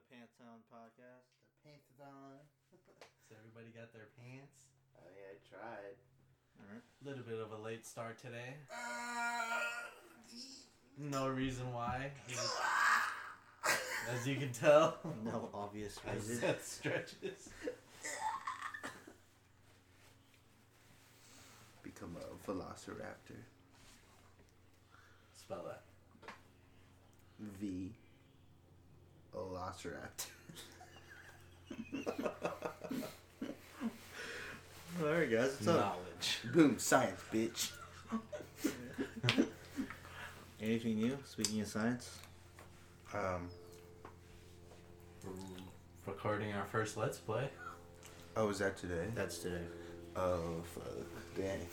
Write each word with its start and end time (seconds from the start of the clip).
the 0.00 0.16
PantsOn 0.16 0.60
podcast. 0.72 1.28
The 1.64 1.70
PantsOn. 1.70 2.38
So 3.28 3.36
everybody 3.38 3.70
got 3.78 3.92
their 3.92 4.08
pants. 4.18 4.58
Oh 4.98 5.06
yeah, 5.14 5.30
I 5.30 5.38
tried. 5.48 5.94
All 6.58 6.66
right. 6.72 6.82
A 6.82 7.08
little 7.08 7.22
bit 7.22 7.38
of 7.38 7.52
a 7.52 7.62
late 7.62 7.86
start 7.86 8.18
today. 8.18 8.56
Uh, 8.68 9.60
no 10.98 11.28
reason 11.28 11.72
why. 11.72 12.10
As, 13.64 14.18
as 14.22 14.26
you 14.26 14.34
can 14.34 14.50
tell. 14.50 14.96
No 15.24 15.48
obvious 15.54 16.00
As 16.08 16.28
reason. 16.28 16.40
that 16.40 16.64
stretches. 16.64 17.50
Become 21.84 22.16
a 22.16 22.50
velociraptor. 22.50 23.38
Spell 25.36 25.62
that. 25.68 25.82
V. 27.60 27.92
Velociraptor. 29.40 30.26
All 35.02 35.06
right, 35.06 35.30
guys. 35.30 35.52
What's 35.52 35.68
up? 35.68 35.76
Knowledge. 35.80 36.38
Boom, 36.52 36.78
science, 36.78 37.20
bitch. 37.32 37.70
Anything 40.60 40.96
new? 40.96 41.16
Speaking 41.24 41.62
of 41.62 41.68
science. 41.68 42.18
Um. 43.14 43.48
We're 45.24 45.32
recording 46.12 46.52
our 46.52 46.66
first 46.66 46.96
Let's 46.96 47.18
Play. 47.18 47.48
Oh, 48.36 48.46
was 48.46 48.58
that 48.58 48.76
today? 48.76 49.06
That's 49.14 49.38
today. 49.38 49.62
Oh, 50.16 50.62
fuck. 50.74 50.84
Dang. 51.36 51.66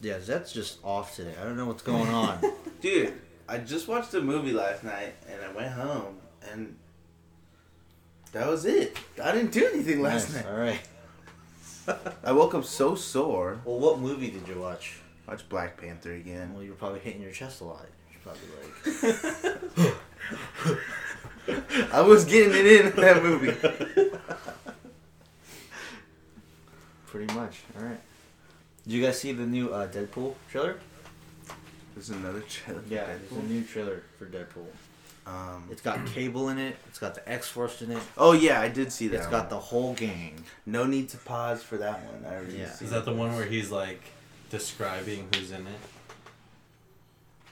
Yeah, 0.00 0.18
that's 0.18 0.52
just 0.52 0.78
off 0.84 1.16
today. 1.16 1.34
I 1.40 1.44
don't 1.44 1.56
know 1.56 1.66
what's 1.66 1.82
going 1.82 2.08
on. 2.08 2.40
Dude, 2.80 3.14
I 3.48 3.58
just 3.58 3.88
watched 3.88 4.12
a 4.14 4.20
movie 4.20 4.52
last 4.52 4.84
night 4.84 5.14
and 5.28 5.42
I 5.42 5.52
went 5.52 5.72
home 5.72 6.18
and 6.52 6.76
that 8.32 8.46
was 8.48 8.64
it. 8.66 8.96
I 9.22 9.32
didn't 9.32 9.52
do 9.52 9.66
anything 9.72 10.00
last 10.02 10.32
Nice. 10.32 10.44
night. 10.44 10.52
All 10.52 10.58
right. 10.58 10.80
I 12.24 12.32
woke 12.32 12.54
up 12.54 12.64
so 12.64 12.94
sore. 12.94 13.60
Well, 13.64 13.78
what 13.78 13.98
movie 14.00 14.30
did 14.30 14.46
you 14.48 14.56
watch? 14.60 15.00
Watch 15.28 15.48
Black 15.48 15.80
Panther 15.80 16.12
again. 16.14 16.52
Well, 16.54 16.62
you 16.62 16.70
were 16.70 16.76
probably 16.76 17.00
hitting 17.00 17.22
your 17.22 17.32
chest 17.32 17.60
a 17.60 17.64
lot. 17.64 17.86
You're 18.10 18.20
probably 18.22 18.48
like, 19.84 19.94
I 21.94 22.00
was 22.00 22.24
getting 22.24 22.52
it 22.54 22.66
in 22.66 22.90
that 23.00 23.22
movie. 23.22 23.52
pretty 27.06 27.32
much. 27.34 27.60
All 27.78 27.84
right. 27.84 28.00
Did 28.84 28.92
you 28.92 29.02
guys 29.04 29.20
see 29.20 29.32
the 29.32 29.46
new 29.46 29.70
uh, 29.70 29.86
Deadpool 29.88 30.34
trailer? 30.50 30.76
There's 31.94 32.10
another 32.10 32.40
trailer. 32.40 32.82
for 32.82 32.92
Yeah, 32.92 33.06
there's 33.06 33.32
a 33.44 33.46
new 33.46 33.62
trailer 33.64 34.02
for 34.18 34.26
Deadpool. 34.26 34.66
Um, 35.26 35.64
It's 35.72 35.82
got 35.82 36.06
Cable 36.06 36.48
in 36.50 36.58
it. 36.58 36.76
It's 36.88 36.98
got 37.00 37.14
the 37.16 37.28
X 37.28 37.48
Force 37.48 37.82
in 37.82 37.90
it. 37.90 38.02
oh 38.16 38.32
yeah, 38.32 38.60
I 38.60 38.68
did 38.68 38.92
see 38.92 39.08
that. 39.08 39.16
It's 39.16 39.26
got 39.26 39.50
the 39.50 39.58
whole 39.58 39.94
gang. 39.94 40.44
No 40.64 40.84
need 40.84 41.08
to 41.10 41.16
pause 41.18 41.62
for 41.62 41.76
that 41.78 42.04
one. 42.04 42.24
I 42.24 42.36
already 42.36 42.58
Yeah. 42.58 42.72
Is 42.80 42.90
that 42.90 43.04
the 43.04 43.12
one 43.12 43.34
where 43.34 43.44
he's 43.46 43.70
like 43.70 44.00
describing 44.50 45.26
who's 45.34 45.50
in 45.50 45.66
it? 45.66 45.80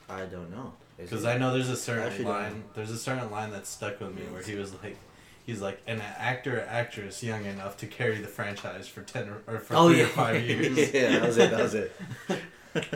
I 0.09 0.21
don't 0.27 0.51
know. 0.51 0.75
Because? 0.97 1.25
I 1.25 1.39
know 1.39 1.53
there's 1.53 1.69
a 1.71 1.77
certain 1.77 2.05
actually 2.05 2.25
don't 2.27 2.33
line. 2.35 2.65
There's 2.75 2.91
a 2.91 2.99
certain 2.99 3.31
line 3.31 3.51
that 3.51 3.67
stuck 3.67 3.99
with 4.01 4.15
me 4.15 4.23
where 4.31 4.43
he 4.43 4.55
was 4.55 4.73
like, 4.83 4.97
he's 5.45 5.61
like 5.61 5.81
an 5.89 6.01
actor 6.01 6.59
or 6.61 6.63
actress 6.69 7.23
young 7.25 7.45
enough 7.47 7.77
to 7.79 7.87
carry 7.87 8.19
the 8.19 8.29
franchise 8.29 8.87
for 8.87 9.03
ten 9.03 9.29
or, 9.29 9.43
or 9.49 9.59
for 9.59 9.75
Oh 9.75 9.89
three 9.89 9.99
yeah, 9.99 10.05
or 10.05 10.09
five 10.25 10.43
years. 10.45 10.77
yeah, 10.95 11.19
that 11.19 11.23
was 11.27 11.39
it. 11.39 11.51
That 11.51 11.61
was 11.63 11.75
it. 11.75 11.93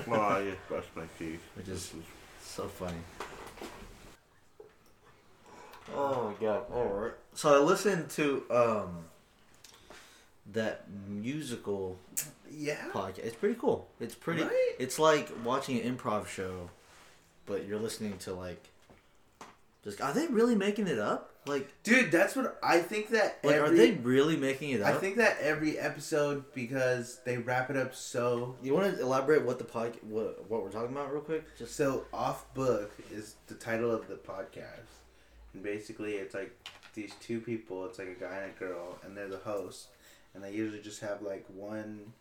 Oh, 0.08 0.20
I 0.20 0.42
just 0.44 0.68
brushed 0.68 0.96
my 0.96 1.04
teeth. 1.20 1.40
Which 1.56 1.68
is 1.68 1.92
so 2.42 2.66
funny. 2.66 2.96
Oh 5.97 6.28
my 6.31 6.47
god! 6.47 6.64
All 6.72 6.84
right. 6.84 7.12
So 7.34 7.55
I 7.55 7.64
listened 7.64 8.11
to 8.11 8.44
um 8.50 9.05
that 10.53 10.84
musical 11.08 11.98
Yeah. 12.50 12.77
podcast. 12.92 13.19
It's 13.19 13.36
pretty 13.36 13.56
cool. 13.56 13.88
It's 14.00 14.15
pretty. 14.15 14.43
Right? 14.43 14.72
It's 14.78 14.98
like 14.98 15.28
watching 15.44 15.81
an 15.81 15.97
improv 15.97 16.27
show, 16.27 16.71
but 17.47 17.66
you're 17.66 17.78
listening 17.78 18.16
to 18.19 18.34
like. 18.34 18.62
Just 19.84 20.00
are 20.00 20.12
they 20.12 20.27
really 20.27 20.56
making 20.56 20.88
it 20.88 20.98
up? 20.98 21.31
Like, 21.47 21.71
Dude, 21.82 22.10
that's 22.10 22.37
what 22.37 22.59
I 22.62 22.81
think 22.81 23.10
that 23.10 23.38
like 23.43 23.54
every, 23.54 23.69
are 23.69 23.75
they 23.75 23.93
really 23.93 24.37
making 24.37 24.71
it 24.71 24.82
up? 24.82 24.88
I 24.88 24.98
think 24.98 25.16
that 25.16 25.38
every 25.41 25.78
episode 25.78 26.44
because 26.53 27.21
they 27.25 27.38
wrap 27.38 27.71
it 27.71 27.77
up 27.77 27.94
so 27.94 28.56
You 28.62 28.75
want 28.75 28.94
to 28.97 29.00
elaborate 29.00 29.44
what 29.44 29.59
the 29.59 29.65
pod, 29.65 29.94
what 30.03 30.50
what 30.50 30.62
we're 30.62 30.71
talking 30.71 30.94
about, 30.94 31.10
real 31.12 31.22
quick? 31.22 31.56
Just 31.56 31.75
so 31.77 32.04
off 32.12 32.53
book 32.54 32.91
is 33.10 33.37
the 33.47 33.54
title 33.54 33.91
of 33.91 34.09
the 34.09 34.16
podcast. 34.16 34.97
And 35.58 35.64
basically 35.64 36.12
it's 36.14 36.34
like 36.36 36.56
these 36.94 37.12
two 37.20 37.41
people, 37.41 37.84
it's 37.86 37.98
like 37.98 38.08
a 38.08 38.20
guy 38.20 38.36
and 38.36 38.52
a 38.54 38.58
girl, 38.58 38.96
and 39.04 39.16
they're 39.16 39.28
the 39.28 39.38
hosts. 39.38 39.88
And 40.34 40.44
they 40.44 40.52
usually 40.52 40.80
just 40.80 41.00
have 41.00 41.20
like 41.20 41.44
one 41.48 42.12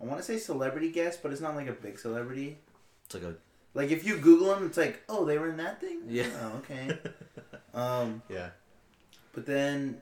I 0.00 0.04
wanna 0.06 0.22
say 0.22 0.38
celebrity 0.38 0.90
guest, 0.90 1.20
but 1.22 1.32
it's 1.32 1.40
not 1.42 1.54
like 1.54 1.68
a 1.68 1.72
big 1.72 1.98
celebrity. 1.98 2.56
it's 3.04 3.14
like 3.14 3.24
a 3.24 3.34
Like 3.74 3.90
if 3.90 4.06
you 4.06 4.16
Google 4.16 4.48
them, 4.54 4.64
it's 4.66 4.78
like, 4.78 5.02
oh, 5.08 5.24
they 5.26 5.36
were 5.38 5.50
in 5.50 5.58
that 5.58 5.80
thing. 5.82 6.00
Yeah. 6.08 6.28
Oh, 6.40 6.56
okay. 6.58 6.98
um, 7.74 8.22
yeah. 8.30 8.48
but 9.34 9.44
then 9.44 10.00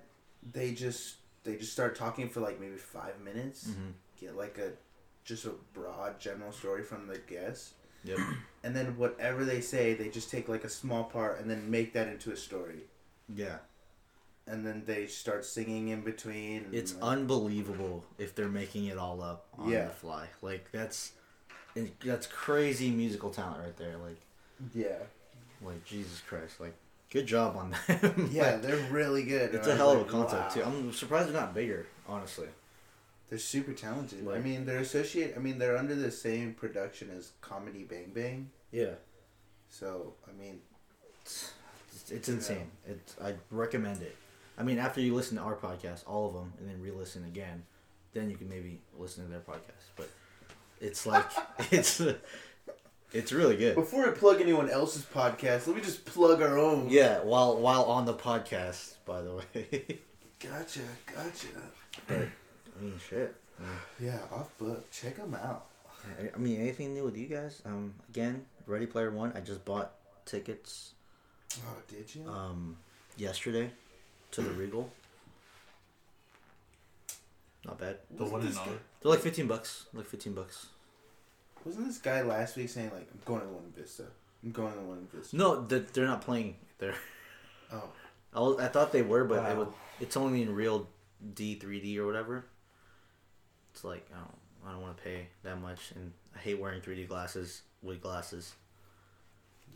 they 0.52 0.70
just 0.72 1.16
they 1.42 1.56
just 1.56 1.72
start 1.72 1.96
talking 1.96 2.28
for 2.28 2.38
like 2.40 2.60
maybe 2.60 2.76
five 2.76 3.20
minutes. 3.20 3.66
hmm 3.66 3.90
Get 4.20 4.36
like 4.36 4.58
a 4.58 4.70
just 5.24 5.44
a 5.44 5.52
broad 5.74 6.20
general 6.20 6.52
story 6.52 6.82
from 6.84 7.06
the 7.08 7.18
guest, 7.18 7.72
Yep. 8.04 8.18
And 8.62 8.74
then 8.76 8.96
whatever 8.96 9.44
they 9.44 9.60
say, 9.60 9.94
they 9.94 10.08
just 10.08 10.30
take 10.30 10.48
like 10.48 10.64
a 10.64 10.68
small 10.68 11.04
part 11.04 11.40
and 11.40 11.50
then 11.50 11.70
make 11.70 11.92
that 11.94 12.08
into 12.08 12.30
a 12.32 12.36
story. 12.36 12.80
Yeah. 13.34 13.58
And 14.46 14.66
then 14.66 14.82
they 14.86 15.06
start 15.06 15.44
singing 15.44 15.88
in 15.88 16.00
between. 16.00 16.66
It's 16.72 16.94
like, 16.94 17.02
unbelievable 17.04 18.04
if 18.18 18.34
they're 18.34 18.48
making 18.48 18.86
it 18.86 18.98
all 18.98 19.22
up 19.22 19.46
on 19.58 19.68
Yeah. 19.70 19.84
the 19.84 19.90
fly. 19.90 20.26
Like 20.42 20.70
that's 20.72 21.12
that's 22.04 22.26
crazy 22.26 22.90
musical 22.90 23.30
talent 23.30 23.60
right 23.62 23.76
there. 23.76 23.96
Like 23.96 24.20
yeah, 24.74 24.98
like 25.62 25.84
Jesus 25.84 26.20
Christ. 26.26 26.60
Like 26.60 26.74
good 27.10 27.26
job 27.26 27.56
on 27.56 27.70
them. 27.86 28.28
yeah, 28.32 28.52
Like, 28.52 28.62
they're 28.62 28.90
really 28.90 29.22
good. 29.24 29.54
it's 29.54 29.68
a 29.68 29.76
hell 29.76 29.92
of 29.92 30.00
a 30.00 30.04
concept 30.04 30.54
too. 30.54 30.62
I'm 30.64 30.92
surprised 30.92 31.28
they're 31.28 31.40
not 31.40 31.54
bigger, 31.54 31.86
honestly. 32.08 32.48
They're 33.30 33.38
super 33.38 33.72
talented. 33.72 34.26
I 34.28 34.38
mean, 34.40 34.66
they're 34.66 34.80
associated. 34.80 35.36
I 35.36 35.38
mean, 35.38 35.58
they're 35.58 35.76
under 35.78 35.94
the 35.94 36.10
same 36.10 36.52
production 36.52 37.10
as 37.16 37.30
Comedy 37.40 37.84
Bang 37.84 38.10
Bang. 38.12 38.50
Yeah. 38.72 38.94
So 39.68 40.14
I 40.28 40.32
mean, 40.40 40.60
It's, 41.22 41.52
it's 42.10 42.28
insane. 42.28 42.70
It's 42.86 43.14
I 43.22 43.34
recommend 43.50 44.02
it. 44.02 44.16
I 44.58 44.62
mean, 44.64 44.78
after 44.78 45.00
you 45.00 45.14
listen 45.14 45.36
to 45.38 45.42
our 45.44 45.54
podcast, 45.54 46.02
all 46.06 46.26
of 46.28 46.34
them, 46.34 46.52
and 46.58 46.68
then 46.68 46.82
re-listen 46.82 47.24
again, 47.24 47.62
then 48.12 48.28
you 48.28 48.36
can 48.36 48.48
maybe 48.48 48.80
listen 48.98 49.24
to 49.24 49.30
their 49.30 49.40
podcast. 49.40 49.86
But 49.96 50.10
it's 50.80 51.06
like 51.06 51.26
it's 51.70 52.02
it's 53.12 53.32
really 53.32 53.56
good. 53.56 53.76
before 53.76 54.06
I 54.08 54.10
plug 54.10 54.40
anyone 54.40 54.68
else's 54.68 55.04
podcast, 55.04 55.66
let 55.68 55.76
me 55.76 55.82
just 55.82 56.04
plug 56.04 56.42
our 56.42 56.58
own. 56.58 56.88
Yeah, 56.90 57.20
while 57.20 57.56
while 57.58 57.84
on 57.84 58.06
the 58.06 58.14
podcast, 58.14 58.94
by 59.06 59.22
the 59.22 59.34
way. 59.36 59.98
Gotcha, 60.40 60.80
gotcha. 61.14 61.48
but 62.08 62.26
I 62.80 62.82
mean, 62.84 62.98
shit. 63.08 63.36
Yeah, 64.00 64.18
off 64.32 64.56
book. 64.58 64.90
Check 64.90 65.16
them 65.16 65.34
out. 65.34 65.66
I- 66.18 66.30
I 66.34 66.38
mean, 66.38 66.60
anything 66.60 66.94
new 66.94 67.04
with 67.04 67.16
you 67.16 67.26
guys? 67.26 67.60
Um, 67.66 67.94
again, 68.08 68.46
Ready 68.66 68.86
Player 68.86 69.10
One. 69.10 69.32
I 69.36 69.40
just 69.40 69.64
bought 69.66 69.92
tickets 70.24 70.92
Oh, 71.58 71.76
did 71.88 72.14
you? 72.14 72.26
um 72.28 72.76
yesterday 73.16 73.70
to 74.30 74.40
the 74.40 74.50
Regal. 74.50 74.90
Not 77.66 77.78
bad. 77.78 77.98
The 78.16 78.24
one 78.24 78.40
and 78.40 78.48
this 78.50 78.56
They're 78.58 79.10
like 79.10 79.20
fifteen 79.20 79.46
bucks. 79.46 79.86
Like 79.92 80.06
fifteen 80.06 80.32
bucks. 80.32 80.66
Wasn't 81.64 81.86
this 81.86 81.98
guy 81.98 82.22
last 82.22 82.56
week 82.56 82.70
saying 82.70 82.90
like, 82.94 83.08
"I'm 83.12 83.20
going 83.26 83.40
to 83.42 83.46
the 83.46 83.52
one 83.52 83.72
Vista. 83.76 84.04
I'm 84.42 84.52
going 84.52 84.72
to 84.72 84.78
the 84.78 84.84
one 84.84 85.06
Vista." 85.12 85.36
No, 85.36 85.60
they're, 85.66 85.80
they're 85.80 86.06
not 86.06 86.22
playing 86.22 86.56
there. 86.78 86.94
Oh, 87.72 87.84
I, 88.34 88.40
was, 88.40 88.58
I 88.58 88.66
thought 88.66 88.90
they 88.90 89.02
were, 89.02 89.22
but 89.22 89.36
it 89.38 89.42
Wow. 89.42 89.54
would, 89.60 89.68
it's 90.00 90.16
only 90.16 90.42
in 90.42 90.52
real 90.52 90.88
D 91.36 91.54
three 91.54 91.80
D 91.80 91.96
or 92.00 92.04
whatever. 92.06 92.44
It's 93.80 93.84
like 93.86 94.06
I 94.14 94.18
don't 94.18 94.68
I 94.68 94.72
don't 94.72 94.82
want 94.82 94.98
to 94.98 95.02
pay 95.02 95.28
that 95.42 95.58
much, 95.58 95.92
and 95.94 96.12
I 96.36 96.38
hate 96.38 96.60
wearing 96.60 96.82
three 96.82 96.96
D 96.96 97.04
glasses 97.06 97.62
with 97.82 98.02
glasses. 98.02 98.52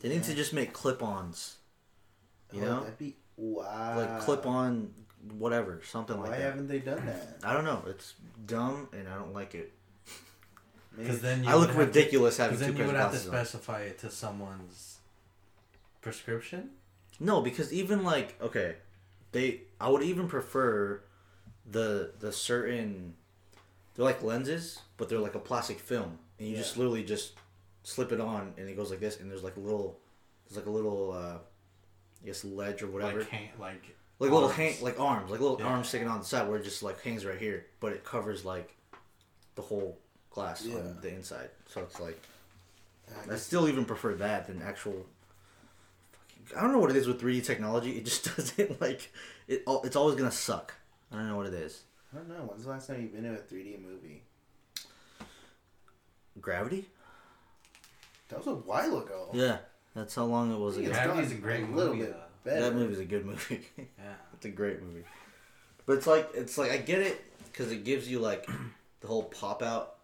They 0.00 0.10
need 0.10 0.24
to 0.24 0.34
just 0.34 0.52
make 0.52 0.74
clip-ons, 0.74 1.56
you 2.52 2.60
Oh, 2.60 2.64
know, 2.66 2.80
that'd 2.80 2.98
be 2.98 3.16
wow. 3.38 3.96
like 3.96 4.20
clip-on, 4.20 4.92
whatever, 5.38 5.80
something 5.86 6.18
Why 6.18 6.22
like 6.24 6.30
that. 6.32 6.38
Why 6.38 6.44
haven't 6.44 6.68
they 6.68 6.80
done 6.80 7.06
that? 7.06 7.38
I 7.42 7.54
don't 7.54 7.64
know. 7.64 7.82
It's 7.86 8.12
dumb, 8.44 8.88
and 8.92 9.08
I 9.08 9.14
don't 9.14 9.32
like 9.32 9.54
it. 9.54 9.72
Because 10.98 11.22
then 11.22 11.42
you 11.42 11.48
I 11.48 11.54
look 11.54 11.60
would 11.68 11.68
have 11.70 11.76
to- 11.78 11.98
ridiculous 12.00 12.36
having 12.36 12.58
Because 12.58 12.66
two 12.68 12.72
then 12.74 12.86
you 12.86 12.92
pairs 12.92 12.92
would 12.92 13.00
have 13.00 13.22
to 13.22 13.28
glasses 13.28 13.28
on. 13.28 13.46
specify 13.62 13.80
it 13.84 13.98
to 14.00 14.10
someone's 14.10 14.98
prescription. 16.02 16.70
No, 17.18 17.40
because 17.40 17.72
even 17.72 18.04
like 18.04 18.36
okay, 18.42 18.76
they 19.32 19.62
I 19.80 19.88
would 19.88 20.02
even 20.02 20.28
prefer 20.28 21.00
the 21.70 22.10
the 22.20 22.32
certain 22.32 23.14
they're 23.94 24.04
like 24.04 24.22
lenses, 24.22 24.80
but 24.96 25.08
they're 25.08 25.18
like 25.18 25.34
a 25.34 25.38
plastic 25.40 25.78
film, 25.80 26.18
and 26.38 26.48
you 26.48 26.56
just 26.56 26.76
literally 26.76 27.04
just 27.04 27.32
slip 27.82 28.12
it 28.12 28.20
on, 28.20 28.52
and 28.56 28.68
it 28.68 28.76
goes 28.76 28.90
like 28.90 29.00
this, 29.00 29.20
and 29.20 29.30
there's 29.30 29.42
like 29.44 29.56
a 29.56 29.60
little 29.60 29.98
there's 30.48 30.56
like 30.56 30.66
a 30.66 30.70
little 30.70 31.12
uh, 31.12 31.38
I 32.22 32.26
guess 32.26 32.44
ledge 32.44 32.82
or 32.82 32.86
whatever. 32.88 33.20
Like, 33.20 33.28
hang, 33.28 33.48
like 33.58 33.96
like 34.18 34.30
little 34.30 34.44
arms. 34.48 34.56
hang 34.56 34.74
like 34.82 34.98
arms, 35.00 35.30
like 35.30 35.40
little 35.40 35.58
Yeah. 35.60 35.66
arms 35.66 35.88
sticking 35.88 36.08
on 36.08 36.18
the 36.20 36.24
side 36.24 36.48
where 36.48 36.58
it 36.58 36.64
just 36.64 36.82
like 36.82 37.00
hangs 37.02 37.24
right 37.24 37.38
here, 37.38 37.66
but 37.80 37.92
it 37.92 38.04
covers 38.04 38.44
like 38.44 38.74
the 39.54 39.62
whole 39.62 39.98
glass 40.30 40.64
Yeah. 40.64 40.76
on 40.76 40.98
the 41.00 41.08
inside. 41.14 41.50
So 41.68 41.82
it's 41.82 42.00
like 42.00 42.20
I 43.28 43.34
I 43.34 43.36
still 43.36 43.68
even 43.68 43.84
prefer 43.84 44.14
that 44.14 44.46
than 44.46 44.62
actual. 44.62 45.06
fucking- 46.12 46.56
I 46.58 46.62
don't 46.62 46.72
know 46.72 46.78
what 46.78 46.90
it 46.90 46.96
is 46.96 47.06
with 47.06 47.20
3D 47.20 47.44
technology. 47.44 47.92
It 47.98 48.04
just 48.04 48.24
doesn't 48.36 48.80
like 48.80 49.12
it. 49.46 49.62
It's 49.66 49.96
always 49.96 50.16
gonna 50.16 50.30
suck. 50.32 50.74
I 51.12 51.16
don't 51.16 51.28
know 51.28 51.36
what 51.36 51.46
it 51.46 51.54
is. 51.54 51.82
I 52.14 52.18
don't 52.18 52.28
know. 52.28 52.44
When's 52.46 52.64
the 52.64 52.70
last 52.70 52.86
time 52.86 53.02
you've 53.02 53.12
been 53.12 53.24
to 53.24 53.34
a 53.34 53.38
3D 53.38 53.82
movie? 53.82 54.22
Gravity? 56.40 56.86
That 58.28 58.38
was 58.38 58.46
a 58.46 58.54
while 58.54 58.98
ago. 58.98 59.30
Yeah, 59.32 59.58
that's 59.94 60.14
how 60.14 60.24
long 60.24 60.52
it 60.52 60.58
was 60.58 60.76
It's 60.76 60.86
ago. 60.88 60.94
Gravity's 60.94 61.32
a 61.32 61.36
great 61.36 61.70
little 61.70 61.94
movie, 61.94 62.06
bit 62.06 62.14
though. 62.14 62.50
better. 62.50 62.60
That 62.62 62.74
movie's 62.74 62.98
a 62.98 63.04
good 63.04 63.26
movie. 63.26 63.66
yeah. 63.78 63.84
it's 64.32 64.44
a 64.44 64.50
great 64.50 64.82
movie. 64.82 65.04
But 65.86 65.98
it's 65.98 66.06
like 66.06 66.28
it's 66.34 66.56
like 66.56 66.70
I 66.70 66.78
get 66.78 67.00
it 67.00 67.22
because 67.52 67.70
it 67.70 67.84
gives 67.84 68.08
you 68.08 68.18
like 68.18 68.48
the 69.00 69.06
whole 69.06 69.24
pop 69.24 69.62
out, 69.62 69.96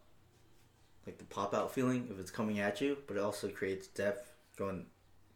like 1.06 1.19
the 1.19 1.25
pop 1.25 1.55
out 1.55 1.75
feeling 1.75 2.09
if 2.11 2.19
it's 2.21 2.31
coming 2.31 2.61
at 2.61 2.81
you, 2.81 2.99
but 3.06 3.17
it 3.17 3.21
also 3.23 3.49
creates 3.49 3.87
depth 3.89 4.33
going 4.56 4.87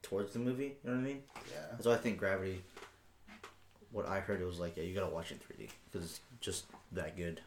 towards 0.03 0.33
the 0.35 0.39
movie. 0.39 0.77
You 0.85 0.91
know 0.91 0.97
what 0.97 1.03
I 1.03 1.05
mean? 1.05 1.23
Yeah. 1.51 1.67
That's 1.73 1.87
why 1.87 1.95
I 1.95 1.97
think 1.97 2.19
Gravity. 2.19 2.63
What 3.95 4.09
I 4.09 4.19
heard 4.19 4.41
it 4.41 4.45
was 4.45 4.59
like, 4.59 4.77
yeah, 4.77 4.83
you 4.83 4.93
gotta 4.93 5.07
watch 5.15 5.31
it 5.31 5.39
in 5.49 5.57
3D 5.67 5.71
because 5.91 6.05
it's 6.11 6.21
just 6.41 6.65
that 6.93 7.17
good. 7.17 7.41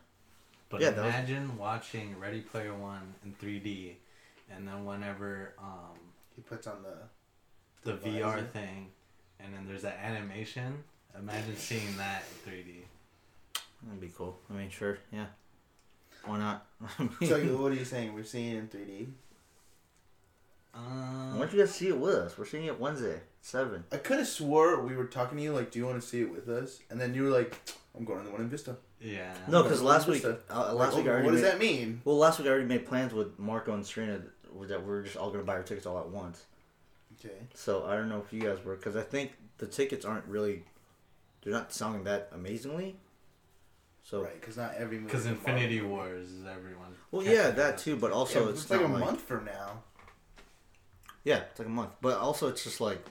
But 0.70 0.80
Yeah, 0.80 0.92
that 0.92 1.04
was- 1.06 1.14
imagine 1.14 1.58
watching 1.58 2.18
Ready 2.18 2.40
Player 2.40 2.74
One 2.74 3.14
in 3.26 3.34
3D, 3.36 3.96
and 4.50 4.66
then 4.66 4.86
whenever 4.86 5.54
um, 5.60 6.00
He 6.38 6.42
puts 6.42 6.66
on 6.66 6.84
the. 6.84 6.98
the 7.84 7.98
The 7.98 8.10
VR 8.10 8.36
visor. 8.36 8.48
thing, 8.54 8.92
and 9.42 9.54
then 9.54 9.68
there's 9.68 9.82
that 9.82 9.98
animation. 10.02 10.84
Imagine 11.20 11.58
seeing 11.58 11.98
that 11.98 12.24
in 12.46 12.52
3D. 12.54 12.84
That'd 13.84 14.00
be 14.00 14.12
cool. 14.16 14.40
I 14.50 14.54
mean, 14.54 14.70
sure, 14.70 15.00
yeah. 15.12 15.26
Why 16.24 16.38
not? 16.40 16.66
So 17.28 17.38
what 17.58 17.72
are 17.74 17.76
you 17.76 17.84
saying? 17.86 18.14
We're 18.14 18.24
seeing 18.24 18.56
it 18.56 18.60
in 18.60 18.68
3D. 18.70 19.08
Um, 20.78 21.34
why 21.34 21.40
don't 21.46 21.54
you 21.54 21.60
guys 21.60 21.74
see 21.74 21.88
it 21.88 21.98
with 21.98 22.14
us? 22.16 22.38
We're 22.38 22.46
seeing 22.46 22.66
it 22.66 22.80
Wednesday, 22.80 23.22
seven. 23.42 23.84
I 23.92 23.98
could 23.98 24.20
have 24.20 24.28
swore 24.28 24.80
we 24.82 24.96
were 24.96 25.06
talking 25.06 25.38
to 25.38 25.44
you 25.44 25.54
like, 25.54 25.72
"Do 25.72 25.80
you 25.80 25.86
want 25.86 26.02
to 26.02 26.08
see 26.08 26.22
it 26.22 26.32
with 26.32 26.48
us?" 26.50 26.80
And 26.90 27.00
then 27.02 27.14
you 27.14 27.24
were 27.24 27.30
like, 27.30 27.58
"I'm 27.98 28.06
going 28.06 28.20
to 28.20 28.26
the 28.26 28.32
one 28.32 28.42
in 28.42 28.50
Vista." 28.50 28.78
yeah. 29.02 29.34
No, 29.48 29.64
because 29.64 29.82
last 29.82 30.08
week, 30.08 30.22
Vista. 30.24 30.40
uh, 30.50 30.66
Like, 30.68 30.74
last 30.76 30.98
week 30.98 31.06
I 31.06 31.10
already 31.10 31.26
what 31.26 31.32
does 31.34 31.42
made, 31.42 31.52
that 31.52 31.60
mean? 31.60 32.02
well, 32.06 32.18
last 32.18 32.40
week 32.40 32.48
I 32.48 32.52
already 32.52 32.66
made 32.68 32.86
plans 32.86 33.14
with 33.14 33.38
Marco 33.40 33.74
and 33.74 33.86
Serena 33.86 34.20
that 34.20 34.68
that 34.70 34.84
we're 34.86 35.04
just 35.04 35.18
all 35.18 35.30
gonna 35.32 35.44
buy 35.44 35.54
our 35.54 35.64
tickets 35.64 35.86
all 35.86 36.00
at 36.00 36.10
once. 36.10 36.46
Okay. 37.20 37.36
So 37.54 37.86
I 37.86 37.96
don't 37.96 38.10
know 38.10 38.22
if 38.26 38.32
you 38.34 38.42
guys 38.42 38.64
were, 38.64 38.76
because 38.76 38.96
I 38.96 39.02
think 39.02 39.32
the 39.58 39.66
tickets 39.68 40.06
aren't 40.06 40.26
really, 40.26 40.64
they're 41.44 41.54
not 41.54 41.72
selling 41.74 42.04
that 42.06 42.30
amazingly. 42.34 42.96
So 44.04 44.24
Right, 44.24 44.40
because 44.40 44.56
not 44.58 44.74
every 44.76 44.98
movie. 44.98 45.08
Because 45.08 45.26
Infinity 45.26 45.82
Marvel 45.82 45.98
Wars 45.98 46.30
is 46.32 46.46
everyone. 46.46 46.96
well, 47.12 47.24
yeah, 47.24 47.50
that 47.52 47.78
too, 47.78 47.96
but 47.98 48.12
also 48.12 48.46
Yeah, 48.46 48.50
it's, 48.52 48.62
it's 48.62 48.72
like 48.72 48.82
not 48.82 48.90
a 48.90 48.94
like, 48.94 49.04
month 49.04 49.22
from 49.22 49.46
now. 49.46 49.84
Yeah, 51.28 51.42
it's 51.52 51.60
like 51.60 51.68
a 51.68 51.72
month. 51.72 51.90
But 52.00 52.20
also, 52.20 52.48
it's 52.48 52.64
just 52.64 52.80
like 52.80 53.06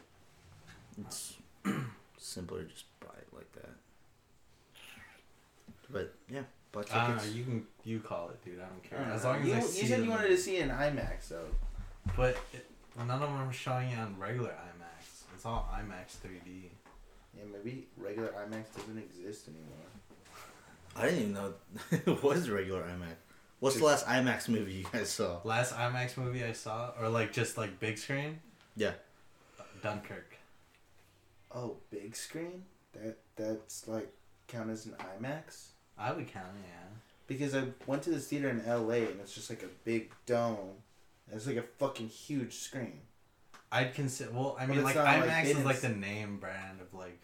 it's 0.98 1.34
simpler 2.16 2.62
to 2.62 2.68
just 2.70 2.86
buy 2.98 3.12
it 3.18 3.28
like 3.34 3.52
that. 3.52 3.68
But 5.90 6.14
yeah, 6.32 6.44
buy 6.72 6.80
tickets. 6.80 6.96
I 6.96 7.06
don't 7.08 7.16
know. 7.18 7.32
You 7.34 7.44
can 7.44 7.66
you 7.84 8.00
call 8.00 8.30
it, 8.30 8.42
dude. 8.42 8.58
I 8.58 8.68
don't 8.68 8.82
care. 8.82 9.00
I 9.00 9.02
don't 9.02 9.12
As 9.12 9.24
long 9.24 9.42
as 9.42 9.46
you, 9.46 9.52
I 9.52 9.56
you 9.58 9.62
see 9.64 9.86
said 9.86 10.00
the 10.00 10.04
you 10.04 10.10
wanted 10.10 10.28
to 10.28 10.38
see 10.38 10.56
an 10.60 10.70
IMAX 10.70 11.28
though. 11.28 11.44
But 12.16 12.38
it, 12.54 12.64
none 12.96 13.10
of 13.10 13.20
them 13.20 13.32
are 13.32 13.52
showing 13.52 13.90
it 13.90 13.98
on 13.98 14.18
regular 14.18 14.48
IMAX. 14.48 15.34
It's 15.34 15.44
all 15.44 15.68
IMAX 15.74 16.16
3D. 16.26 16.70
Yeah, 17.36 17.42
maybe 17.52 17.86
regular 17.98 18.28
IMAX 18.28 18.74
doesn't 18.78 18.96
exist 18.96 19.48
anymore. 19.48 19.84
I 20.96 21.02
didn't 21.02 21.20
even 21.20 21.34
know 21.34 21.52
it 21.90 22.22
was 22.22 22.48
regular 22.48 22.80
IMAX. 22.80 23.25
What's 23.60 23.76
the 23.76 23.84
last 23.84 24.06
IMAX 24.06 24.48
movie 24.48 24.72
you 24.72 24.84
guys 24.92 25.08
saw? 25.08 25.38
Last 25.44 25.74
IMAX 25.74 26.16
movie 26.16 26.44
I 26.44 26.52
saw, 26.52 26.92
or 27.00 27.08
like 27.08 27.32
just 27.32 27.56
like 27.56 27.80
big 27.80 27.96
screen, 27.96 28.40
Yeah, 28.76 28.92
Dunkirk. 29.82 30.36
Oh, 31.54 31.76
big 31.90 32.14
screen? 32.14 32.64
That 32.92 33.16
that's 33.36 33.88
like 33.88 34.12
count 34.46 34.70
as 34.70 34.86
an 34.86 34.94
IMAX? 34.98 35.68
I 35.98 36.12
would 36.12 36.28
count 36.28 36.48
it, 36.62 36.68
yeah. 36.68 36.88
Because 37.26 37.54
I 37.54 37.64
went 37.86 38.02
to 38.02 38.10
this 38.10 38.28
theater 38.28 38.50
in 38.50 38.64
LA 38.66 39.08
and 39.08 39.20
it's 39.20 39.34
just 39.34 39.48
like 39.48 39.62
a 39.62 39.70
big 39.84 40.10
dome. 40.26 40.82
It's 41.32 41.46
like 41.46 41.56
a 41.56 41.62
fucking 41.62 42.08
huge 42.08 42.54
screen. 42.54 43.00
I'd 43.72 43.94
consider. 43.94 44.30
Well, 44.32 44.56
I 44.60 44.66
mean, 44.66 44.82
like 44.82 44.94
not, 44.96 45.04
like, 45.04 45.24
IMAX 45.24 45.44
been 45.44 45.56
is 45.56 45.64
like 45.64 45.80
the 45.80 45.88
name 45.88 46.38
brand 46.38 46.80
of 46.80 46.92
like 46.92 47.20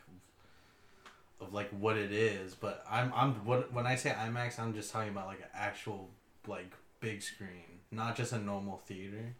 of 1.40 1.52
like 1.52 1.68
what 1.70 1.96
it 1.96 2.10
is. 2.10 2.54
But 2.54 2.84
I'm 2.90 3.12
I'm 3.14 3.34
what 3.44 3.72
when 3.72 3.86
I 3.86 3.96
say 3.96 4.10
IMAX, 4.10 4.58
I'm 4.58 4.74
just 4.74 4.90
talking 4.90 5.10
about 5.10 5.26
like 5.26 5.40
an 5.40 5.50
actual 5.54 6.08
like 6.46 6.72
big 7.00 7.22
screen, 7.22 7.80
not 7.90 8.16
just 8.16 8.32
a 8.32 8.38
normal 8.38 8.78
theater, 8.86 9.34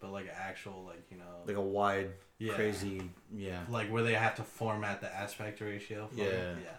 but 0.00 0.10
like 0.12 0.26
actual 0.36 0.84
like 0.86 1.04
you 1.10 1.16
know 1.18 1.24
like 1.46 1.56
a 1.56 1.60
wide, 1.60 2.10
yeah, 2.38 2.54
crazy. 2.54 3.02
Yeah, 3.34 3.60
like 3.68 3.88
where 3.90 4.02
they 4.02 4.14
have 4.14 4.34
to 4.36 4.42
format 4.42 5.00
the 5.00 5.14
aspect 5.14 5.60
ratio. 5.60 6.08
For 6.08 6.18
Yeah. 6.20 6.24
it. 6.26 6.56
yeah. 6.64 6.70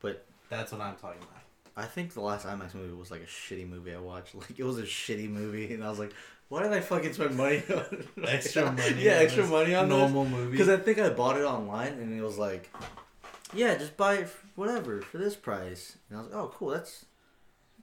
But- 0.00 0.24
that's 0.48 0.70
what 0.70 0.82
I'm 0.82 0.96
talking 0.96 1.22
about. 1.22 1.40
I 1.74 1.86
think 1.86 2.12
the 2.12 2.20
last 2.20 2.46
IMAX 2.46 2.74
movie 2.74 2.92
was 2.92 3.10
like 3.10 3.22
a 3.22 3.26
shitty 3.26 3.66
movie 3.66 3.94
I 3.94 3.98
watched. 3.98 4.34
Like 4.34 4.58
it 4.58 4.64
was 4.64 4.78
a 4.78 4.82
shitty 4.82 5.30
movie, 5.30 5.72
and 5.72 5.82
I 5.82 5.88
was 5.88 5.98
like, 5.98 6.12
why 6.50 6.62
did 6.62 6.72
I 6.74 6.80
fucking 6.80 7.14
spend 7.14 7.36
money 7.38 7.62
on 7.74 8.04
Extra 8.28 8.66
money. 8.70 8.94
yeah, 8.98 9.12
extra 9.12 9.44
this 9.44 9.50
money 9.50 9.74
on 9.74 9.88
this? 9.88 9.96
normal 9.98 10.26
movie. 10.26 10.50
Because 10.50 10.68
I 10.68 10.76
think 10.76 10.98
I 10.98 11.08
bought 11.08 11.38
it 11.38 11.44
online 11.44 11.94
and 11.94 12.12
it 12.12 12.22
was 12.22 12.36
like, 12.36 12.68
yeah, 13.54 13.74
just 13.78 13.96
buy 13.96 14.16
it 14.16 14.22
f- 14.24 14.44
whatever 14.54 15.00
for 15.00 15.16
this 15.16 15.34
price. 15.34 15.96
And 16.10 16.18
I 16.18 16.22
was 16.22 16.30
like, 16.30 16.38
oh, 16.42 16.52
cool, 16.54 16.68
that's 16.68 17.06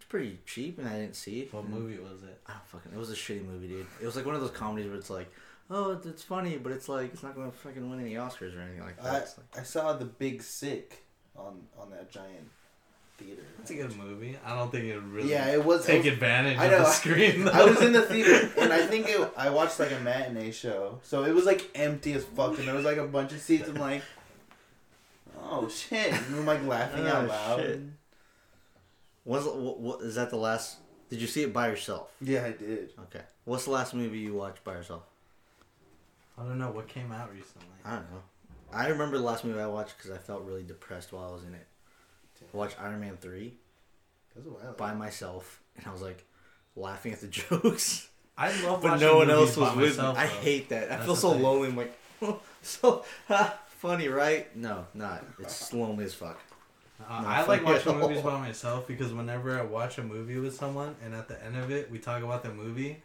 pretty 0.10 0.40
cheap. 0.46 0.78
And 0.80 0.88
I 0.88 0.94
didn't 1.00 1.16
see 1.16 1.42
it. 1.42 1.54
what 1.54 1.64
And 1.66 1.74
movie 1.74 1.98
was 2.00 2.24
it? 2.24 2.40
Ah, 2.48 2.52
I 2.52 2.54
don't 2.54 2.66
fucking. 2.68 2.92
It 2.94 2.98
was 3.00 3.12
a 3.12 3.16
shitty 3.16 3.46
movie, 3.46 3.68
dude. 3.68 3.86
It 4.02 4.06
was 4.06 4.16
like 4.16 4.26
one 4.26 4.36
of 4.36 4.42
those 4.42 4.52
comedies 4.52 4.88
where 4.90 4.98
it's 4.98 5.10
like, 5.10 5.32
oh, 5.70 5.92
it's, 5.92 6.06
it's 6.06 6.24
funny, 6.24 6.58
but 6.58 6.72
it's 6.72 6.90
like 6.90 7.14
it's 7.14 7.24
not 7.24 7.36
gonna 7.36 7.52
fucking 7.52 7.90
win 7.90 8.00
any 8.02 8.16
Oscars 8.16 8.58
or 8.58 8.62
anything 8.62 8.82
like 8.82 8.98
that. 9.02 9.06
I, 9.06 9.14
like, 9.20 9.28
I 9.58 9.64
saw 9.64 9.94
the 9.94 10.06
Big 10.06 10.42
Sick 10.42 11.04
on 11.38 11.62
on 11.80 11.92
that 11.92 12.10
giant 12.12 12.50
theater. 13.18 13.42
It's 13.62 13.70
a 13.72 13.76
good 13.76 13.96
movie. 13.98 14.38
I 14.46 14.56
don't 14.56 14.72
think 14.72 14.86
it 14.86 14.98
really 15.02 15.30
Yeah, 15.32 15.48
it 15.52 15.64
was. 15.64 15.86
take 15.86 15.98
I 15.98 16.00
was- 16.06 16.08
advantage 16.14 16.58
I 16.58 16.66
of 16.66 16.72
know. 16.72 16.78
the 16.80 16.86
screen. 16.86 17.44
Though. 17.46 17.52
I 17.54 17.66
was 17.66 17.82
in 17.82 17.92
the 17.94 18.02
theater 18.02 18.50
and 18.58 18.72
I 18.74 18.86
think 18.88 19.08
it, 19.10 19.30
I 19.38 19.50
watched 19.50 19.80
like 19.80 19.92
a 19.92 20.00
matinee 20.00 20.52
show, 20.52 21.00
so 21.04 21.24
it 21.26 21.34
was 21.36 21.46
like 21.46 21.70
empty 21.76 22.14
as 22.14 22.24
fuck, 22.24 22.58
and 22.58 22.68
there 22.68 22.76
was 22.76 22.86
like 22.86 22.98
a 22.98 23.06
bunch 23.08 23.32
of 23.34 23.40
seats. 23.42 23.68
I'm 23.68 23.76
like, 23.76 24.02
oh 25.44 25.68
shit! 25.70 26.14
And 26.14 26.36
I'm 26.36 26.46
like 26.46 26.66
laughing 26.66 27.06
Oh, 27.08 27.10
out 27.10 27.28
loud. 27.28 27.60
shit. 27.60 27.82
Was 29.26 29.46
what, 29.46 29.80
what 29.80 30.02
is 30.02 30.16
that 30.16 30.30
the 30.30 30.38
last? 30.38 30.78
Did 31.10 31.22
you 31.22 31.28
see 31.28 31.44
it 31.44 31.54
by 31.54 31.68
yourself? 31.70 32.12
Yeah, 32.22 32.46
I 32.46 32.52
did. 32.52 32.92
Okay. 33.06 33.22
What's 33.46 33.66
the 33.66 33.72
last 33.72 33.94
movie 33.94 34.20
you 34.20 34.34
watched 34.36 34.64
by 34.64 34.74
yourself? 34.74 35.04
I 36.38 36.44
don't 36.44 36.58
know 36.60 36.72
what 36.72 36.88
came 36.88 37.12
out 37.12 37.32
recently. 37.34 37.68
I 37.84 37.92
don't 37.96 38.12
know. 38.12 38.22
I 38.72 38.88
remember 38.88 39.18
the 39.18 39.24
last 39.24 39.44
movie 39.44 39.60
I 39.60 39.66
watched 39.68 39.98
because 39.98 40.12
I 40.12 40.18
felt 40.18 40.44
really 40.44 40.64
depressed 40.64 41.12
while 41.12 41.28
I 41.30 41.34
was 41.34 41.44
in 41.44 41.54
it. 41.56 41.66
I 42.54 42.56
watched 42.56 42.80
Iron 42.82 43.00
Man 43.02 43.18
three 43.20 43.56
That 44.36 44.46
was 44.46 44.48
a 44.48 44.50
while. 44.66 44.74
by 44.74 44.94
myself, 44.94 45.62
and 45.76 45.86
I 45.88 45.92
was 45.92 46.02
like 46.02 46.24
laughing 46.76 47.12
at 47.12 47.20
the 47.22 47.28
jokes. 47.40 48.08
I 48.38 48.50
love, 48.64 48.82
but 48.82 48.92
watching 48.92 49.08
no 49.08 49.18
one 49.18 49.30
else 49.30 49.58
was 49.58 49.76
with 49.76 49.98
myself, 49.98 50.16
me. 50.16 50.24
I 50.24 50.28
though. 50.28 50.34
hate 50.34 50.70
that. 50.70 50.92
I 50.92 51.04
feel 51.04 51.16
so 51.16 51.34
thing. 51.34 51.42
lonely. 51.42 51.68
I'm 51.70 51.76
like, 51.76 52.00
so 52.62 53.04
ha, 53.28 53.60
funny, 53.80 54.08
right? 54.08 54.56
No, 54.56 54.88
not. 54.94 55.26
It's 55.40 55.74
lonely 55.74 56.06
as 56.06 56.14
fuck. 56.14 56.40
Uh, 57.02 57.24
I 57.26 57.46
like 57.46 57.64
watching 57.66 57.98
movies 57.98 58.22
by 58.22 58.40
myself 58.40 58.88
because 58.88 59.14
whenever 59.14 59.58
I 59.58 59.64
watch 59.64 59.98
a 59.98 60.04
movie 60.04 60.38
with 60.38 60.56
someone 60.56 60.96
and 61.04 61.14
at 61.14 61.28
the 61.28 61.44
end 61.44 61.56
of 61.56 61.72
it 61.72 61.90
we 61.90 62.00
talk 62.00 62.24
about 62.24 62.44
the 62.44 62.54
movie, 62.54 63.02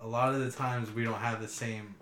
a 0.00 0.06
lot 0.06 0.34
of 0.34 0.40
the 0.40 0.50
times 0.50 0.90
we 0.90 1.04
don't 1.04 1.14
have 1.14 1.40
the 1.40 1.48
same 1.48 1.94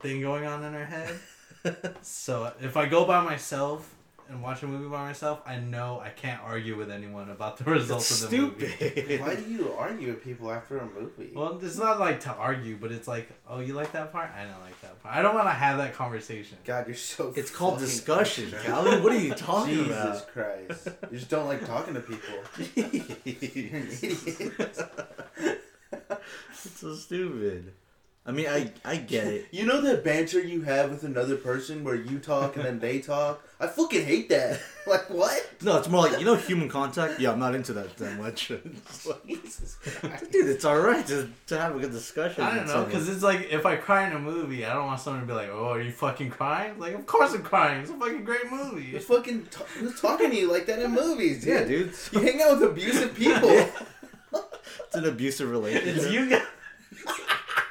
thing 0.00 0.20
going 0.20 0.44
on 0.44 0.64
in 0.64 0.74
our 0.74 0.84
head. 0.84 1.14
so 2.02 2.52
if 2.60 2.76
I 2.76 2.86
go 2.86 3.04
by 3.04 3.22
myself 3.22 3.94
and 4.28 4.42
watch 4.42 4.62
a 4.62 4.66
movie 4.66 4.88
by 4.88 5.04
myself, 5.06 5.40
I 5.46 5.56
know 5.58 6.00
I 6.04 6.10
can't 6.10 6.40
argue 6.42 6.76
with 6.76 6.90
anyone 6.90 7.30
about 7.30 7.56
the 7.56 7.64
results 7.70 8.10
It's 8.10 8.22
of 8.24 8.30
the 8.30 8.38
movie. 8.38 8.68
stupid. 8.68 9.20
Why 9.20 9.34
do 9.36 9.42
you 9.50 9.72
argue 9.78 10.08
with 10.08 10.22
people 10.22 10.50
after 10.50 10.78
a 10.78 10.86
movie? 10.86 11.30
Well, 11.34 11.58
it's 11.62 11.78
not 11.78 11.98
like 11.98 12.20
to 12.20 12.30
argue, 12.34 12.76
but 12.76 12.92
it's 12.92 13.08
like, 13.08 13.28
oh, 13.48 13.60
you 13.60 13.74
like 13.74 13.92
that 13.92 14.12
part? 14.12 14.30
I 14.36 14.42
don't 14.44 14.60
like 14.60 14.80
that 14.82 15.02
part. 15.02 15.14
I 15.16 15.22
don't 15.22 15.34
want 15.34 15.46
to 15.46 15.52
have 15.52 15.78
that 15.78 15.94
conversation. 15.94 16.58
God, 16.64 16.86
you're 16.86 16.96
so. 16.96 17.32
It's 17.36 17.50
called 17.50 17.78
discussion, 17.78 18.52
extra. 18.52 18.72
Calvin. 18.72 19.02
What 19.02 19.12
are 19.12 19.18
you 19.18 19.34
talking 19.50 19.74
Jesus 19.74 19.90
about? 19.96 20.12
Jesus 20.12 20.26
Christ! 20.32 20.88
You 21.10 21.18
just 21.18 21.30
don't 21.30 21.46
like 21.46 21.66
talking 21.66 21.94
to 21.94 22.00
people. 22.00 22.28
You're 22.74 22.86
an 22.86 23.88
idiot. 23.90 24.78
it's 26.52 26.80
so 26.80 26.94
stupid. 26.94 27.72
I 28.28 28.30
mean, 28.30 28.46
I 28.46 28.70
I 28.84 28.96
get 28.96 29.26
it. 29.26 29.46
You 29.52 29.64
know 29.64 29.80
that 29.80 30.04
banter 30.04 30.38
you 30.40 30.60
have 30.62 30.90
with 30.90 31.02
another 31.02 31.34
person 31.36 31.82
where 31.82 31.94
you 31.94 32.18
talk 32.18 32.56
and 32.56 32.64
then 32.66 32.78
they 32.78 32.98
talk? 33.00 33.42
I 33.58 33.66
fucking 33.66 34.04
hate 34.04 34.28
that. 34.28 34.60
Like 34.88 35.10
what? 35.10 35.46
No, 35.60 35.76
it's 35.76 35.88
more 35.88 36.00
like 36.08 36.18
you 36.18 36.24
know 36.24 36.34
human 36.34 36.68
contact. 36.70 37.20
Yeah, 37.20 37.32
I'm 37.32 37.38
not 37.38 37.54
into 37.54 37.74
that 37.74 37.94
that 37.98 38.16
much. 38.18 38.48
Jesus 39.28 39.76
Dude, 40.32 40.48
it's 40.48 40.64
all 40.64 40.78
right 40.78 41.06
to, 41.08 41.28
to 41.48 41.58
have 41.60 41.76
a 41.76 41.78
good 41.78 41.92
discussion. 41.92 42.42
I 42.42 42.54
don't 42.56 42.66
know, 42.68 42.84
because 42.86 43.06
it's 43.06 43.22
like 43.22 43.48
if 43.50 43.66
I 43.66 43.76
cry 43.76 44.06
in 44.06 44.14
a 44.14 44.18
movie, 44.18 44.64
I 44.64 44.72
don't 44.72 44.86
want 44.86 45.00
someone 45.00 45.20
to 45.20 45.26
be 45.26 45.34
like, 45.34 45.50
"Oh, 45.50 45.68
are 45.74 45.82
you 45.82 45.92
fucking 45.92 46.30
crying?" 46.30 46.78
Like, 46.78 46.94
of 46.94 47.04
course 47.04 47.34
I'm 47.34 47.42
crying. 47.42 47.82
It's 47.82 47.90
a 47.90 47.98
fucking 47.98 48.24
great 48.24 48.50
movie. 48.50 48.92
Who's 48.92 49.04
fucking 49.04 49.48
t- 49.50 49.64
who's 49.78 50.00
talking 50.00 50.30
to 50.30 50.36
you 50.36 50.50
like 50.50 50.64
that 50.66 50.78
in 50.78 50.90
movies, 50.92 51.44
dude? 51.44 51.48
yeah, 51.52 51.64
dude, 51.64 51.92
You 52.12 52.20
hang 52.20 52.40
out 52.40 52.58
with 52.58 52.70
abusive 52.70 53.14
people. 53.14 53.50
it's 53.50 54.94
an 54.94 55.04
abusive 55.04 55.50
relationship. 55.50 55.96
It's 55.96 56.10
you 56.10 56.30
guys. 56.30 56.42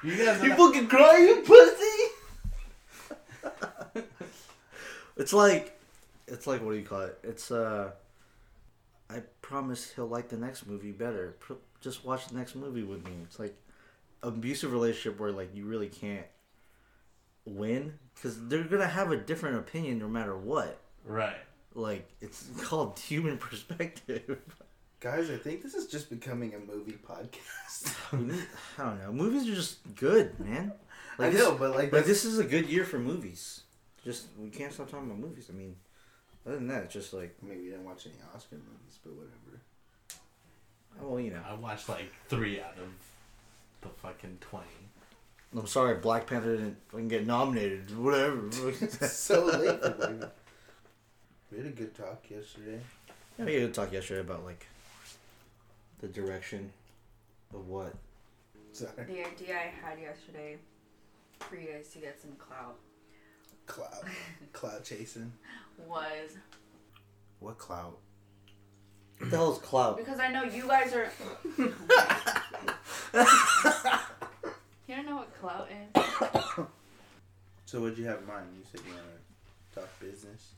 You 0.03 0.15
guys. 0.15 0.41
You 0.43 0.51
Are 0.53 0.55
fucking 0.55 0.87
cry, 0.87 1.17
you 1.17 1.41
pussy. 1.45 1.83
It's 5.17 5.33
like, 5.33 5.79
it's 6.27 6.45
like 6.45 6.61
what 6.63 6.71
do 6.73 6.77
you 6.77 6.85
call 6.85 7.01
it? 7.01 7.17
It's 7.23 7.49
uh, 7.49 7.89
I 9.09 9.21
promise 9.41 9.91
he'll 9.95 10.05
like 10.07 10.29
the 10.29 10.37
next 10.37 10.67
movie 10.67 10.91
better. 10.91 11.35
Pr- 11.39 11.53
Just 11.81 12.05
watch 12.05 12.27
the 12.27 12.35
next 12.37 12.55
movie 12.55 12.83
with 12.83 13.03
me. 13.03 13.13
It's 13.23 13.39
like 13.39 13.55
abusive 14.21 14.71
relationship 14.71 15.19
where 15.19 15.31
like 15.31 15.55
you 15.55 15.65
really 15.65 15.87
can't 15.87 16.27
win 17.45 17.93
because 18.13 18.47
they're 18.47 18.63
gonna 18.65 18.87
have 18.87 19.11
a 19.11 19.17
different 19.17 19.57
opinion 19.57 19.97
no 19.97 20.07
matter 20.07 20.37
what. 20.37 20.79
right. 21.03 21.37
Like 21.73 22.07
it's 22.21 22.47
called 22.63 22.99
human 23.07 23.37
perspective. 23.39 24.37
Guys, 24.99 25.29
I 25.29 25.37
think 25.37 25.61
this 25.61 25.75
is 25.75 25.87
just 25.87 26.09
becoming 26.09 26.55
a 26.55 26.59
movie 26.59 26.97
podcast. 27.07 27.93
I 28.79 28.83
don't 28.83 28.99
know. 29.03 29.11
Movies 29.11 29.47
are 29.47 29.53
just 29.55 29.77
good, 29.95 30.39
man. 30.39 30.71
I 31.19 31.29
this- 31.29 31.39
know, 31.39 31.55
but 31.55 31.71
like, 31.75 31.91
But 31.91 32.05
this 32.05 32.25
is 32.25 32.39
a 32.39 32.43
good 32.43 32.67
year 32.67 32.83
for 32.83 32.97
movies. 32.97 33.61
Just 34.03 34.27
we 34.39 34.49
can't 34.49 34.73
stop 34.73 34.89
talking 34.89 35.05
about 35.07 35.19
movies. 35.19 35.49
I 35.51 35.55
mean, 35.55 35.75
other 36.45 36.55
than 36.55 36.67
that, 36.69 36.85
it's 36.85 36.93
just 36.93 37.13
like, 37.13 37.35
I 37.43 37.45
mean, 37.45 37.59
we 37.59 37.65
didn't 37.65 37.83
watch 37.85 38.05
any 38.05 38.15
Oscar 38.33 38.55
movies, 38.55 38.99
but 39.03 39.13
whatever. 39.13 39.61
oh 41.01 41.07
well, 41.09 41.19
you 41.19 41.31
know. 41.31 41.41
I 41.47 41.53
watched 41.55 41.89
like 41.89 42.11
three 42.29 42.59
out 42.61 42.75
of 42.77 42.87
the 43.81 43.89
fucking 44.01 44.37
twenty. 44.39 44.65
I'm 45.55 45.67
sorry, 45.67 45.95
Black 45.95 46.25
Panther 46.27 46.55
didn't 46.57 46.77
fucking 46.89 47.07
get 47.07 47.25
nominated. 47.27 47.95
Whatever. 47.97 48.47
It's 48.47 49.11
so 49.13 49.45
late 49.45 49.81
for 49.81 49.89
Black 49.91 50.31
We 51.51 51.57
had 51.57 51.67
a 51.67 51.71
good 51.71 51.93
talk 51.95 52.23
yesterday. 52.29 52.79
yeah, 53.37 53.45
we 53.45 53.53
had 53.53 53.63
a 53.63 53.65
good 53.67 53.73
talk 53.75 53.91
yesterday 53.91 54.21
about 54.21 54.43
like 54.45 54.65
the 55.99 56.07
direction 56.07 56.71
of 57.53 57.67
what. 57.67 57.93
Sorry. 58.73 58.91
The 59.07 59.25
idea 59.25 59.55
I 59.55 59.71
had 59.87 59.99
yesterday 59.99 60.57
for 61.39 61.55
you 61.55 61.67
guys 61.73 61.89
to 61.89 61.99
get 61.99 62.19
some 62.21 62.31
clout 62.37 62.77
Cloud. 63.67 64.03
Cloud 64.53 64.83
chasing. 64.83 65.31
was 65.85 66.31
What 67.39 67.57
cloud? 67.59 67.93
What 69.19 69.31
the 69.31 69.37
hell 69.37 69.51
is 69.53 69.57
clout? 69.59 69.97
because 69.97 70.19
I 70.19 70.31
know 70.31 70.43
you 70.43 70.67
guys 70.67 70.93
are. 70.93 71.09
you 71.57 71.73
don't 74.95 75.05
know 75.07 75.15
what 75.15 75.33
clout 75.41 75.67
is? 75.71 76.03
So 77.65 77.81
what'd 77.81 77.97
you 77.97 78.05
have 78.05 78.19
in 78.19 78.27
mind? 78.27 78.45
You 78.55 78.63
said 78.71 78.81
you 78.87 78.93
want 78.93 79.05
to 79.73 79.79
talk 79.79 79.89
business. 79.99 80.51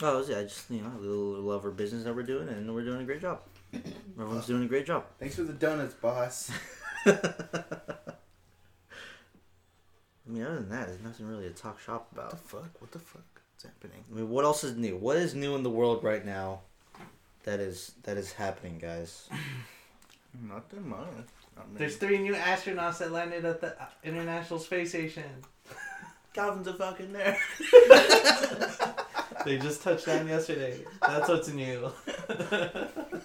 Oh, 0.00 0.24
yeah, 0.26 0.38
I 0.38 0.42
just 0.44 0.70
you 0.70 0.80
know 0.80 0.90
a 0.96 0.98
little 0.98 1.42
love 1.42 1.62
our 1.66 1.70
business 1.70 2.04
that 2.04 2.16
we're 2.16 2.22
doing, 2.22 2.48
and 2.48 2.74
we're 2.74 2.84
doing 2.84 3.02
a 3.02 3.04
great 3.04 3.20
job. 3.20 3.40
Everyone's 3.72 4.46
doing 4.46 4.64
a 4.64 4.66
great 4.66 4.86
job. 4.86 5.04
Thanks 5.18 5.36
for 5.36 5.42
the 5.42 5.52
donuts, 5.52 5.94
boss. 5.94 6.50
I 7.06 7.16
mean, 10.26 10.42
other 10.42 10.56
than 10.56 10.68
that, 10.70 10.88
there's 10.88 11.02
nothing 11.02 11.26
really 11.26 11.44
to 11.48 11.54
talk 11.54 11.78
shop 11.80 12.08
What 12.12 12.30
the 12.30 12.36
about. 12.36 12.40
fuck? 12.40 12.80
What 12.80 12.92
the 12.92 12.98
fuck 12.98 13.22
is 13.56 13.64
happening? 13.64 14.04
I 14.10 14.14
mean, 14.16 14.28
what 14.28 14.44
else 14.44 14.64
is 14.64 14.76
new? 14.76 14.96
What 14.96 15.16
is 15.16 15.34
new 15.34 15.54
in 15.54 15.62
the 15.62 15.70
world 15.70 16.02
right 16.04 16.24
now? 16.24 16.60
That 17.44 17.60
is 17.60 17.92
that 18.02 18.16
is 18.16 18.32
happening, 18.32 18.78
guys. 18.78 19.28
Nothing 20.42 20.88
much. 20.88 21.06
Not. 21.56 21.74
There's 21.78 21.96
three 21.96 22.18
new 22.18 22.34
astronauts 22.34 22.98
that 22.98 23.10
landed 23.12 23.44
at 23.44 23.60
the 23.60 23.80
uh, 23.80 23.86
International 24.04 24.58
Space 24.58 24.90
Station. 24.90 25.24
Calvin's 26.34 26.66
a 26.66 26.74
fucking 26.74 27.08
nerd. 27.14 27.36
They 29.44 29.56
just 29.56 29.82
touched 29.82 30.06
down 30.06 30.26
yesterday. 30.26 30.84
That's 31.00 31.28
what's 31.28 31.48
new. 31.48 31.90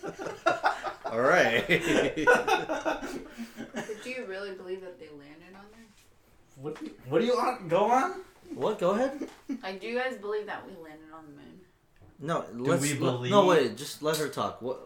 All 1.06 1.20
right. 1.22 1.68
Do 4.04 4.10
you 4.10 4.26
really 4.28 4.52
believe 4.54 4.82
that 4.82 5.00
they 5.00 5.08
landed 5.10 5.56
on 5.56 5.66
there? 5.72 5.86
what? 6.62 6.80
do 6.80 6.86
you- 6.86 6.94
What 7.08 7.20
do 7.20 7.26
you 7.26 7.36
want? 7.36 7.68
Go 7.70 7.86
on. 7.86 8.22
what? 8.56 8.80
Go 8.80 8.92
ahead. 8.92 9.28
Like, 9.62 9.80
do 9.82 9.88
you 9.88 9.98
guys 9.98 10.16
believe 10.18 10.46
that 10.48 10.66
we 10.66 10.74
landed 10.76 11.12
on 11.16 11.26
the 11.26 11.32
moon? 11.32 11.60
No, 12.20 12.46
let's. 12.54 12.82
we 12.82 12.94
believe- 12.96 13.32
no, 13.32 13.46
wait. 13.46 13.76
Just 13.78 14.02
let 14.02 14.18
her 14.18 14.28
talk. 14.30 14.62
What? 14.62 14.80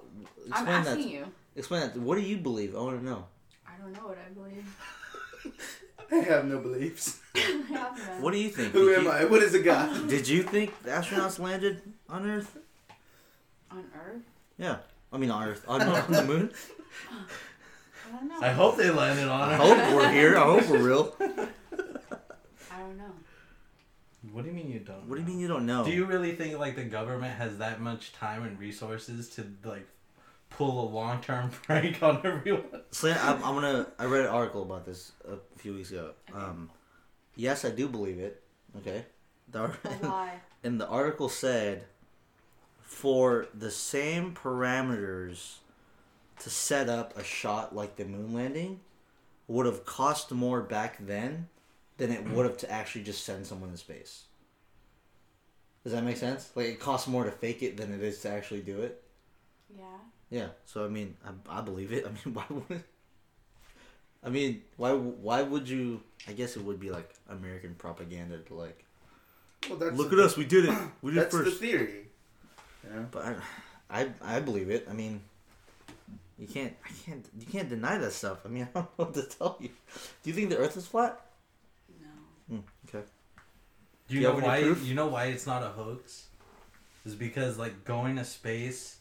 I'm 0.52 0.68
Explain 0.68 0.68
asking 0.70 1.04
that. 1.06 1.12
you. 1.14 1.26
Explain 1.56 1.82
that. 1.82 1.98
What 1.98 2.16
do 2.16 2.22
you 2.22 2.38
believe? 2.38 2.76
I 2.76 2.80
want 2.80 3.00
to 3.00 3.06
know. 3.06 3.26
I 3.68 3.78
don't 3.82 3.94
know 3.94 4.08
what 4.08 4.18
I 4.18 4.30
believe. 4.34 4.66
I 6.12 6.16
have 6.16 6.46
no 6.46 6.60
beliefs. 6.60 7.20
I 7.36 7.40
have 7.40 7.98
none. 7.98 8.22
What 8.22 8.32
do 8.34 8.40
you 8.40 8.50
think? 8.50 8.72
Who 8.72 8.90
Did 8.90 9.00
am 9.00 9.04
you- 9.06 9.12
I? 9.12 9.26
What 9.26 9.42
is 9.44 9.54
a 9.54 9.60
god? 9.60 10.08
Did 10.08 10.28
you 10.28 10.44
think 10.44 10.72
the 10.84 10.92
astronauts 10.92 11.38
landed 11.40 11.82
on 12.10 12.30
Earth? 12.30 12.58
On 13.72 13.84
Earth? 13.94 14.22
Yeah. 14.58 14.78
I 15.12 15.18
mean, 15.18 15.32
on 15.32 15.48
Earth. 15.48 15.64
On, 15.68 15.82
on 15.82 16.12
the 16.12 16.24
moon. 16.24 16.52
I 18.08 18.12
don't 18.12 18.28
know. 18.30 18.40
I 18.42 18.50
hope 18.50 18.78
they 18.78 18.90
landed 18.90 19.28
on 19.28 19.50
it. 19.52 19.54
I 19.54 19.56
it. 19.56 19.60
hope 19.60 19.96
we're 19.96 20.12
here. 20.12 20.38
I 20.38 20.44
hope 20.44 20.68
we're 20.70 20.82
real. 20.82 21.16
I 21.20 22.80
don't 22.80 22.98
know. 22.98 23.12
What 24.32 24.44
do 24.44 24.50
you 24.50 24.56
mean 24.56 24.72
you 24.72 24.80
don't? 24.80 25.08
What 25.08 25.16
do 25.16 25.22
you 25.22 25.28
mean 25.28 25.40
you 25.40 25.48
don't 25.48 25.66
know? 25.66 25.84
Do 25.84 25.92
you 25.92 26.06
really 26.06 26.34
think 26.36 26.58
like 26.60 26.76
the 26.76 26.84
government 26.84 27.38
has 27.38 27.58
that 27.58 27.80
much 27.82 28.14
time 28.14 28.44
and 28.44 28.60
resources 28.60 29.30
to 29.32 29.46
like 29.64 29.88
pull 30.50 30.88
a 30.88 30.88
long 30.90 31.22
term 31.22 31.50
prank 31.64 32.02
on 32.04 32.22
everyone? 32.26 32.82
Slant, 32.92 33.24
I'm, 33.24 33.44
I'm 33.44 33.56
gonna. 33.56 33.88
I 34.00 34.06
read 34.06 34.22
an 34.26 34.32
article 34.32 34.62
about 34.64 34.86
this 34.86 35.12
a 35.30 35.38
few 35.58 35.74
weeks 35.74 35.92
ago. 35.92 36.12
Um, 36.34 36.70
yes, 37.36 37.66
I 37.66 37.70
do 37.72 37.88
believe 37.88 38.20
it. 38.20 38.44
Okay. 38.78 39.06
The, 39.50 39.72
But 39.84 39.92
why? 40.04 40.40
and 40.64 40.80
the 40.80 40.88
article 40.88 41.30
said, 41.30 41.86
for 42.88 43.48
the 43.53 43.70
same 43.70 44.34
parameters 44.34 45.58
to 46.39 46.50
set 46.50 46.88
up 46.88 47.17
a 47.17 47.24
shot 47.24 47.75
like 47.75 47.98
the 47.98 48.06
moon 48.06 48.34
landing, 48.34 48.79
would 49.48 49.65
have 49.65 49.86
cost 49.86 50.32
more 50.32 50.62
back 50.62 50.98
then 51.06 51.48
than 51.98 52.12
it 52.12 52.27
would 52.29 52.46
have 52.46 52.58
to 52.58 52.72
actually 52.72 53.03
just 53.03 53.25
send 53.25 53.46
someone 53.46 53.72
to 53.72 53.77
space. 53.77 54.24
Does 55.84 55.91
that 55.94 56.03
make 56.03 56.17
sense? 56.17 56.50
Like 56.56 56.67
it 56.67 56.79
costs 56.79 57.08
more 57.08 57.25
to 57.25 57.32
fake 57.32 57.62
it 57.62 57.75
than 57.75 57.94
it 57.94 58.01
is 58.01 58.22
to 58.22 58.29
actually 58.29 58.62
do 58.62 58.82
it. 58.82 59.03
Yeah. 59.77 59.84
Yeah, 60.29 60.48
so 60.65 60.86
I 60.86 60.88
mean, 60.88 61.15
I, 61.25 61.60
I 61.60 61.62
believe 61.62 61.91
it. 61.91 62.06
I 62.08 62.10
mean, 62.10 62.36
why 62.36 62.46
would? 62.50 62.84
I 64.24 64.29
mean, 64.29 64.62
why 64.77 64.94
why 64.94 65.41
would 65.41 65.67
you? 65.67 66.01
I 66.27 66.32
guess 66.32 66.56
it 66.56 66.63
would 66.63 66.79
be 66.79 66.89
like 66.89 67.13
American 67.29 67.75
propaganda 67.75 68.38
to 68.39 68.53
like, 68.53 68.86
Well, 69.70 69.77
that's 69.77 69.98
look 69.98 70.10
the, 70.10 70.17
at 70.17 70.24
us, 70.24 70.38
we 70.38 70.46
did 70.46 70.65
it, 70.65 70.77
we 71.01 71.12
did 71.12 71.17
it 71.20 71.32
That's 71.32 71.44
the 71.44 71.51
theory. 71.51 72.07
You 72.84 72.96
know? 72.96 73.06
But 73.12 73.26
I, 73.90 74.02
I, 74.02 74.10
I 74.22 74.40
believe 74.40 74.70
it. 74.70 74.88
I 74.90 74.94
mean, 74.94 75.22
you 76.38 76.48
can't, 76.48 76.74
I 76.86 76.90
can't, 77.06 77.26
you 77.40 77.46
can't 77.46 77.70
deny 77.70 77.98
that 77.98 78.12
stuff. 78.14 78.40
I 78.46 78.50
mean, 78.50 78.68
I 78.76 78.80
don't 78.80 78.86
know 79.00 79.06
what 79.06 79.14
to 79.16 79.24
tell 79.24 79.58
you. 79.60 79.70
Do 80.24 80.30
you 80.30 80.34
think 80.34 80.50
the 80.50 80.58
Earth 80.58 80.78
is 80.78 80.88
flat? 80.88 81.20
No. 82.02 82.56
Hmm, 82.58 82.62
okay. 82.88 83.06
Do 84.08 84.16
you, 84.16 84.22
Do 84.22 84.22
you 84.22 84.22
know 84.22 84.30
have 84.36 84.38
any 84.40 84.48
why? 84.48 84.62
proof? 84.62 84.86
You 84.86 84.96
know 84.96 85.08
why 85.08 85.26
it's 85.26 85.48
not 85.48 85.64
a 85.64 85.70
hoax? 85.70 86.28
Is 87.06 87.16
because 87.16 87.58
like 87.58 87.86
going 87.86 88.18
to 88.18 88.26
space 88.26 88.98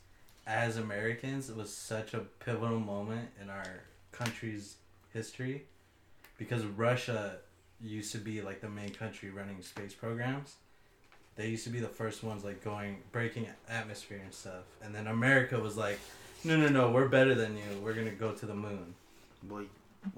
as 0.46 0.76
Americans 0.76 1.50
was 1.50 1.74
such 1.74 2.14
a 2.14 2.20
pivotal 2.20 2.78
moment 2.78 3.28
in 3.42 3.50
our 3.50 3.82
country's 4.12 4.76
history, 5.12 5.64
because 6.38 6.64
Russia 6.64 7.38
used 7.82 8.12
to 8.12 8.18
be 8.18 8.40
like 8.40 8.60
the 8.60 8.68
main 8.68 8.90
country 8.90 9.30
running 9.30 9.60
space 9.62 9.92
programs. 9.92 10.54
They 11.36 11.48
used 11.48 11.64
to 11.64 11.70
be 11.70 11.80
the 11.80 11.88
first 11.88 12.24
ones 12.24 12.44
like 12.44 12.64
going 12.64 12.96
breaking 13.12 13.46
atmosphere 13.68 14.20
and 14.24 14.32
stuff, 14.32 14.64
and 14.82 14.94
then 14.94 15.06
America 15.06 15.58
was 15.58 15.76
like, 15.76 15.98
no, 16.44 16.56
no, 16.56 16.68
no, 16.68 16.90
we're 16.90 17.08
better 17.08 17.34
than 17.34 17.56
you. 17.56 17.62
We're 17.82 17.92
gonna 17.92 18.10
go 18.10 18.32
to 18.32 18.46
the 18.46 18.54
moon. 18.54 18.94
Well, 19.48 19.64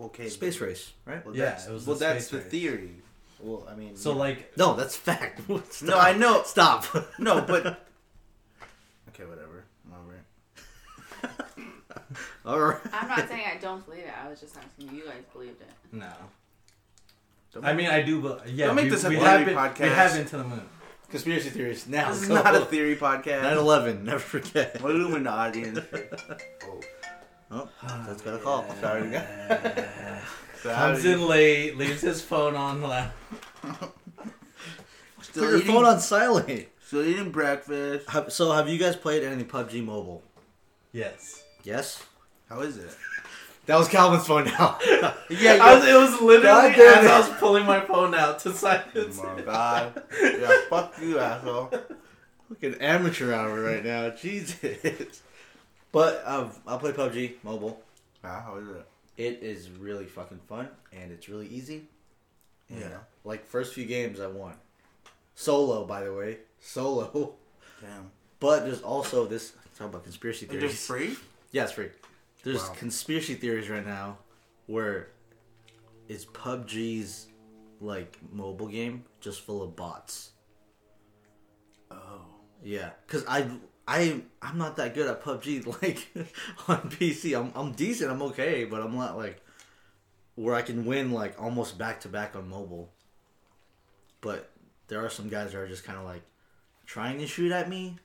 okay. 0.01 0.29
Space 0.29 0.61
race, 0.61 0.93
right? 1.07 1.25
Well, 1.25 1.35
Yeah, 1.35 1.47
that's, 1.47 1.67
it 1.67 1.73
was 1.73 1.87
well, 1.87 1.97
the 1.97 2.05
that's 2.05 2.27
space 2.27 2.31
the 2.31 2.39
race. 2.39 2.51
theory. 2.51 2.91
Well, 3.41 3.67
I 3.71 3.75
mean. 3.75 3.97
So 3.97 4.13
yeah. 4.13 4.19
like, 4.19 4.57
No, 4.57 4.75
that's 4.75 4.97
fact. 4.97 5.41
No, 5.83 5.99
I 5.99 6.13
know. 6.17 6.43
Stop. 6.45 6.85
No, 7.19 7.41
but. 7.41 7.67
okay, 9.09 9.25
whatever. 9.25 9.65
I'm 9.87 10.01
over 10.01 10.15
it. 10.15 11.65
All 12.47 12.61
right. 12.61 12.81
I'm 12.93 13.09
not 13.09 13.29
saying 13.29 13.45
I 13.55 13.59
don't 13.59 13.85
believe 13.85 14.05
it. 14.05 14.13
I 14.25 14.29
was 14.29 14.41
just 14.41 14.57
asking 14.57 14.95
you 14.97 15.05
guys 15.05 15.23
believed 15.33 15.61
it. 15.61 15.69
no. 15.93 16.11
Don't 17.53 17.65
I 17.65 17.73
mean, 17.73 17.87
I 17.89 18.03
do. 18.03 18.21
But 18.21 18.49
yeah, 18.49 18.67
Don't 18.67 18.77
make 18.77 18.85
we, 18.85 18.91
this 18.91 19.05
a 19.05 19.09
we 19.09 19.17
have 19.17 19.47
been, 19.47 19.57
podcast. 19.57 19.81
We 19.81 19.89
have 19.89 20.13
been 20.15 20.27
to 20.27 20.37
the 20.37 20.45
moon. 20.45 20.69
Conspiracy 21.11 21.49
theories 21.51 21.87
now. 21.87 22.11
This 22.11 22.23
is 22.23 22.29
go. 22.29 22.35
not 22.35 22.55
a 22.55 22.65
theory 22.67 22.97
podcast. 22.97 23.43
9/11. 23.43 24.03
Never 24.05 24.19
forget. 24.19 24.81
Illuminati 24.81 25.63
and 25.63 25.77
shit. 25.91 26.21
Oh. 27.51 27.69
Oh, 27.83 28.05
that's 28.07 28.21
got 28.21 28.35
a 28.35 28.39
call. 28.39 28.67
Sorry, 28.81 29.19
Comes 30.63 31.05
in 31.07 31.27
late, 31.27 31.79
leaves 31.79 32.03
his 32.03 32.21
phone 32.21 32.55
on 32.55 32.83
the 32.83 32.89
loud. 32.89 33.11
Still 35.23 35.43
Put 35.45 35.51
your 35.51 35.57
eating, 35.57 35.67
phone 35.75 35.85
on 35.87 36.01
silent. 36.01 36.69
Still 36.85 37.07
eating 37.07 37.31
breakfast. 37.31 38.09
Have, 38.11 38.33
so, 38.33 38.53
have 38.53 38.69
you 38.69 38.79
guys 38.79 38.97
played 38.97 39.23
any 39.25 39.45
PUBG 39.45 39.85
Mobile? 39.85 40.23
Yes. 40.93 41.43
Yes. 41.65 42.05
How 42.49 42.61
is 42.61 42.77
it? 42.77 42.95
That 43.69 43.79
was 43.79 43.87
Calvin's 43.89 44.27
phone 44.27 44.47
now. 44.47 44.79
Yeah, 45.31 45.59
I 45.61 45.75
was, 45.75 45.87
it 45.87 45.95
was 45.95 46.21
literally 46.23 46.71
God 46.75 46.79
as. 46.79 47.07
I 47.07 47.19
was 47.21 47.29
pulling 47.39 47.67
my 47.67 47.81
phone 47.81 48.15
out 48.15 48.39
to 48.41 48.49
Oh 48.49 48.53
silence 48.53 49.23
my 49.23 49.43
god. 49.43 50.03
Yeah, 50.23 50.61
fuck 50.71 50.95
you, 51.03 51.19
asshole. 51.19 51.71
Fucking 52.49 52.77
amateur 52.81 53.35
hour 53.35 53.61
right 53.61 53.85
now. 53.85 54.09
Jesus. 54.09 55.21
But 55.93 56.23
um, 56.25 56.51
I'll 56.67 56.79
play 56.79 56.93
PUBG 56.93 57.35
Mobile. 57.43 57.79
Ah, 58.25 58.43
how 58.47 58.57
is 58.57 58.69
it? 58.69 58.87
It 59.19 59.43
is 59.43 59.69
really 59.71 60.07
fucking 60.07 60.41
fun 60.49 60.69
and 60.91 61.13
it's 61.13 61.29
really 61.29 61.49
easy. 61.49 61.83
And, 62.71 62.81
Yeah. 62.81 62.99
Like 63.23 63.45
first 63.47 63.75
few 63.75 63.85
games 63.85 64.19
I 64.19 64.29
won. 64.29 64.55
Solo, 65.35 65.85
by 65.85 66.05
the 66.05 66.15
way. 66.15 66.39
Solo. 66.61 67.35
Damn. 67.83 68.11
But 68.41 68.65
there's 68.65 68.81
also 68.81 69.27
this 69.27 69.53
talk 69.77 69.89
about 69.89 70.05
conspiracy 70.05 70.47
Is 70.47 70.53
it 70.55 70.59
theories. 70.59 70.87
free? 70.87 71.17
Yeah, 71.53 71.65
it's 71.65 71.73
free. 71.73 71.91
There's 72.43 72.63
Wow. 72.63 72.75
conspiracy 72.79 73.35
theories 73.35 73.69
right 73.69 73.85
now 73.87 74.19
where 74.67 75.11
is 76.09 76.25
PUBG's 76.27 77.27
like 77.81 78.19
mobile 78.33 78.69
game 78.69 79.05
just 79.21 79.41
full 79.43 79.63
of 79.63 79.77
bots. 79.77 80.31
Oh. 81.91 82.23
Yeah, 82.63 82.91
cuz 83.07 83.25
I 83.29 83.49
I 83.87 84.23
I'm 84.43 84.59
not 84.59 84.77
that 84.77 84.95
good 84.95 85.09
at 85.09 85.23
PUBG 85.23 85.67
like 85.83 86.09
on 86.69 86.91
PC. 86.91 87.39
I'm 87.39 87.53
I'm 87.55 87.73
decent, 87.73 88.11
I'm 88.11 88.23
okay, 88.23 88.65
but 88.65 88.81
I'm 88.83 88.95
not 88.97 89.17
like 89.17 89.43
where 90.35 90.55
I 90.55 90.63
can 90.63 90.85
win 90.85 91.11
like 91.13 91.41
almost 91.41 91.79
back 91.79 92.01
to 92.03 92.09
back 92.09 92.37
on 92.37 92.49
mobile. 92.49 92.93
But 94.21 94.51
there 94.89 95.05
are 95.05 95.11
some 95.11 95.29
guys 95.29 95.53
that 95.53 95.59
are 95.59 95.69
just 95.69 95.85
kind 95.85 95.99
of 95.99 96.05
like 96.05 96.23
trying 96.87 97.19
to 97.19 97.27
shoot 97.27 97.53
at 97.53 97.69
me, 97.69 97.97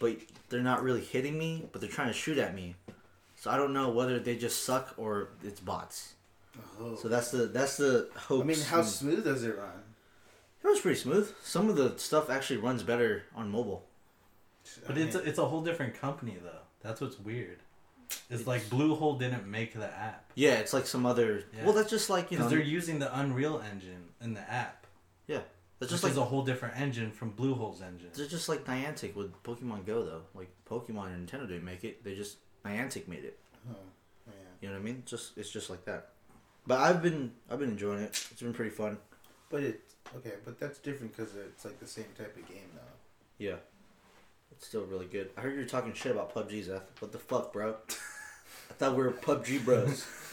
but 0.00 0.16
they're 0.48 0.62
not 0.62 0.82
really 0.82 1.00
hitting 1.02 1.38
me, 1.38 1.68
but 1.72 1.80
they're 1.80 1.90
trying 1.90 2.08
to 2.08 2.14
shoot 2.14 2.38
at 2.38 2.54
me. 2.54 2.76
So 3.40 3.50
I 3.50 3.56
don't 3.56 3.72
know 3.72 3.88
whether 3.88 4.18
they 4.18 4.36
just 4.36 4.64
suck 4.64 4.92
or 4.98 5.30
it's 5.42 5.60
bots. 5.60 6.12
oh. 6.78 6.94
So 6.96 7.08
that's 7.08 7.30
the 7.30 7.46
that's 7.46 7.78
the 7.78 8.10
hope. 8.14 8.42
I 8.42 8.46
mean, 8.46 8.60
how 8.60 8.82
smooth 8.82 9.24
does 9.24 9.44
it 9.44 9.56
run? 9.56 9.82
It 10.62 10.66
was 10.66 10.80
pretty 10.80 11.00
smooth. 11.00 11.32
Some 11.42 11.70
of 11.70 11.76
the 11.76 11.98
stuff 11.98 12.28
actually 12.28 12.58
runs 12.58 12.82
better 12.82 13.22
on 13.34 13.50
mobile. 13.50 13.86
But 14.86 14.98
I 14.98 15.00
it's 15.00 15.14
a, 15.14 15.20
it's 15.20 15.38
a 15.38 15.46
whole 15.46 15.62
different 15.62 15.94
company 15.98 16.36
though. 16.42 16.60
That's 16.82 17.00
what's 17.00 17.18
weird. 17.18 17.60
It's, 18.10 18.42
It's- 18.42 18.46
like 18.46 18.62
Bluehole 18.64 19.18
didn't 19.18 19.46
make 19.46 19.72
the 19.72 19.86
app 19.86 20.30
Yeah, 20.34 20.54
it's 20.58 20.74
like 20.74 20.86
some 20.86 21.06
other. 21.06 21.44
Yeah. 21.56 21.64
Well, 21.64 21.72
that's 21.72 21.88
just 21.88 22.10
like 22.10 22.30
you 22.30 22.36
know. 22.36 22.44
because 22.44 22.58
they're 22.58 22.66
using 22.66 22.98
the 22.98 23.18
Unreal 23.18 23.62
Engine 23.72 24.08
in 24.20 24.34
the 24.34 24.50
app. 24.50 24.86
Yeah, 25.26 25.40
that's 25.78 25.90
just 25.92 26.04
like 26.04 26.16
a 26.16 26.24
whole 26.24 26.42
different 26.42 26.78
engine 26.78 27.10
from 27.10 27.32
Bluehole's 27.32 27.80
engine. 27.80 28.10
they're 28.12 28.26
just 28.26 28.50
like 28.50 28.66
Niantic 28.66 29.14
with 29.14 29.32
Pokemon 29.44 29.86
Go 29.86 30.04
though. 30.04 30.22
Like 30.34 30.50
Pokemon 30.68 31.14
and 31.14 31.26
Nintendo 31.26 31.48
didn't 31.48 31.64
make 31.64 31.84
it. 31.84 32.04
They 32.04 32.14
just 32.14 32.36
Niantic 32.64 33.08
made 33.08 33.24
it. 33.24 33.38
oh, 33.70 33.74
yeah. 34.26 34.32
You 34.60 34.68
know 34.68 34.74
what 34.74 34.80
I 34.80 34.84
mean? 34.84 35.02
Just 35.06 35.36
it's 35.36 35.50
just 35.50 35.70
like 35.70 35.84
that. 35.84 36.08
But 36.66 36.80
I've 36.80 37.02
been 37.02 37.32
I've 37.50 37.58
been 37.58 37.70
enjoying 37.70 38.00
it. 38.00 38.26
It's 38.30 38.42
been 38.42 38.52
pretty 38.52 38.70
fun. 38.70 38.98
But 39.48 39.62
it 39.62 39.80
okay, 40.16 40.34
but 40.44 40.60
that's 40.60 40.78
different 40.78 41.16
because 41.16 41.34
it's 41.34 41.64
like 41.64 41.78
the 41.80 41.86
same 41.86 42.06
type 42.16 42.36
of 42.36 42.48
game 42.48 42.68
though. 42.74 42.80
Yeah. 43.38 43.56
It's 44.52 44.66
still 44.66 44.82
really 44.82 45.06
good. 45.06 45.30
I 45.36 45.40
heard 45.40 45.54
you 45.54 45.60
were 45.60 45.64
talking 45.64 45.92
shit 45.94 46.12
about 46.12 46.34
PUBG, 46.34 46.66
Zeth. 46.66 46.82
What 46.98 47.12
the 47.12 47.18
fuck, 47.18 47.52
bro? 47.52 47.76
I 48.70 48.72
thought 48.74 48.96
we 48.96 49.02
were 49.02 49.12
PUBG 49.12 49.64
bros. 49.64 50.02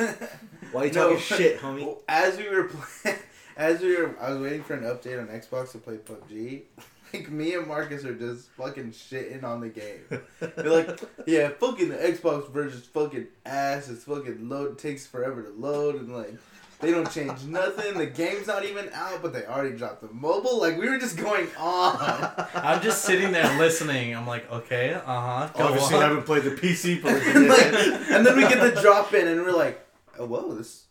Why 0.71 0.81
are 0.81 0.85
you 0.85 0.91
talking 0.91 1.19
shit, 1.19 1.59
homie? 1.59 1.85
Well, 1.85 2.01
as 2.09 2.37
we 2.37 2.49
were 2.49 2.65
playing, 2.65 3.17
as 3.57 3.81
we 3.81 3.95
were, 3.95 4.15
I 4.19 4.31
was 4.31 4.41
waiting 4.41 4.63
for 4.63 4.73
an 4.73 4.83
update 4.83 5.19
on 5.19 5.27
Xbox 5.27 5.71
to 5.71 5.77
play 5.77 5.97
PUBG. 5.97 6.63
Like 7.13 7.29
me 7.29 7.53
and 7.53 7.67
Marcus 7.67 8.03
are 8.05 8.15
just 8.15 8.49
fucking 8.51 8.91
shitting 8.91 9.43
on 9.43 9.61
the 9.61 9.69
game. 9.69 10.01
They're 10.39 10.69
like, 10.69 10.99
yeah, 11.25 11.49
fucking 11.49 11.89
the 11.89 11.95
Xbox 11.95 12.49
version's 12.49 12.85
fucking 12.85 13.27
ass. 13.45 13.89
It's 13.89 14.03
fucking 14.03 14.49
load 14.49 14.77
takes 14.77 15.07
forever 15.07 15.43
to 15.43 15.49
load 15.49 15.95
and 15.95 16.13
like 16.13 16.35
they 16.79 16.91
don't 16.91 17.09
change 17.11 17.43
nothing. 17.45 17.97
The 17.97 18.05
game's 18.05 18.47
not 18.47 18.63
even 18.63 18.89
out, 18.93 19.21
but 19.21 19.33
they 19.33 19.45
already 19.45 19.75
dropped 19.75 20.01
the 20.01 20.13
mobile. 20.13 20.59
Like 20.59 20.77
we 20.77 20.89
were 20.89 20.99
just 20.99 21.17
going 21.17 21.47
on. 21.57 22.31
I'm 22.53 22.81
just 22.81 23.03
sitting 23.03 23.31
there 23.31 23.57
listening. 23.57 24.15
I'm 24.15 24.27
like, 24.27 24.51
okay, 24.51 24.93
uh 24.93 24.99
huh. 25.01 25.49
Obviously, 25.55 25.97
I 25.97 26.07
haven't 26.07 26.25
played 26.25 26.43
the 26.43 26.51
PC 26.51 27.01
version 27.01 27.37
and, 27.37 27.47
like, 27.47 27.73
and 28.11 28.25
then 28.25 28.35
we 28.35 28.43
get 28.43 28.61
the 28.61 28.79
drop 28.81 29.13
in 29.13 29.27
and 29.27 29.41
we're 29.41 29.57
like, 29.57 29.79
oh, 30.19 30.25
whoa, 30.25 30.53
this. 30.53 30.86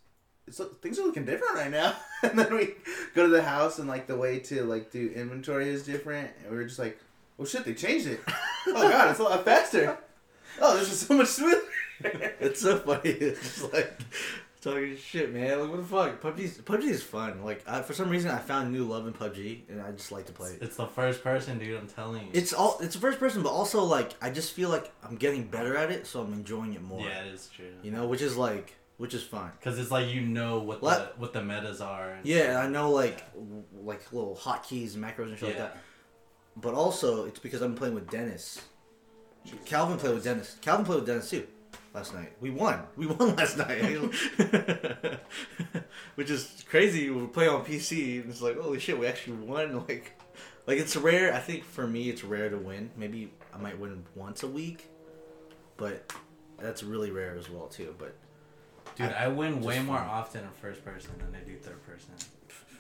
It's, 0.47 0.59
look- 0.59 0.81
things 0.83 0.99
are 0.99 1.03
looking 1.03 1.25
different 1.25 1.55
right 1.55 1.71
now. 1.71 1.95
And 2.23 2.39
then 2.39 2.55
we 2.57 2.75
go 3.15 3.25
to 3.25 3.29
the 3.29 3.43
house 3.43 3.79
and 3.79 3.87
like 3.89 4.07
the 4.07 4.17
way 4.17 4.39
to 4.41 4.65
like 4.65 4.91
do 4.91 5.13
inventory 5.15 5.69
is 5.69 5.85
different. 5.85 6.31
And 6.43 6.51
we 6.51 6.57
were 6.57 6.65
just 6.65 6.79
like, 6.79 6.99
oh 7.39 7.45
shit, 7.45 7.65
they 7.65 7.75
changed 7.75 8.07
it. 8.07 8.21
Oh 8.69 8.73
god, 8.89 9.11
it's 9.11 9.21
a 9.21 9.23
lot 9.23 9.45
faster. 9.45 9.99
Oh, 10.61 10.77
this 10.79 10.91
is 10.91 11.01
so 11.01 11.15
much 11.15 11.29
smoother. 11.29 11.61
It's 12.41 12.61
so 12.61 12.79
funny. 12.79 13.11
It's 13.11 13.41
just 13.61 13.73
like 13.73 14.01
talking 14.61 14.97
shit, 14.97 15.33
man. 15.33 15.61
Like 15.61 15.71
what 15.71 15.77
the 15.79 15.85
fuck? 15.87 16.21
PUBG's 16.21 16.59
PUBG 16.59 16.83
is 16.85 17.03
fun. 17.03 17.45
Like 17.45 17.63
I, 17.69 17.83
for 17.83 17.93
some 17.95 18.09
reason, 18.11 18.31
I 18.31 18.39
found 18.39 18.73
new 18.73 18.85
love 18.85 19.07
in 19.07 19.13
PUBG, 19.13 19.69
and 19.69 19.81
I 19.81 19.93
just 19.93 20.11
like 20.13 20.27
to 20.27 20.33
play 20.33 20.51
it. 20.51 20.59
It's 20.63 20.77
the 20.77 20.87
first 20.87 21.23
person, 21.23 21.59
dude. 21.59 21.79
I'm 21.79 21.87
telling 21.89 22.23
you. 22.25 22.31
It's 22.33 22.53
all 22.53 22.79
it's 22.81 22.95
the 22.95 23.01
first 23.01 23.19
person, 23.19 23.43
but 23.43 23.51
also 23.51 23.83
like 23.85 24.15
I 24.21 24.31
just 24.31 24.53
feel 24.53 24.69
like 24.71 24.91
I'm 25.05 25.17
getting 25.17 25.45
better 25.45 25.77
at 25.77 25.91
it, 25.91 26.07
so 26.07 26.21
I'm 26.23 26.33
enjoying 26.33 26.73
it 26.75 26.83
more. 26.83 27.01
yeah, 27.03 27.25
it 27.25 27.33
is 27.35 27.49
true. 27.55 27.67
You 27.83 27.91
know, 27.93 28.07
which 28.09 28.21
is 28.23 28.37
like 28.37 28.75
which 28.99 29.13
is 29.15 29.23
fine 29.23 29.51
Because 29.59 29.79
it's 29.79 29.91
like 29.91 30.09
you 30.09 30.21
know 30.23 30.59
what 30.61 30.81
the 30.81 30.87
What? 30.87 31.19
what 31.19 31.33
the 31.33 31.43
metas 31.43 31.81
are. 31.81 32.13
And 32.15 32.27
Yeah, 32.27 32.49
and 32.51 32.59
I 32.59 32.69
know 32.69 32.91
like 32.91 33.31
w- 33.35 33.65
like 33.83 34.13
little 34.13 34.37
hotkeys 34.37 34.95
and 34.95 35.05
macros 35.05 35.29
and 35.29 35.39
shit 35.39 35.49
like 35.51 35.59
that. 35.59 35.77
But 36.57 36.73
also, 36.75 37.27
it's 37.27 37.39
because 37.39 37.61
I'm 37.61 37.75
playing 37.75 37.95
with 37.95 38.09
Dennis. 38.11 38.63
Jesus 39.45 39.61
Calvin 39.67 39.99
played 39.99 40.15
with 40.15 40.25
Dennis. 40.25 40.57
Calvin 40.63 40.87
played 40.87 40.97
with 41.01 41.07
Dennis 41.07 41.29
too 41.31 41.47
last 41.95 42.15
night. 42.15 42.33
We 42.41 42.51
won. 42.51 42.81
We 42.97 43.07
won 43.15 43.37
last 43.37 43.59
night. 43.59 43.83
Which 46.15 46.31
is 46.31 46.65
crazy. 46.69 47.11
We 47.11 47.27
play 47.27 47.47
on 47.49 47.65
PC 47.65 48.23
and 48.23 48.31
it's 48.31 48.41
like, 48.43 48.59
holy 48.59 48.79
shit, 48.81 48.99
we 48.99 49.07
actually 49.07 49.37
won. 49.37 49.85
Like, 49.87 50.19
like 50.67 50.79
it's 50.79 50.97
rare. 50.97 51.33
I 51.35 51.39
think 51.39 51.65
for 51.65 51.87
me, 51.87 52.09
it's 52.09 52.25
rare 52.25 52.49
to 52.49 52.57
win. 52.57 52.91
Maybe 52.97 53.33
I 53.55 53.59
might 53.59 53.79
win 53.79 54.05
once 54.15 54.43
a 54.43 54.49
week, 54.49 54.89
but 55.77 56.11
that's 56.59 56.83
really 56.83 57.11
rare 57.11 57.37
as 57.39 57.51
well 57.51 57.67
too. 57.67 57.95
But 57.99 58.17
Dude, 58.97 59.13
I 59.13 59.29
win 59.29 59.61
way 59.61 59.81
more 59.81 59.99
fun. 59.99 60.09
often 60.09 60.43
in 60.45 60.51
first 60.61 60.85
person 60.85 61.11
than 61.19 61.35
I 61.35 61.45
do 61.45 61.57
third 61.57 61.85
person. 61.87 62.11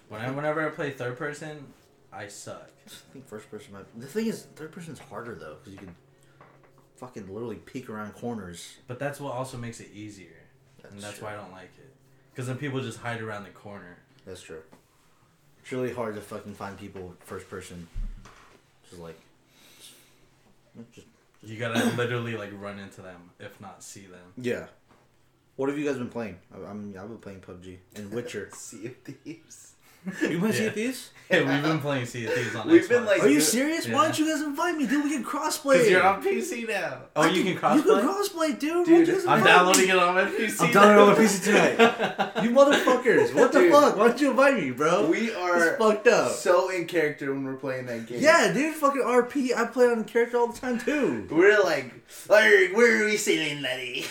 When 0.08 0.20
I, 0.20 0.30
whenever 0.30 0.64
I 0.66 0.70
play 0.70 0.90
third 0.90 1.16
person, 1.18 1.66
I 2.12 2.28
suck. 2.28 2.70
I 2.86 2.90
think 3.12 3.26
first 3.28 3.50
person 3.50 3.72
might. 3.74 4.00
The 4.00 4.06
thing 4.06 4.26
is, 4.26 4.44
third 4.56 4.72
person's 4.72 4.98
harder 4.98 5.34
though 5.34 5.56
because 5.62 5.72
you 5.74 5.78
can 5.78 5.94
fucking 6.96 7.28
literally 7.32 7.56
peek 7.56 7.90
around 7.90 8.14
corners. 8.14 8.76
But 8.86 8.98
that's 8.98 9.20
what 9.20 9.32
also 9.34 9.58
makes 9.58 9.80
it 9.80 9.90
easier, 9.92 10.36
and 10.88 11.00
that's 11.00 11.18
true. 11.18 11.26
why 11.26 11.34
I 11.34 11.36
don't 11.36 11.52
like 11.52 11.72
it. 11.78 11.92
Because 12.32 12.46
then 12.46 12.56
people 12.56 12.80
just 12.80 12.98
hide 12.98 13.20
around 13.20 13.44
the 13.44 13.50
corner. 13.50 13.98
That's 14.26 14.40
true. 14.42 14.62
It's 15.62 15.72
really 15.72 15.92
hard 15.92 16.14
to 16.14 16.20
fucking 16.20 16.54
find 16.54 16.78
people 16.78 17.14
first 17.20 17.50
person. 17.50 17.88
Just 18.88 19.02
like, 19.02 19.18
just 20.94 21.06
You 21.42 21.58
gotta 21.58 21.84
literally 21.96 22.36
like 22.36 22.50
run 22.58 22.78
into 22.78 23.02
them, 23.02 23.30
if 23.40 23.60
not 23.60 23.82
see 23.82 24.06
them. 24.06 24.32
yeah. 24.36 24.66
What 25.56 25.68
have 25.70 25.78
you 25.78 25.86
guys 25.86 25.96
been 25.96 26.08
playing? 26.08 26.36
I, 26.54 26.58
I'm 26.70 26.94
I've 26.98 27.08
been 27.08 27.18
playing 27.18 27.40
PUBG 27.40 27.76
and 27.96 28.10
Witcher. 28.14 28.50
Sea 28.54 28.86
of 28.86 28.96
Thieves. 28.96 29.72
you 30.22 30.38
playing 30.38 30.52
Sea 30.54 30.62
Yeah. 30.62 30.68
of 30.68 30.74
Thieves? 30.74 31.10
Hey, 31.28 31.42
we've 31.42 31.60
been 31.62 31.80
playing 31.80 32.06
Sea 32.06 32.26
of 32.26 32.34
Thieves 32.34 32.54
on 32.54 32.68
We've 32.68 32.82
Xbox. 32.84 32.88
been, 32.88 33.04
like, 33.04 33.20
Are 33.24 33.28
you 33.28 33.40
serious? 33.40 33.88
Yeah. 33.88 33.96
Why 33.96 34.04
don't 34.04 34.16
you 34.16 34.26
guys 34.32 34.40
invite 34.42 34.76
me, 34.76 34.86
dude? 34.86 35.02
We 35.02 35.10
can 35.10 35.24
crossplay. 35.24 35.72
Because 35.72 35.90
you're 35.90 36.04
on 36.04 36.22
PC 36.22 36.68
now. 36.68 36.98
Oh, 37.16 37.22
I 37.22 37.30
you 37.30 37.42
can 37.42 37.56
crossplay. 37.56 37.74
You 37.74 37.82
crossplay. 37.82 38.00
can 38.00 38.08
crossplay, 38.54 38.58
dude. 38.60 38.86
Dude, 38.86 39.08
you 39.08 39.14
guys 39.14 39.26
I'm 39.26 39.42
downloading 39.42 39.82
me? 39.86 39.90
it 39.90 39.98
on 39.98 40.14
my 40.14 40.24
PC. 40.26 40.60
I'm 40.60 40.72
downloading 40.72 40.98
it 40.98 41.00
on 41.00 41.08
my 41.08 41.14
PC 41.24 41.44
tonight. 41.44 42.32
You 42.44 42.50
motherfuckers! 42.50 43.34
What 43.34 43.50
the 43.50 43.58
Dude. 43.58 43.72
fuck? 43.72 43.96
Why 43.96 44.06
don't 44.08 44.20
you 44.20 44.30
invite 44.30 44.54
me, 44.62 44.70
bro? 44.70 45.10
We 45.10 45.18
It's 45.30 45.36
are 45.36 45.76
fucked 45.78 46.06
up. 46.06 46.30
so 46.32 46.68
in 46.68 46.86
character 46.86 47.32
when 47.32 47.42
we're 47.44 47.54
playing 47.56 47.86
that 47.86 48.06
game. 48.06 48.20
Yeah, 48.22 48.52
dude, 48.52 48.74
fucking 48.76 49.02
RP. 49.02 49.56
I 49.56 49.64
play 49.64 49.86
on 49.86 50.04
character 50.04 50.36
all 50.36 50.46
the 50.52 50.60
time 50.60 50.78
too. 50.78 51.26
We're 51.28 51.58
like, 51.64 51.92
like 52.28 52.70
where 52.76 53.02
are 53.02 53.06
we 53.06 53.16
sailing, 53.16 53.62
laddie? 53.62 54.04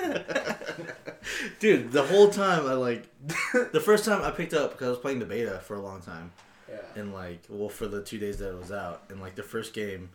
Dude, 1.60 1.92
the 1.92 2.02
whole 2.02 2.28
time 2.28 2.66
I 2.66 2.74
like, 2.74 3.06
the 3.72 3.80
first 3.80 4.04
time 4.04 4.22
I 4.22 4.30
picked 4.30 4.54
up 4.54 4.72
because 4.72 4.86
I 4.86 4.90
was 4.90 4.98
playing 4.98 5.18
the 5.18 5.26
beta 5.26 5.60
for 5.64 5.74
a 5.74 5.80
long 5.80 6.00
time, 6.00 6.32
yeah. 6.68 6.78
and 6.96 7.12
like, 7.12 7.42
well, 7.48 7.68
for 7.68 7.86
the 7.86 8.02
two 8.02 8.18
days 8.18 8.38
that 8.38 8.50
it 8.50 8.58
was 8.58 8.72
out, 8.72 9.02
and 9.08 9.20
like 9.20 9.34
the 9.34 9.42
first 9.42 9.74
game, 9.74 10.10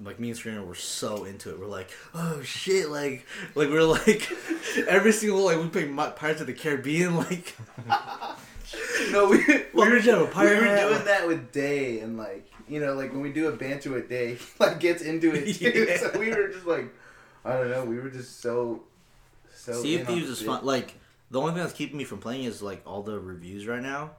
like 0.00 0.18
me 0.18 0.30
and 0.30 0.38
Serena 0.38 0.64
were 0.64 0.74
so 0.74 1.24
into 1.24 1.50
it. 1.50 1.58
We're 1.58 1.66
like, 1.66 1.90
oh 2.14 2.42
shit, 2.42 2.90
like, 2.90 3.26
like 3.54 3.68
we're 3.68 3.82
like, 3.82 4.30
every 4.88 5.12
single 5.12 5.44
like 5.44 5.58
we 5.58 5.68
played 5.68 5.90
Mi- 5.90 6.12
Pirates 6.16 6.40
of 6.40 6.46
the 6.46 6.52
Caribbean, 6.52 7.16
like, 7.16 7.54
No, 9.10 9.28
we, 9.28 9.38
we 9.46 9.64
were 9.74 9.90
we 9.90 10.00
have 10.02 10.36
a 10.36 10.40
we 10.40 10.46
were 10.46 10.76
doing 10.76 11.04
that 11.04 11.26
with 11.26 11.52
Day 11.52 12.00
and 12.00 12.16
like 12.16 12.50
you 12.68 12.80
know 12.80 12.94
like 12.94 13.12
when 13.12 13.20
we 13.20 13.32
do 13.32 13.48
a 13.48 13.52
banter 13.52 13.90
with 13.90 14.08
Day, 14.08 14.34
he, 14.34 14.44
like 14.58 14.80
gets 14.80 15.02
into 15.02 15.32
it 15.34 15.54
too. 15.54 15.86
Yeah. 15.88 15.98
So 15.98 16.18
we 16.18 16.30
were 16.30 16.48
just 16.48 16.66
like, 16.66 16.92
I 17.44 17.52
don't 17.54 17.70
know. 17.70 17.84
We 17.84 17.98
were 17.98 18.08
just 18.08 18.40
so 18.40 18.82
so. 19.54 19.72
Sea 19.82 19.96
in 19.96 20.00
of 20.02 20.06
Thieves 20.08 20.28
is 20.28 20.42
fun. 20.42 20.64
Like 20.64 20.94
the 21.30 21.40
only 21.40 21.52
thing 21.52 21.62
that's 21.62 21.72
keeping 21.74 21.96
me 21.96 22.04
from 22.04 22.18
playing 22.18 22.44
is 22.44 22.62
like 22.62 22.82
all 22.86 23.02
the 23.02 23.18
reviews 23.18 23.66
right 23.66 23.82
now. 23.82 24.10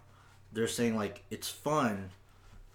They're 0.54 0.68
saying 0.68 0.96
like 0.96 1.24
it's 1.30 1.50
fun. 1.50 2.10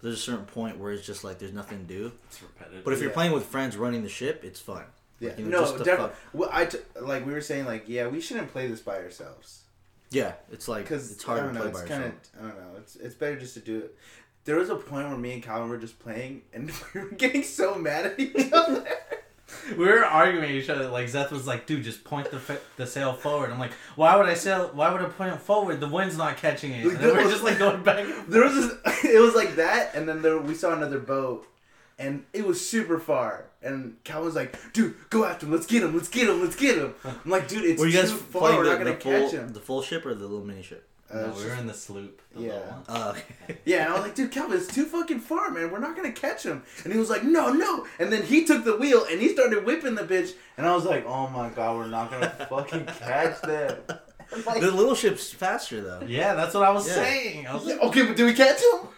There's 0.02 0.14
a 0.14 0.18
certain 0.18 0.46
point 0.46 0.78
where 0.78 0.92
it's 0.92 1.04
just 1.06 1.24
like 1.24 1.38
there's 1.38 1.52
nothing 1.52 1.78
to 1.78 1.84
do. 1.84 2.12
It's 2.28 2.42
repetitive. 2.42 2.84
But 2.84 2.92
if 2.94 3.00
you're 3.00 3.10
Yeah. 3.10 3.14
playing 3.14 3.32
with 3.32 3.44
friends 3.44 3.76
running 3.76 4.02
the 4.02 4.08
ship, 4.08 4.42
it's 4.44 4.60
fun. 4.60 4.84
Yeah, 5.18 5.30
Like, 5.30 5.38
you 5.38 5.44
know, 5.46 5.60
no, 5.60 5.66
just 5.72 5.84
definitely. 5.84 6.08
fuck- 6.08 6.16
Well, 6.32 6.48
I 6.52 6.64
t- 6.64 6.78
like 7.00 7.26
we 7.26 7.32
were 7.34 7.42
saying 7.42 7.66
like 7.66 7.84
yeah, 7.86 8.06
we 8.06 8.20
shouldn't 8.20 8.50
play 8.52 8.66
this 8.68 8.80
by 8.80 8.96
ourselves 8.96 9.64
Yeah, 10.10 10.32
it's 10.50 10.66
like 10.68 10.84
because 10.84 11.12
it's 11.12 11.22
hard 11.22 11.40
I 11.40 11.42
to 11.42 11.46
don't 11.48 11.54
know. 11.56 11.60
play 11.60 11.70
It's 11.70 11.80
by 11.82 11.86
kind 11.88 12.04
of 12.04 12.12
yourself. 12.14 12.34
I 12.38 12.40
don't 12.48 12.56
know. 12.72 12.78
It's 12.78 12.96
it's 12.96 13.14
better 13.14 13.38
just 13.38 13.54
to 13.54 13.60
do 13.60 13.78
it. 13.80 13.96
There 14.46 14.56
was 14.56 14.70
a 14.70 14.76
point 14.76 15.06
where 15.08 15.18
me 15.18 15.34
and 15.34 15.42
Calvin 15.42 15.68
were 15.68 15.76
just 15.76 15.98
playing 15.98 16.42
and 16.54 16.72
we 16.94 17.00
were 17.02 17.10
getting 17.10 17.42
so 17.42 17.74
mad 17.74 18.06
at 18.06 18.18
each 18.18 18.50
other. 18.52 18.86
we 19.76 19.84
were 19.86 20.04
arguing 20.04 20.42
with 20.42 20.50
each 20.50 20.70
other. 20.70 20.88
Like 20.88 21.06
Zeth 21.06 21.30
was 21.30 21.46
like, 21.46 21.66
"Dude, 21.66 21.84
just 21.84 22.04
point 22.04 22.30
the 22.30 22.38
fa- 22.38 22.60
the 22.76 22.86
sail 22.86 23.12
forward." 23.12 23.50
I'm 23.50 23.58
like, 23.58 23.72
"Why 23.96 24.16
would 24.16 24.26
I 24.26 24.34
sail? 24.34 24.70
Why 24.72 24.92
would 24.92 25.00
I 25.02 25.06
point 25.06 25.34
it 25.34 25.40
forward? 25.40 25.80
The 25.80 25.88
wind's 25.88 26.16
not 26.16 26.36
catching 26.36 26.72
it." 26.72 26.84
And 26.86 26.96
then 26.98 27.16
we're 27.16 27.30
just 27.30 27.42
like 27.44 27.58
going 27.58 27.82
back. 27.84 28.06
there 28.28 28.42
was 28.44 28.54
this, 28.54 29.04
it 29.04 29.20
was 29.20 29.34
like 29.34 29.56
that, 29.56 29.94
and 29.94 30.08
then 30.08 30.22
there 30.22 30.38
we 30.38 30.54
saw 30.54 30.72
another 30.72 30.98
boat, 30.98 31.46
and 31.98 32.24
it 32.32 32.46
was 32.46 32.66
super 32.66 32.98
far. 32.98 33.46
And 33.62 33.96
Calvin's 34.04 34.34
like, 34.34 34.56
"Dude, 34.72 34.94
go 35.10 35.24
after 35.24 35.46
him. 35.46 35.52
Let's 35.52 35.66
get 35.66 35.82
him. 35.82 35.94
Let's 35.94 36.08
get 36.08 36.28
him. 36.28 36.40
Let's 36.42 36.56
get 36.56 36.76
him." 36.78 36.94
I'm 37.04 37.30
like, 37.30 37.48
"Dude, 37.48 37.64
it's 37.64 37.80
Were 37.80 37.86
you 37.86 37.98
guys 37.98 38.10
too 38.10 38.16
far. 38.16 38.56
We're 38.56 38.64
the, 38.64 38.70
not 38.70 38.78
gonna 38.78 38.94
the 38.94 39.00
full 39.00 39.12
catch 39.12 39.32
him." 39.32 39.52
the 39.52 39.60
full 39.60 39.82
ship 39.82 40.06
or 40.06 40.14
the 40.14 40.26
little 40.26 40.44
mini 40.44 40.62
ship? 40.62 40.86
Uh, 41.12 41.16
no, 41.16 41.22
we 41.28 41.42
were 41.42 41.48
just- 41.48 41.60
in 41.60 41.66
the 41.66 41.74
sloop. 41.74 42.22
The 42.34 42.42
Yeah. 42.42 42.60
Uh, 42.88 43.14
Yeah, 43.64 43.84
and 43.86 43.88
I 43.92 43.96
was 43.96 44.02
like, 44.02 44.14
dude, 44.14 44.30
Calvin, 44.30 44.56
it's 44.58 44.72
too 44.72 44.84
fucking 44.84 45.20
far, 45.20 45.50
man. 45.50 45.70
We're 45.72 45.80
not 45.80 45.96
gonna 45.96 46.12
catch 46.12 46.44
him. 46.44 46.62
And 46.84 46.92
he 46.92 46.98
was 46.98 47.10
like, 47.10 47.24
no, 47.24 47.52
no. 47.52 47.86
And 47.98 48.12
then 48.12 48.22
he 48.22 48.44
took 48.44 48.64
the 48.64 48.76
wheel 48.76 49.04
and 49.10 49.20
he 49.20 49.28
started 49.30 49.64
whipping 49.64 49.96
the 49.96 50.02
bitch. 50.04 50.32
And 50.56 50.66
I 50.66 50.74
was 50.74 50.84
like, 50.84 51.04
oh 51.06 51.26
my 51.28 51.48
god, 51.50 51.76
we're 51.76 51.86
not 51.88 52.10
gonna 52.10 52.30
fucking 52.48 52.86
catch 52.86 53.40
them. 53.42 53.76
Like, 54.46 54.60
the 54.60 54.70
little 54.70 54.94
ship's 54.94 55.32
faster 55.32 55.80
though. 55.80 56.02
Yeah, 56.06 56.34
that's 56.34 56.54
what 56.54 56.62
I 56.62 56.70
was 56.70 56.86
Yeah. 56.86 56.94
saying. 56.94 57.46
I 57.48 57.54
was 57.54 57.66
like, 57.66 57.80
okay, 57.80 58.02
but 58.06 58.16
did 58.16 58.26
we 58.26 58.34
catch 58.34 58.60
him? 58.60 58.88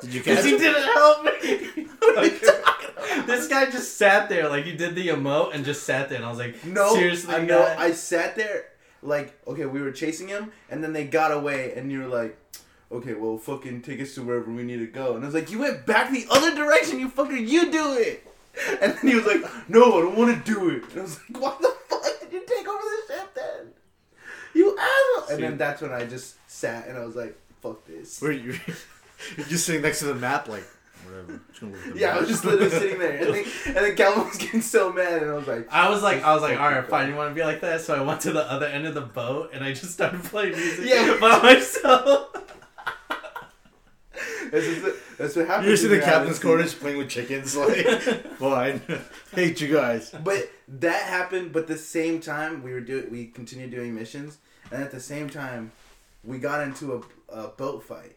Did 0.00 0.14
you 0.14 0.22
catch 0.22 0.44
him? 0.44 0.44
because 0.44 0.44
he 0.46 0.58
didn't 0.58 0.82
help 0.82 1.24
me. 1.24 1.86
Like, 2.16 3.26
this 3.26 3.48
guy 3.48 3.70
just 3.70 3.96
sat 3.98 4.28
there, 4.28 4.48
like 4.48 4.64
he 4.64 4.74
did 4.76 4.94
the 4.94 5.08
emote 5.08 5.54
and 5.54 5.64
just 5.64 5.82
sat 5.84 6.08
there, 6.08 6.16
and 6.16 6.24
I 6.24 6.30
was 6.30 6.38
like, 6.38 6.64
No, 6.64 6.94
seriously, 6.94 7.34
I 7.34 7.44
know. 7.44 7.60
guy? 7.60 7.76
I 7.78 7.92
sat 7.92 8.34
there, 8.36 8.66
like, 9.04 9.38
okay, 9.46 9.66
we 9.66 9.82
were 9.82 9.92
chasing 9.92 10.28
him, 10.28 10.52
and 10.70 10.82
then 10.82 10.92
they 10.92 11.04
got 11.04 11.32
away, 11.32 11.74
and 11.74 11.92
you're 11.92 12.08
like, 12.08 12.36
okay, 12.90 13.14
well, 13.14 13.38
fucking 13.38 13.82
take 13.82 14.00
us 14.00 14.14
to 14.14 14.22
wherever 14.22 14.50
we 14.50 14.62
need 14.62 14.78
to 14.78 14.86
go. 14.86 15.14
And 15.14 15.24
I 15.24 15.26
was 15.26 15.34
like, 15.34 15.50
you 15.50 15.58
went 15.58 15.86
back 15.86 16.10
the 16.10 16.26
other 16.30 16.54
direction, 16.54 16.98
you 16.98 17.08
fucking, 17.08 17.46
you 17.48 17.70
do 17.70 17.94
it. 17.94 18.26
And 18.80 18.92
then 18.92 19.08
he 19.08 19.16
was 19.16 19.26
like, 19.26 19.42
no, 19.68 19.98
I 19.98 20.02
don't 20.02 20.16
want 20.16 20.44
to 20.44 20.52
do 20.52 20.70
it. 20.70 20.84
And 20.90 21.00
I 21.00 21.02
was 21.02 21.18
like, 21.28 21.42
what 21.42 21.60
the 21.60 21.74
fuck 21.88 22.04
did 22.20 22.32
you 22.32 22.40
take 22.46 22.68
over 22.68 22.78
the 22.78 23.12
ship 23.12 23.34
then? 23.34 23.66
You 24.54 24.78
asshole. 24.78 25.34
And 25.34 25.42
then 25.42 25.58
that's 25.58 25.82
when 25.82 25.90
I 25.90 26.04
just 26.04 26.36
sat 26.48 26.86
and 26.86 26.96
I 26.96 27.04
was 27.04 27.16
like, 27.16 27.36
fuck 27.60 27.84
this. 27.84 28.20
Were 28.22 28.30
you 28.30 28.52
you're 29.36 29.46
just 29.46 29.66
sitting 29.66 29.82
next 29.82 29.98
to 30.00 30.04
the 30.04 30.14
map 30.14 30.48
like 30.48 30.64
whatever. 31.04 31.40
Just 31.48 31.60
gonna 31.60 31.72
look 31.72 31.86
at 31.86 31.94
the 31.94 32.00
Yeah, 32.00 32.16
I 32.16 32.20
was 32.20 32.28
just 32.28 32.44
literally 32.44 32.70
sitting 32.70 32.98
there, 32.98 33.16
and 33.18 33.26
then, 33.34 33.44
and 33.66 33.76
then 33.76 33.96
Calvin 33.96 34.24
was 34.28 34.36
getting 34.36 34.60
so 34.62 34.92
mad, 34.92 35.22
and 35.22 35.30
I 35.30 35.34
was 35.34 35.46
like, 35.46 35.68
I 35.72 35.88
was 35.90 36.02
like, 36.02 36.22
I 36.22 36.32
was 36.34 36.42
like, 36.42 36.58
all 36.58 36.68
right, 36.70 36.86
fine. 36.88 37.08
You 37.10 37.16
want 37.16 37.30
to 37.30 37.34
be 37.34 37.42
like 37.44 37.60
that? 37.60 37.80
So 37.80 37.94
I 37.94 38.02
went 38.02 38.20
to 38.22 38.32
the 38.32 38.50
other 38.50 38.66
end 38.66 38.86
of 38.86 38.94
the 38.94 39.00
boat 39.02 39.50
and 39.52 39.64
I 39.64 39.72
just 39.72 39.92
started 39.92 40.22
playing 40.24 40.52
music 40.56 40.86
Yeah. 40.88 41.16
by 41.20 41.40
myself. 41.42 42.28
this 44.50 44.64
is 44.64 44.84
it. 44.84 44.94
that's 45.18 45.36
what 45.36 45.46
happened. 45.46 45.66
You're 45.66 45.74
just 45.76 45.84
in 45.84 45.90
the 45.90 46.00
captain's 46.00 46.38
quarters 46.38 46.74
playing 46.74 46.98
with 46.98 47.08
chickens, 47.08 47.56
like 47.56 47.84
fine. 48.36 48.80
Hate 49.32 49.60
you 49.60 49.72
guys. 49.74 50.14
But 50.22 50.50
that 50.68 51.02
happened. 51.04 51.52
But 51.52 51.66
the 51.66 51.76
same 51.78 52.20
time, 52.20 52.62
we 52.62 52.72
were 52.72 52.80
doing, 52.80 53.10
we 53.10 53.26
continued 53.26 53.70
doing 53.70 53.94
missions, 53.94 54.38
and 54.70 54.82
at 54.82 54.90
the 54.92 55.00
same 55.00 55.28
time, 55.28 55.72
we 56.22 56.38
got 56.38 56.60
into 56.62 57.04
a, 57.28 57.34
a 57.36 57.48
boat 57.48 57.82
fight, 57.82 58.16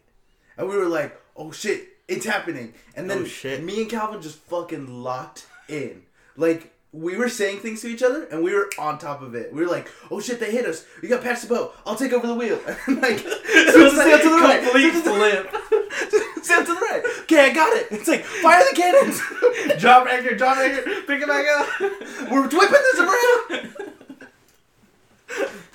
and 0.56 0.68
we 0.68 0.76
were 0.76 0.86
like, 0.88 1.20
"Oh 1.36 1.50
shit, 1.50 1.88
it's 2.08 2.26
happening!" 2.26 2.74
And 2.96 3.08
then 3.08 3.26
Oh, 3.44 3.58
me 3.60 3.82
and 3.82 3.90
Calvin 3.90 4.20
just 4.22 4.38
fucking 4.38 5.02
locked 5.02 5.46
in, 5.68 6.02
like. 6.36 6.72
We 6.90 7.18
were 7.18 7.28
saying 7.28 7.58
things 7.58 7.82
to 7.82 7.86
each 7.88 8.02
other, 8.02 8.24
and 8.24 8.42
we 8.42 8.54
were 8.54 8.70
on 8.78 8.96
top 8.96 9.20
of 9.20 9.34
it. 9.34 9.52
We 9.52 9.60
were 9.60 9.68
like, 9.70 9.90
"Oh 10.10 10.20
shit, 10.20 10.40
they 10.40 10.50
hit 10.50 10.64
us! 10.64 10.86
We 11.02 11.08
got 11.08 11.22
past 11.22 11.46
the 11.46 11.54
boat. 11.54 11.74
I'll 11.84 11.94
take 11.96 12.14
over 12.14 12.26
the 12.26 12.34
wheel." 12.34 12.58
And 12.86 13.02
like, 13.02 13.22
It 13.26 13.76
was 13.76 13.94
sail 13.94 14.18
to 14.18 14.30
the 14.30 14.38
right, 14.38 14.62
complete 14.62 14.92
sail 14.94 15.02
the 15.02 15.20
right, 15.20 15.50
flip. 15.50 15.92
sail 16.44 16.64
to 16.64 16.72
the 16.74 16.80
right. 16.80 17.02
Okay, 17.24 17.50
I 17.50 17.52
got 17.52 17.74
it. 17.76 17.88
It's 17.90 18.08
like 18.08 18.24
fire 18.24 18.64
the 18.70 18.74
cannons. 18.74 19.20
drop 19.82 20.06
anchor, 20.08 20.34
drop 20.34 20.56
anchor, 20.56 20.80
pick 21.06 21.20
it 21.20 21.28
back 21.28 21.44
up. 21.58 21.68
We're 22.30 22.48
whipping 22.48 22.84
this 22.92 23.00
around. 23.00 23.74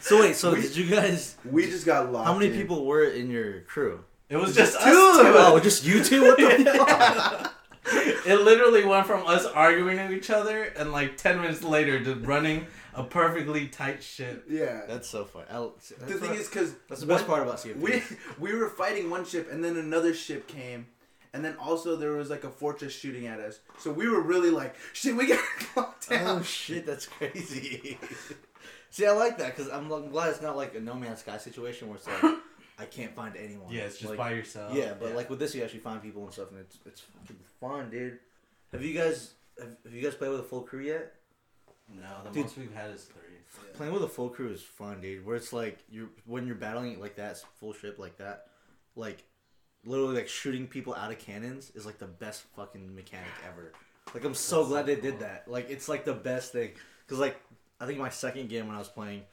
So 0.02 0.19
wait, 0.22 0.36
so 0.36 0.54
We- 0.54 0.62
did 0.63 0.76
you 0.76 0.89
guys? 0.89 1.36
We 1.50 1.67
just 1.67 1.86
got 1.86 2.12
locked. 2.12 2.26
How 2.28 2.34
many 2.34 2.48
in. 2.52 2.58
people 2.60 2.86
were 2.86 3.04
in 3.04 3.30
your 3.30 3.62
crew? 3.62 4.04
It 4.34 4.38
was 4.38 4.56
just 4.56 4.76
us 4.76 4.84
Two. 4.84 4.89
two. 4.89 5.34
Oh, 5.38 5.60
just 5.60 5.86
you 5.86 6.04
two? 6.04 6.24
What 6.24 6.38
the 6.38 6.65
fuck? 6.78 7.54
It 8.26 8.41
literally 8.41 8.84
went 8.84 9.06
from 9.06 9.28
us 9.28 9.46
arguing 9.46 9.98
with 9.98 10.12
each 10.12 10.32
other 10.32 10.63
and 10.63 10.91
like 10.91 11.17
ten 11.17 11.39
minutes 11.39 11.63
later 11.63 12.04
to 12.04 12.15
running 12.15 12.65
a 12.96 13.04
perfectly 13.04 13.67
tight 13.67 14.02
ship. 14.02 14.46
Yeah. 14.50 14.82
That's 14.88 15.08
so 15.08 15.26
funny. 15.26 15.46
I'll, 15.52 15.76
that's 15.76 15.89
the 15.89 16.17
thing 16.17 16.34
is, 16.34 16.50
because 16.50 16.74
that's 16.89 17.02
the 17.02 17.08
best 17.08 17.28
part 17.28 17.43
about 17.43 17.60
Sea 17.60 17.72
of 17.72 17.82
we 17.82 18.00
Thieves. 18.00 18.15
we 18.39 18.56
were 18.56 18.69
fighting 18.69 19.12
one 19.12 19.24
ship, 19.24 19.52
and 19.52 19.63
then 19.63 19.78
another 19.78 20.15
ship 20.15 20.48
came, 20.48 20.88
and 21.34 21.46
then 21.46 21.56
also 21.58 21.96
there 21.96 22.13
was 22.13 22.32
like 22.32 22.43
a 22.43 22.50
fortress 22.50 22.93
shooting 22.93 23.28
at 23.28 23.39
us. 23.39 23.60
So 23.78 23.91
we 23.91 24.10
were 24.10 24.22
really 24.22 24.50
like, 24.50 24.76
shit, 24.93 25.15
we 25.15 25.28
got 25.28 25.43
locked 25.76 26.08
oh, 26.12 26.15
down. 26.15 26.39
Oh 26.39 26.41
shit, 26.41 26.88
that's 26.88 27.06
crazy. 27.06 28.00
See, 28.89 29.06
I 29.06 29.12
like 29.12 29.38
that 29.39 29.56
because 29.56 29.72
I'm, 29.72 29.91
I'm 29.91 30.10
glad 30.10 30.30
it's 30.30 30.41
not 30.41 30.56
like 30.56 30.74
a 30.74 30.80
No 30.80 30.96
Man's 30.96 31.19
Sky 31.19 31.38
situation 31.38 31.88
where 31.88 31.98
it's 31.98 32.08
like 32.08 32.36
I 32.80 32.86
can't 32.86 33.16
find 33.16 33.36
anyone. 33.36 33.72
Yeah, 33.72 33.82
it's 33.82 33.98
just 33.98 34.10
like, 34.10 34.18
by 34.18 34.32
yourself. 34.32 34.74
Yeah, 34.74 34.94
but 35.00 35.16
like 35.16 35.30
with 35.30 35.40
this, 35.40 35.54
you 35.54 35.64
actually 35.64 35.80
find 35.80 36.02
people 36.02 36.24
and 36.24 36.34
stuff, 36.34 36.52
and 36.52 36.60
it's 36.60 36.78
it's 36.86 37.02
fucking 37.02 37.40
fun, 37.60 37.90
dude. 37.90 38.20
Have 38.72 38.84
you 38.84 38.94
guys 38.94 39.34
have, 39.60 39.76
have 39.84 39.94
you 39.94 40.02
guys 40.02 40.16
played 40.16 40.32
with 40.32 40.40
a 40.40 40.44
full 40.44 40.62
crew 40.62 40.82
yet? 40.82 41.14
no, 41.90 42.02
the 42.24 42.30
Dude. 42.32 42.44
most 42.44 42.58
we've 42.58 42.74
had 42.74 42.92
is 42.92 43.04
three. 43.04 43.20
Playing 43.74 43.94
with 43.94 44.04
a 44.04 44.08
full 44.08 44.30
crew 44.30 44.50
is 44.50 44.62
fun, 44.62 45.02
dude. 45.02 45.26
Where 45.26 45.36
it's 45.36 45.54
like 45.54 45.84
you're 45.90 46.10
when 46.26 46.48
you're 46.48 46.56
battling 46.56 47.00
like 47.00 47.16
that 47.18 47.38
full 47.60 47.74
ship 47.74 48.00
like 48.00 48.18
that, 48.18 48.48
like 48.96 49.24
literally 49.86 50.16
like 50.16 50.28
shooting 50.28 50.68
people 50.68 50.96
out 50.96 51.12
of 51.12 51.20
cannons 51.20 51.72
is 51.76 51.86
like 51.86 52.00
the 52.00 52.08
best 52.08 52.44
fucking 52.56 52.96
mechanic 52.96 53.30
ever. 53.48 53.74
Like 54.14 54.24
I'm 54.24 54.34
so 54.34 54.60
That's 54.60 54.70
glad 54.70 54.82
so 54.82 54.86
they 54.88 55.02
did 55.02 55.20
that. 55.20 55.48
Like 55.48 55.70
it's 55.70 55.88
like 55.88 56.06
the 56.06 56.14
best 56.14 56.52
thing 56.52 56.72
because 57.06 57.20
like 57.20 57.40
I 57.80 57.86
think 57.86 58.00
my 58.00 58.10
second 58.10 58.50
game 58.50 58.68
when 58.68 58.76
I 58.76 58.80
was 58.80 58.88
playing, 58.90 59.24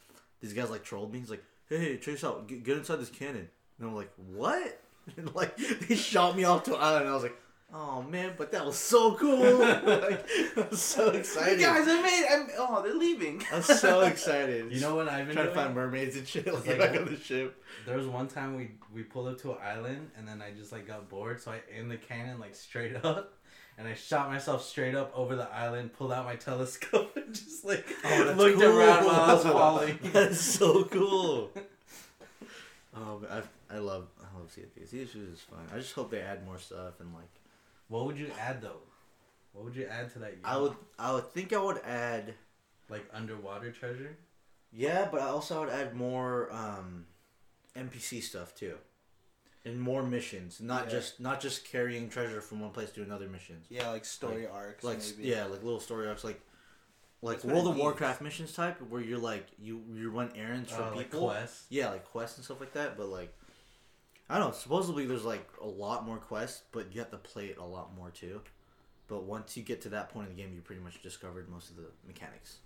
these 0.40 0.52
guys 0.52 0.70
like 0.70 0.82
trolled 0.82 1.12
me. 1.12 1.20
He's 1.20 1.30
like, 1.30 1.44
"Hey, 1.70 1.96
check 1.96 2.14
this 2.14 2.24
out. 2.24 2.46
Get, 2.46 2.62
get 2.62 2.76
inside 2.76 2.96
this 2.96 3.08
cannon." 3.10 3.48
And 3.78 3.88
I'm 3.88 3.94
like, 3.94 4.12
"What?" 4.16 4.82
And 5.16 5.34
like 5.34 5.56
they 5.56 5.94
shot 5.96 6.36
me 6.36 6.44
off 6.44 6.64
to 6.64 6.74
an 6.74 6.80
island. 6.82 7.00
And 7.06 7.10
I 7.10 7.14
was 7.14 7.22
like, 7.22 7.36
"Oh 7.72 8.02
man, 8.02 8.34
but 8.36 8.52
that 8.52 8.64
was 8.66 8.76
so 8.76 9.14
cool!" 9.14 9.58
like, 9.58 10.26
I 10.56 10.66
was 10.70 10.80
so 10.82 11.08
excited. 11.10 11.58
You 11.58 11.66
excited. 11.66 11.86
guys, 11.86 11.88
I 11.88 12.02
made. 12.02 12.26
I'm, 12.30 12.48
oh, 12.58 12.82
they're 12.82 12.94
leaving. 12.94 13.42
I'm 13.52 13.62
so 13.62 14.02
excited. 14.02 14.70
You 14.72 14.80
know 14.80 14.94
what 14.94 15.08
I've 15.08 15.26
been 15.26 15.34
trying 15.34 15.48
to 15.48 15.54
find 15.54 15.74
mermaids 15.74 16.16
and 16.16 16.28
shit. 16.28 16.46
Like, 16.46 16.56
It's 16.58 16.66
like 16.68 16.78
back 16.78 16.92
that. 16.92 17.00
on 17.00 17.06
the 17.06 17.16
ship. 17.16 17.62
There 17.86 17.96
was 17.96 18.06
one 18.06 18.28
time 18.28 18.56
we 18.56 18.72
we 18.92 19.02
pulled 19.02 19.28
up 19.28 19.40
to 19.42 19.52
an 19.52 19.58
island 19.64 20.10
and 20.16 20.28
then 20.28 20.42
I 20.42 20.52
just 20.52 20.70
like 20.70 20.86
got 20.86 21.08
bored, 21.08 21.40
so 21.40 21.50
I 21.52 21.60
aimed 21.76 21.90
the 21.90 21.96
cannon 21.96 22.38
like 22.38 22.54
straight 22.54 23.02
up, 23.04 23.34
and 23.80 23.88
I 23.88 23.94
shot 23.94 24.28
myself 24.30 24.62
straight 24.64 24.94
up 24.94 25.10
over 25.16 25.34
the 25.34 25.48
island, 25.50 25.92
pulled 25.94 26.12
out 26.12 26.24
my 26.26 26.36
telescope, 26.36 27.16
and 27.16 27.34
just 27.34 27.64
like 27.64 27.84
Oh, 28.04 28.34
looked 28.36 28.60
cool. 28.60 28.78
around 28.78 29.06
while 29.06 29.20
I 29.22 29.32
was 29.34 29.42
falling. 29.58 29.98
That's 30.12 30.40
so 30.40 30.84
cool. 30.84 31.50
Oh, 32.96 33.22
I, 33.30 33.42
I 33.74 33.78
love 33.78 34.08
I 34.20 34.36
love 34.38 34.50
Sea 34.50 34.62
of 34.62 34.72
Thieves. 34.72 34.90
Sea 34.90 35.02
of 35.02 35.10
Thieves 35.10 35.28
is 35.34 35.40
fun. 35.40 35.60
I 35.72 35.78
just 35.78 35.92
hope 35.94 36.10
they 36.10 36.20
add 36.20 36.44
more 36.44 36.58
stuff 36.58 36.98
and 37.00 37.14
like 37.14 37.30
What 37.88 38.06
would 38.06 38.18
you 38.18 38.30
add 38.40 38.60
though? 38.60 38.80
What 39.52 39.64
would 39.64 39.76
you 39.76 39.86
add 39.86 40.12
to 40.14 40.18
that? 40.20 40.30
Game? 40.32 40.40
I 40.44 40.56
would 40.58 40.74
I 40.98 41.12
would 41.12 41.32
think 41.32 41.52
I 41.52 41.62
would 41.62 41.78
add 41.86 42.34
like 42.88 43.08
underwater 43.14 43.70
treasure. 43.70 44.16
yeah, 44.72 45.06
but 45.10 45.20
I 45.20 45.26
also 45.26 45.60
would 45.60 45.68
add 45.68 45.94
more 45.94 46.48
um, 46.52 47.06
NPC 47.76 48.22
stuff 48.24 48.56
too, 48.56 48.74
and 49.64 49.80
more 49.80 50.02
missions. 50.02 50.60
Not 50.60 50.84
Yeah. 50.86 50.90
just 50.90 51.20
not 51.20 51.40
just 51.40 51.64
carrying 51.64 52.08
treasure 52.08 52.40
from 52.40 52.60
one 52.60 52.70
place 52.70 52.90
to 52.92 53.02
another 53.02 53.28
missions. 53.28 53.66
Yeah, 53.68 53.90
like 53.90 54.04
story 54.04 54.46
arcs. 54.46 54.84
like 54.84 54.98
maybe. 55.16 55.28
yeah, 55.28 55.44
like 55.44 55.62
little 55.62 55.80
story 55.80 56.08
arcs, 56.08 56.24
like 56.24 56.40
like 57.22 57.36
That's 57.36 57.44
what 57.44 57.54
World 57.56 57.68
of. 57.68 57.76
Warcraft 57.76 58.22
missions 58.22 58.52
type, 58.54 58.80
where 58.88 59.00
you're 59.02 59.18
like 59.18 59.46
you 59.58 59.82
you 59.92 60.10
run 60.10 60.32
errands 60.34 60.72
for 60.72 60.82
Uh, 60.82 60.94
like 60.94 61.10
people. 61.10 61.28
quests. 61.28 61.66
Yeah, 61.68 61.90
like 61.90 62.04
quests 62.06 62.38
and 62.38 62.44
stuff 62.44 62.60
like 62.60 62.72
that. 62.72 62.96
But 62.96 63.08
like, 63.08 63.34
I 64.30 64.38
don't 64.38 64.48
know. 64.48 64.54
Supposedly 64.54 65.04
there's 65.06 65.24
like 65.24 65.46
a 65.60 65.66
lot 65.66 66.06
more 66.06 66.16
quests, 66.18 66.62
but 66.72 66.94
you 66.94 67.00
have 67.00 67.10
to 67.10 67.18
play 67.18 67.46
it 67.46 67.58
a 67.58 67.64
lot 67.64 67.94
more 67.94 68.10
too. 68.10 68.40
But 69.08 69.24
once 69.24 69.56
you 69.56 69.62
get 69.62 69.80
to 69.82 69.88
that 69.90 70.08
point 70.08 70.30
in 70.30 70.36
the 70.36 70.42
game, 70.42 70.54
you 70.54 70.60
pretty 70.62 70.80
much 70.80 71.02
discovered 71.02 71.48
most 71.50 71.68
of 71.68 71.76
the 71.76 71.86
mechanics, 72.06 72.58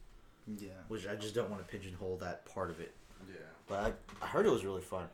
Yeah. 0.46 0.68
which 0.88 1.06
I 1.08 1.16
just 1.16 1.34
don't 1.34 1.50
want 1.50 1.66
to 1.66 1.68
pigeonhole 1.68 2.18
that 2.18 2.44
part 2.44 2.68
of 2.70 2.80
it. 2.80 2.94
Yeah. 3.26 3.36
But 3.66 3.78
I, 4.20 4.24
I 4.24 4.28
heard 4.28 4.44
it 4.44 4.50
was 4.50 4.62
really 4.64 4.82
fun. 4.82 5.08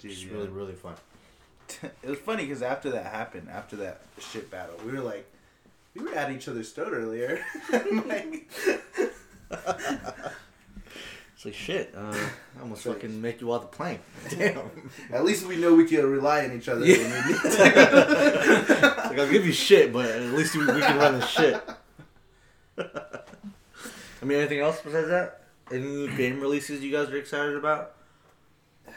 Dude, 0.00 0.10
Just 0.10 0.24
yeah. 0.26 0.32
really 0.34 0.48
really 0.48 0.74
fun. 0.74 0.94
it 2.02 2.08
was 2.08 2.18
funny 2.18 2.44
because 2.44 2.62
after 2.62 2.90
that 2.90 3.06
happened, 3.06 3.48
after 3.50 3.76
that 3.76 4.00
shit 4.20 4.50
battle, 4.50 4.74
we 4.84 4.92
were 4.92 5.00
like, 5.00 5.26
We 5.94 6.02
were 6.04 6.14
at 6.14 6.30
each 6.30 6.48
other's 6.48 6.70
throat 6.70 6.92
earlier. 6.92 7.44
like, 8.06 8.48
It's 11.34 11.44
like 11.44 11.54
shit. 11.54 11.92
Uh, 11.96 12.14
I 12.56 12.60
almost 12.62 12.84
fucking 12.84 13.20
make 13.20 13.40
you 13.40 13.52
off 13.52 13.62
the 13.70 13.76
plane. 13.76 13.98
Damn. 14.30 14.58
at 15.12 15.24
least 15.24 15.46
we 15.46 15.56
know 15.56 15.74
we 15.74 15.84
can 15.86 16.06
rely 16.10 16.44
on 16.44 16.52
each 16.56 16.68
other 16.68 16.84
Yeah. 16.84 16.96
when 16.98 17.26
we 17.26 17.32
need 17.32 17.42
to. 17.42 19.02
like 19.08 19.18
I'll 19.18 19.30
give 19.30 19.44
you 19.46 19.52
shit, 19.52 19.92
but 19.92 20.06
at 20.06 20.22
least 20.32 20.54
we, 20.56 20.64
we 20.66 20.80
can 20.80 20.96
run 20.98 21.18
the 21.18 21.26
shit. 21.26 21.62
I 22.78 24.24
mean, 24.24 24.38
anything 24.38 24.60
else 24.60 24.80
besides 24.82 25.08
that? 25.08 25.42
Any 25.70 25.82
new 25.84 26.16
game 26.16 26.40
releases 26.40 26.82
you 26.82 26.90
guys 26.92 27.10
are 27.10 27.16
excited 27.16 27.54
about? 27.56 27.95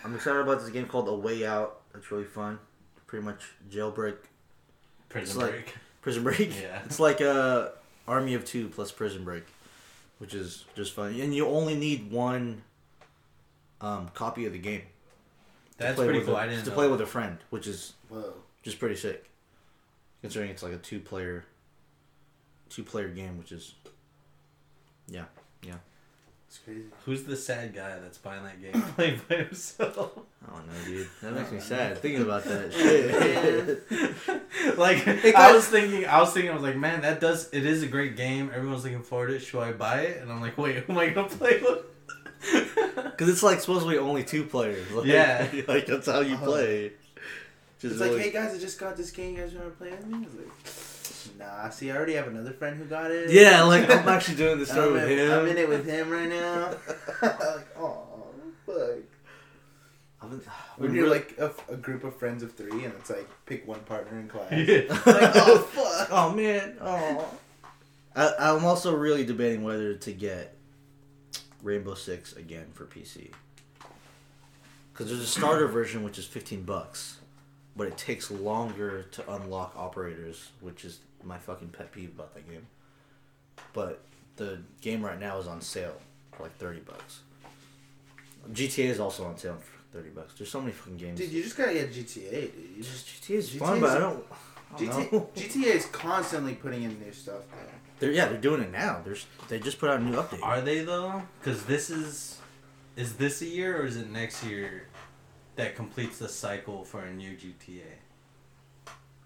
I'm 0.04 0.16
excited 0.16 0.40
about 0.40 0.60
this 0.62 0.70
game 0.70 0.86
called 0.88 1.08
A 1.08 1.14
Way 1.14 1.46
Out. 1.46 1.82
That's 1.94 2.12
really 2.12 2.26
fun. 2.26 2.60
Pretty 3.08 3.26
much 3.26 3.42
jailbreak, 3.72 4.18
Prison 5.10 5.22
It's 5.30 5.36
like- 5.36 5.52
Break. 5.52 5.76
prison 6.02 6.24
break. 6.24 6.54
Yeah. 6.62 6.82
It's 6.86 7.00
like 7.00 7.22
a 7.22 7.74
Army 8.08 8.34
of 8.36 8.46
Two 8.46 8.70
plus 8.70 8.92
Prison 8.92 9.24
Break, 9.24 9.44
which 10.20 10.34
is 10.34 10.66
just 10.76 10.94
fun. 10.94 11.20
And 11.20 11.34
you 11.34 11.48
only 11.48 11.76
need 11.76 12.12
one 12.12 12.62
um, 13.82 14.10
copy 14.14 14.46
of 14.46 14.54
the 14.54 14.60
game. 14.60 14.82
to 14.82 15.78
That's 15.80 15.96
play 15.96 16.06
pretty 16.06 16.20
with 16.20 16.28
cool. 16.28 16.36
A, 16.38 16.40
I 16.40 16.46
didn't 16.48 16.64
to 16.66 16.70
know 16.70 16.76
play 16.76 16.86
that. 16.86 16.92
with 16.92 17.02
a 17.02 17.06
friend, 17.08 17.38
which 17.50 17.68
is 17.68 17.94
Whoa. 18.10 18.34
just 18.64 18.80
pretty 18.80 18.96
sick. 18.96 19.26
Considering 20.22 20.52
it's 20.52 20.62
like 20.64 20.74
a 20.74 20.78
two 20.78 21.00
player 21.00 21.46
two 22.70 22.84
player 22.84 23.08
game, 23.10 23.38
which 23.40 23.52
is 23.52 23.74
yeah, 25.08 25.26
yeah. 25.64 25.76
It's 26.50 26.58
crazy. 26.66 26.82
Who's 27.06 27.24
the 27.26 27.36
sad 27.36 27.76
guy 27.76 28.00
that's 28.00 28.18
buying 28.18 28.42
that 28.44 28.60
game 28.60 28.82
playing 28.96 29.22
by 29.30 29.36
himself? 29.36 30.18
I 30.48 30.52
don't 30.56 30.66
know, 30.68 30.74
dude. 30.84 31.08
That 31.22 31.34
makes 31.36 31.52
me 31.52 31.60
sad 31.74 32.00
thinking 32.00 32.24
about 32.24 32.44
that 32.46 32.74
shit. 34.64 34.78
like 34.80 35.06
It 35.06 35.36
I 35.36 35.52
was 35.54 35.68
thinking, 35.68 36.08
I 36.08 36.20
was 36.20 36.32
thinking, 36.34 36.50
I 36.50 36.56
was 36.56 36.64
like, 36.64 36.76
man, 36.76 37.02
that 37.02 37.20
does. 37.22 37.50
It 37.54 37.68
is 37.68 37.84
a 37.84 37.88
great 37.88 38.18
game. 38.18 38.50
Everyone's 38.52 38.84
looking 38.84 39.04
forward 39.04 39.28
to 39.28 39.36
it. 39.36 39.42
Should 39.42 39.62
I 39.62 39.74
buy 39.74 40.02
it? 40.02 40.24
And 40.24 40.32
I'm 40.32 40.42
like, 40.42 40.58
wait, 40.58 40.78
who 40.86 40.94
am 40.94 40.98
I 40.98 41.10
gonna 41.10 41.28
play 41.30 41.62
with? 41.62 41.86
Because 42.96 43.30
it's 43.30 43.44
like 43.44 43.60
supposed 43.60 43.84
to 43.86 43.92
be 43.92 44.00
only 44.00 44.24
two 44.24 44.44
players. 44.44 44.90
Like, 44.92 45.06
Yeah. 45.06 45.48
like 45.68 45.86
that's 45.86 46.08
how 46.08 46.22
you 46.22 46.34
Uh-huh. 46.34 46.46
play. 46.48 46.94
Just 47.80 47.94
It's 47.94 48.02
like, 48.02 48.20
hey 48.20 48.32
guys, 48.32 48.56
I 48.56 48.58
just 48.58 48.80
got 48.80 48.98
this 48.98 49.12
game. 49.12 49.36
You 49.36 49.42
guys 49.42 49.54
want 49.54 49.68
to 49.68 49.78
play 49.78 49.92
with 49.92 50.08
me? 50.08 50.26
I 51.30 51.32
was 51.32 51.40
like, 51.40 51.64
nah. 51.64 51.70
See, 51.70 51.92
I 51.92 51.96
already 51.96 52.14
have 52.14 52.28
another 52.28 52.52
friend 52.52 52.78
who 52.78 52.86
got 52.86 53.12
it. 53.12 53.32
yeah, 53.32 53.64
like 53.64 53.90
I'm 53.90 54.08
actually 54.08 54.38
doing 54.38 54.60
this 54.60 54.70
story 54.72 54.88
I'm, 54.88 54.94
with 54.94 55.10
in, 55.12 55.18
him. 55.20 55.32
I'm 55.32 55.48
in 55.48 55.58
it 55.58 55.70
with 55.70 55.86
him 55.86 56.10
right 56.10 56.30
now. 56.30 56.76
like, 57.22 57.78
oh, 57.78 58.04
fuck. 58.66 59.04
I've 60.22 60.48
ah, 60.48 60.74
When 60.78 60.92
we 60.92 60.98
you're 60.98 61.10
like 61.10 61.36
a, 61.38 61.52
a 61.70 61.78
group 61.78 62.04
of 62.04 62.16
friends 62.18 62.44
of 62.44 62.54
three, 62.54 62.84
and 62.84 62.94
it's 62.96 63.10
like 63.10 63.28
pick 63.46 63.68
one 63.68 63.80
partner 63.82 64.20
in 64.20 64.28
class. 64.28 64.52
Yeah. 64.52 64.82
like, 64.90 65.06
oh 65.36 65.60
fuck. 65.60 66.10
oh 66.12 66.34
man, 66.34 66.78
oh. 66.82 67.26
I, 68.16 68.34
I'm 68.38 68.66
also 68.66 68.96
really 68.96 69.26
debating 69.26 69.64
whether 69.64 69.94
to 69.94 70.12
get 70.12 70.56
Rainbow 71.64 71.94
Six 71.94 72.34
again 72.34 72.68
for 72.74 72.86
PC. 72.86 73.32
Because 74.92 75.08
there's 75.08 75.22
a 75.22 75.28
starter 75.28 75.68
version 75.70 76.04
which 76.04 76.18
is 76.18 76.26
15 76.26 76.64
bucks, 76.64 77.20
but 77.76 77.88
it 77.88 77.98
takes 77.98 78.30
longer 78.30 79.04
to 79.12 79.34
unlock 79.34 79.74
operators, 79.78 80.50
which 80.60 80.84
is 80.84 81.00
my 81.24 81.38
fucking 81.38 81.70
pet 81.70 81.92
peeve 81.92 82.10
about 82.16 82.34
that 82.34 82.50
game. 82.50 82.66
But 83.74 84.02
the 84.38 84.60
game 84.82 85.04
right 85.04 85.20
now 85.20 85.38
is 85.40 85.48
on 85.48 85.62
sale 85.62 85.96
for 86.32 86.44
like 86.44 86.58
30 86.58 86.80
bucks. 86.82 87.20
GTA 88.52 88.86
is 88.86 89.00
also 89.00 89.26
on 89.26 89.38
sale 89.38 89.58
for 89.58 89.98
30 89.98 90.10
bucks. 90.12 90.34
There's 90.38 90.50
so 90.50 90.62
many 90.62 90.72
fucking 90.72 90.98
games. 90.98 91.20
Dude, 91.20 91.32
you 91.32 91.44
just 91.44 91.58
gotta 91.58 91.74
get 91.74 91.92
GTA, 91.92 92.32
dude. 92.32 92.54
You 92.78 92.84
just 92.84 93.06
GTA 93.08 93.36
is 93.36 93.56
fun, 93.56 93.80
but 93.80 93.88
is- 93.90 93.96
I 93.96 94.00
don't. 94.00 94.26
I 94.76 94.86
don't 94.86 95.36
GTA. 95.36 95.50
GTA 95.50 95.76
is 95.76 95.86
constantly 95.88 96.54
putting 96.56 96.84
in 96.84 97.00
new 97.00 97.12
stuff. 97.12 97.42
Though. 97.52 97.58
They're, 98.00 98.12
yeah, 98.12 98.28
they're 98.28 98.38
doing 98.40 98.62
it 98.62 98.72
now. 98.72 99.02
There's 99.04 99.26
they 99.50 99.60
just 99.60 99.80
put 99.80 99.90
out 99.90 100.00
a 100.00 100.04
new 100.04 100.16
update. 100.16 100.42
Are 100.42 100.62
they 100.62 100.84
though? 100.84 101.22
Because 101.40 101.66
this 101.66 101.90
is, 101.90 102.38
is 102.96 103.16
this 103.16 103.42
a 103.42 103.46
year 103.46 103.82
or 103.82 103.86
is 103.86 103.98
it 103.98 104.10
next 104.10 104.44
year 104.46 104.88
that 105.56 105.76
completes 105.76 106.20
the 106.20 106.30
cycle 106.30 106.86
for 106.86 107.02
a 107.02 107.12
new 107.14 107.32
GTA? 107.32 107.82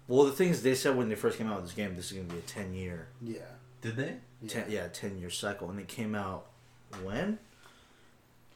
Well, 0.06 0.24
the 0.26 0.32
thing 0.32 0.50
is, 0.50 0.62
they 0.62 0.74
said 0.74 0.96
when 0.96 1.08
they 1.08 1.14
first 1.14 1.38
came 1.38 1.46
out 1.48 1.56
with 1.56 1.66
this 1.66 1.74
game, 1.74 1.96
this 1.96 2.10
is 2.10 2.18
gonna 2.18 2.32
be 2.32 2.38
a 2.38 2.42
ten 2.42 2.74
year, 2.74 3.08
Yeah. 3.22 3.38
Did 3.80 3.96
they? 3.96 4.16
ten, 4.48 4.70
yeah, 4.70 4.88
ten 4.88 5.18
year 5.18 5.30
cycle, 5.30 5.70
and 5.70 5.78
it 5.80 5.88
came 5.88 6.14
out 6.14 6.46
when? 7.02 7.38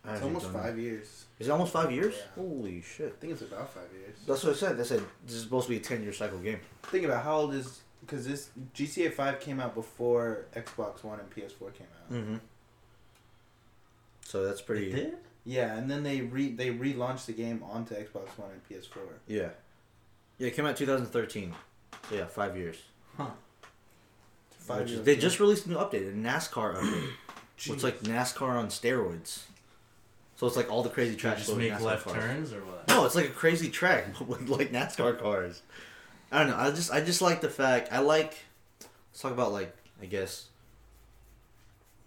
I 0.05 0.15
It's 0.15 0.23
almost 0.23 0.45
don't 0.47 0.55
know. 0.55 0.61
five 0.63 0.79
years. 0.79 1.25
Is 1.39 1.49
it 1.49 1.51
almost 1.51 1.73
five 1.73 1.91
years? 1.91 2.15
Yeah. 2.17 2.43
Holy 2.43 2.79
I 2.79 2.81
shit! 2.83 3.17
think 3.21 3.33
it's 3.33 3.43
about 3.43 3.71
five 3.73 3.89
years. 3.93 4.17
That's 4.27 4.45
what 4.45 4.53
I 4.55 4.57
said. 4.57 4.79
They 4.79 4.85
said 4.85 5.03
this 5.27 5.35
is 5.37 5.43
supposed 5.43 5.67
to 5.67 5.71
be 5.71 5.79
a 5.79 5.81
ten 5.81 6.03
year 6.03 6.13
cycle 6.13 6.39
game. 6.39 6.61
Think 6.85 7.05
about 7.05 7.25
how 7.25 7.39
old 7.39 7.55
is 7.55 7.81
because 8.01 8.27
this 8.27 8.51
GTA 8.75 9.13
Five 9.13 9.41
came 9.41 9.59
out 9.61 9.75
before 9.75 10.47
Xbox 10.55 11.03
One 11.03 11.19
and 11.21 11.29
PS4 11.31 11.75
came 11.75 11.87
out. 12.05 12.13
Mm-hmm. 12.13 12.37
So 14.25 14.45
that's 14.45 14.61
pretty. 14.61 14.91
It 14.91 14.95
did. 14.97 15.17
Yeah, 15.45 15.77
and 15.77 15.91
then 15.91 16.03
they 16.03 16.21
re 16.21 16.53
they 16.53 16.69
relaunched 16.73 17.27
the 17.27 17.33
game 17.33 17.63
onto 17.69 17.95
Xbox 17.95 18.29
One 18.39 18.51
and 18.53 18.63
PS4. 18.69 18.99
Yeah. 19.27 19.49
Yeah, 20.39 20.49
it 20.49 20.55
came 20.55 20.67
out 20.67 20.77
2013. 20.77 21.55
So 22.09 22.15
yeah, 22.17 22.27
five 22.27 22.57
years. 22.57 22.77
Huh. 23.17 23.27
Five 24.51 24.81
Which 24.83 24.91
years. 24.91 25.05
they 25.05 25.17
just 25.17 25.41
released 25.41 25.67
a 25.67 25.71
new 25.71 25.77
update, 25.77 26.09
a 26.09 26.13
NASCAR 26.13 26.77
update. 26.77 27.11
Jeez. 27.59 27.73
It's 27.75 27.83
like 27.85 28.01
NASCAR 28.03 28.51
on 28.51 28.69
steroids. 28.69 29.43
So 30.37 30.47
it's 30.47 30.57
like 30.57 30.71
all 30.71 30.83
the 30.85 30.91
crazy 30.91 31.11
Did 31.13 31.17
you 31.17 31.21
tracks. 31.21 31.39
just 31.41 31.51
go 31.51 31.57
with 31.57 31.65
make 31.65 31.73
NASCAR 31.73 31.83
left 31.83 32.05
cars. 32.05 32.17
turns 32.17 32.53
or 32.53 32.61
what? 32.65 32.87
No, 32.89 33.05
it's 33.05 33.15
like 33.17 33.27
a 33.27 33.31
crazy 33.31 33.69
track 33.71 34.07
with 34.27 34.49
like 34.49 34.71
NASCAR 34.73 35.19
cars. 35.19 35.63
I 36.31 36.39
don't 36.41 36.49
know. 36.51 36.57
I 36.57 36.71
just 36.71 36.93
I 36.93 37.01
just 37.01 37.21
like 37.23 37.41
the 37.41 37.49
fact 37.51 37.89
I 37.93 37.99
like. 38.01 38.37
Let's 39.11 39.21
talk 39.23 39.33
about 39.33 39.53
like 39.53 39.75
I 40.01 40.07
guess. 40.07 40.47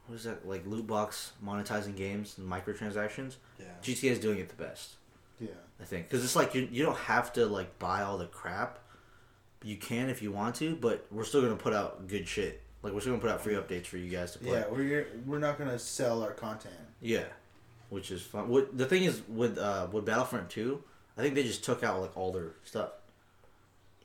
What 0.08 0.16
is 0.16 0.24
that 0.26 0.48
like 0.48 0.66
loot 0.66 0.88
box 0.88 1.32
monetizing 1.46 1.96
games 1.98 2.38
and 2.38 2.50
microtransactions? 2.50 3.36
Yeah. 3.60 3.66
GTA 3.84 4.12
is 4.12 4.20
doing 4.20 4.40
it 4.40 4.50
the 4.50 4.62
best. 4.64 4.92
yeah. 5.40 5.48
I 5.82 5.86
think 5.86 6.08
because 6.08 6.24
it's 6.24 6.36
like 6.36 6.54
you 6.54 6.68
you 6.72 6.84
don't 6.84 6.98
have 6.98 7.34
to 7.34 7.46
like 7.46 7.80
buy 7.80 8.04
all 8.04 8.18
the 8.18 8.28
crap. 8.28 8.80
You 9.64 9.78
can 9.78 10.10
if 10.10 10.22
you 10.22 10.32
want 10.32 10.56
to, 10.56 10.76
but 10.76 11.06
we're 11.12 11.24
still 11.24 11.42
gonna 11.42 11.56
put 11.56 11.74
out 11.74 12.08
good 12.08 12.28
shit. 12.28 12.62
Like 12.84 12.94
we're 12.94 13.00
still 13.02 13.14
gonna 13.14 13.22
put 13.22 13.32
out 13.32 13.42
free 13.42 13.56
updates 13.56 13.88
for 13.88 13.98
you 13.98 14.10
guys 14.10 14.32
to 14.34 14.40
play. 14.40 14.52
Yeah, 14.60 14.66
we're 14.70 15.08
we're 15.26 15.40
not 15.40 15.58
gonna 15.58 15.80
sell 15.80 16.24
our 16.24 16.32
content. 16.32 16.76
Yeah, 17.02 17.26
which 17.90 18.12
is 18.12 18.22
fun. 18.22 18.48
What 18.48 18.78
the 18.78 18.86
thing 18.86 19.04
is 19.04 19.22
with 19.28 19.58
uh, 19.58 19.88
with 19.92 20.06
Battlefront 20.06 20.50
Two, 20.50 20.84
I 21.18 21.22
think 21.22 21.36
they 21.36 21.44
just 21.44 21.64
took 21.64 21.84
out 21.84 22.00
like 22.02 22.16
all 22.16 22.32
their 22.32 22.54
stuff. 22.64 22.92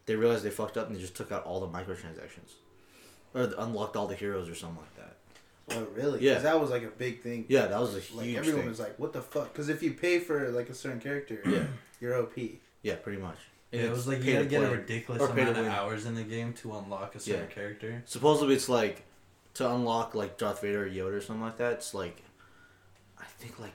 They 0.06 0.14
realized 0.16 0.44
they 0.44 0.50
fucked 0.50 0.76
up 0.76 0.86
and 0.86 0.96
they 0.96 1.00
just 1.00 1.16
took 1.16 1.32
out 1.32 1.44
all 1.44 1.60
the 1.60 1.68
microtransactions, 1.68 2.54
or 3.34 3.52
unlocked 3.58 3.96
all 3.96 4.06
the 4.06 4.14
heroes 4.14 4.48
or 4.48 4.54
something 4.54 4.78
like 4.78 4.96
that. 4.96 5.16
Oh, 5.70 5.84
really? 5.94 6.20
Yeah, 6.24 6.38
that 6.38 6.60
was 6.60 6.70
like 6.70 6.84
a 6.84 6.88
big 6.90 7.22
thing. 7.22 7.44
Yeah, 7.48 7.66
that 7.66 7.80
was 7.80 7.96
a 7.96 8.00
huge 8.00 8.14
Like 8.16 8.36
everyone 8.36 8.60
thing. 8.62 8.68
was 8.70 8.78
like, 8.80 8.98
"What 8.98 9.12
the 9.12 9.20
fuck?" 9.22 9.52
Because 9.52 9.68
if 9.68 9.82
you 9.82 9.92
pay 9.94 10.20
for 10.20 10.48
like 10.50 10.68
a 10.70 10.74
certain 10.74 11.00
character, 11.00 11.40
Yeah. 11.44 11.66
you're 12.00 12.14
OP. 12.14 12.60
yeah, 12.82 12.94
pretty 12.96 13.20
much. 13.20 13.38
Yeah, 13.72 13.82
it 13.82 13.90
was 13.90 14.06
like 14.06 14.18
you 14.18 14.26
to 14.26 14.32
gotta 14.34 14.44
get 14.46 14.62
a 14.62 14.70
ridiculous 14.70 15.20
Or 15.22 15.28
amount 15.30 15.50
of 15.50 15.56
win. 15.56 15.66
hours 15.66 16.06
in 16.06 16.14
the 16.14 16.22
game 16.22 16.52
to 16.54 16.76
unlock 16.76 17.16
a 17.16 17.20
certain 17.20 17.42
Yeah. 17.48 17.54
character. 17.54 18.02
Supposedly, 18.06 18.54
it's 18.54 18.68
like 18.68 19.02
to 19.54 19.68
unlock 19.68 20.14
like 20.14 20.38
Darth 20.38 20.60
Vader 20.62 20.84
or 20.84 20.88
Yoda 20.88 21.14
or 21.14 21.20
something 21.20 21.42
like 21.42 21.56
that. 21.58 21.72
It's 21.72 21.92
like 21.94 22.22
I 23.18 23.24
think 23.24 23.58
like 23.58 23.74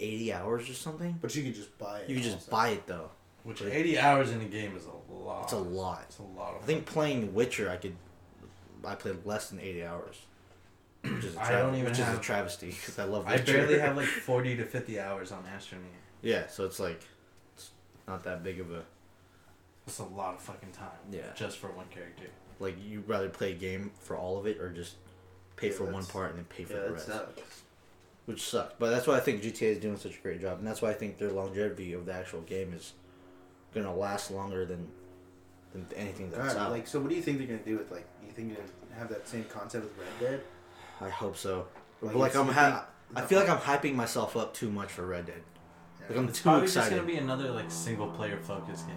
eighty 0.00 0.32
hours 0.32 0.68
or 0.68 0.74
something. 0.74 1.18
But 1.22 1.34
you 1.36 1.44
could 1.44 1.54
just 1.54 1.78
buy 1.78 2.00
it. 2.00 2.08
You 2.08 2.16
can 2.16 2.24
just 2.24 2.36
also. 2.36 2.50
buy 2.50 2.68
it 2.70 2.86
though. 2.88 3.10
Which 3.44 3.60
80 3.62 3.98
hours 3.98 4.30
in 4.30 4.40
a 4.40 4.46
game 4.46 4.74
is 4.74 4.86
a 4.86 5.12
lot. 5.14 5.44
It's 5.44 5.52
a 5.52 5.58
lot. 5.58 6.02
It's 6.08 6.18
a 6.18 6.22
lot 6.22 6.54
of 6.56 6.62
I 6.62 6.66
think 6.66 6.86
playing 6.86 7.34
Witcher, 7.34 7.70
I 7.70 7.76
could. 7.76 7.94
I 8.84 8.94
played 8.96 9.24
less 9.24 9.48
than 9.50 9.60
eighty 9.60 9.84
hours. 9.84 10.16
Which 11.04 11.24
is 11.24 11.36
a, 11.36 11.42
I 11.42 11.46
tra- 11.48 11.58
don't 11.58 11.74
even 11.74 11.84
which 11.86 11.98
is 11.98 12.08
a 12.08 12.18
travesty 12.18 12.68
because 12.70 12.98
I 12.98 13.04
love. 13.04 13.26
I 13.26 13.32
Witcher. 13.36 13.52
barely 13.52 13.78
have 13.78 13.96
like 13.96 14.06
40 14.26 14.56
to 14.56 14.64
50 14.64 14.98
hours 15.00 15.32
on 15.32 15.44
Astroneer. 15.44 16.00
Yeah, 16.22 16.46
so 16.48 16.64
it's 16.64 16.80
like, 16.80 17.02
it's 17.56 17.70
not 18.08 18.24
that 18.24 18.42
big 18.42 18.60
of 18.60 18.70
a 18.72 18.82
It's 19.86 19.98
a 19.98 20.04
lot 20.04 20.34
of 20.36 20.40
fucking 20.40 20.70
time. 20.72 20.88
Yeah. 21.12 21.20
Just 21.34 21.58
for 21.58 21.68
one 21.72 21.86
character. 21.90 22.24
like. 22.60 22.76
You'd 22.82 23.06
rather 23.08 23.28
play 23.28 23.52
a 23.52 23.54
game 23.54 23.90
for 24.00 24.16
all 24.16 24.38
of 24.38 24.46
it 24.46 24.58
or 24.60 24.70
just 24.72 24.94
pay 25.56 25.68
Yeah, 25.68 25.74
for 25.74 25.84
one 25.84 26.06
part 26.06 26.30
and 26.30 26.38
then 26.38 26.46
pay 26.46 26.64
for 26.64 26.72
Yeah, 26.72 26.78
the 26.80 26.84
that 26.86 26.92
rest, 26.92 27.06
sucks. 27.06 27.62
which 28.24 28.42
sucks. 28.48 28.74
But 28.78 28.90
that's 28.90 29.06
why 29.06 29.16
I 29.16 29.20
think 29.20 29.42
GTA 29.42 29.72
is 29.72 29.78
doing 29.78 29.98
such 29.98 30.16
a 30.16 30.20
great 30.20 30.40
job, 30.40 30.58
and 30.58 30.66
that's 30.66 30.80
why 30.80 30.88
I 30.90 30.94
think 30.94 31.18
their 31.18 31.30
longevity 31.32 31.92
of 31.92 32.06
the 32.06 32.14
actual 32.14 32.40
game 32.40 32.72
is 32.72 32.94
gonna 33.74 33.94
last 33.94 34.30
longer 34.30 34.64
than 34.64 34.88
than 35.74 35.86
anything 35.96 36.30
that's 36.30 36.54
God, 36.54 36.66
out. 36.66 36.70
like, 36.70 36.86
so 36.86 37.00
what 37.00 37.10
do 37.10 37.16
you 37.16 37.22
think 37.22 37.36
they're 37.38 37.46
gonna 37.48 37.58
do 37.58 37.76
with 37.76 37.90
like? 37.90 38.06
You 38.24 38.32
think 38.32 38.48
they're 38.54 38.64
gonna 38.64 38.98
have 38.98 39.08
that 39.10 39.28
same 39.28 39.44
concept 39.44 39.84
with 39.84 39.98
Red 39.98 40.30
Dead? 40.30 40.40
I 41.00 41.08
hope 41.08 41.36
so. 41.36 41.66
Like, 42.00 42.12
But 42.12 42.18
like 42.20 42.30
I'm, 42.32 42.36
something- 42.46 42.54
ha- 42.54 42.86
I 43.16 43.22
feel 43.22 43.38
like 43.38 43.48
I'm 43.48 43.58
hyping 43.58 43.94
myself 43.94 44.36
up 44.36 44.54
too 44.54 44.70
much 44.70 44.90
for 44.92 45.06
Red 45.06 45.26
Dead. 45.26 45.42
Like 46.08 46.18
I'm 46.18 46.28
It's 46.28 46.38
too 46.38 46.42
probably 46.44 46.64
excited. 46.64 46.90
just 46.90 46.96
gonna 46.96 47.06
be 47.12 47.16
another 47.18 47.50
like 47.50 47.70
single 47.70 48.08
player 48.08 48.38
focused 48.42 48.86
game. 48.86 48.96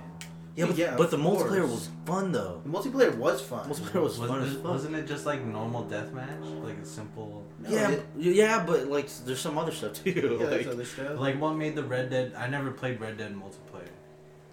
yeah, 0.55 0.65
but, 0.65 0.75
Yeah, 0.77 0.95
but 0.97 1.09
the 1.11 1.17
of 1.17 1.23
multiplayer 1.23 1.61
was 1.61 1.89
fun 2.05 2.31
though. 2.33 2.61
The 2.65 2.69
multiplayer 2.69 3.15
was 3.15 3.41
fun. 3.41 3.69
Multiplayer 3.69 4.01
was 4.03 4.17
fun 4.17 4.27
Wasn't 4.29 4.43
as 4.43 4.53
it, 4.53 4.55
fuck. 4.61 4.71
wasn't 4.71 4.95
it 4.95 5.07
just 5.07 5.25
like 5.25 5.41
normal 5.45 5.85
deathmatch? 5.85 6.63
Like 6.63 6.77
a 6.79 6.85
simple. 6.85 7.45
No, 7.59 7.69
yeah, 7.69 7.91
it- 7.91 8.05
yeah, 8.17 8.63
but 8.65 8.87
like 8.87 9.07
there's 9.25 9.39
some 9.39 9.57
other 9.57 9.71
stuff 9.71 9.93
too. 9.93 10.11
yeah, 10.11 10.47
like, 10.47 10.49
there's 10.49 10.67
other 10.67 10.85
stuff. 10.85 11.19
Like 11.19 11.39
what 11.39 11.53
made 11.55 11.75
the 11.75 11.83
Red 11.83 12.09
Dead? 12.09 12.33
I 12.37 12.47
never 12.47 12.71
played 12.71 12.99
Red 12.99 13.17
Dead 13.17 13.33
multiplayer. 13.33 13.87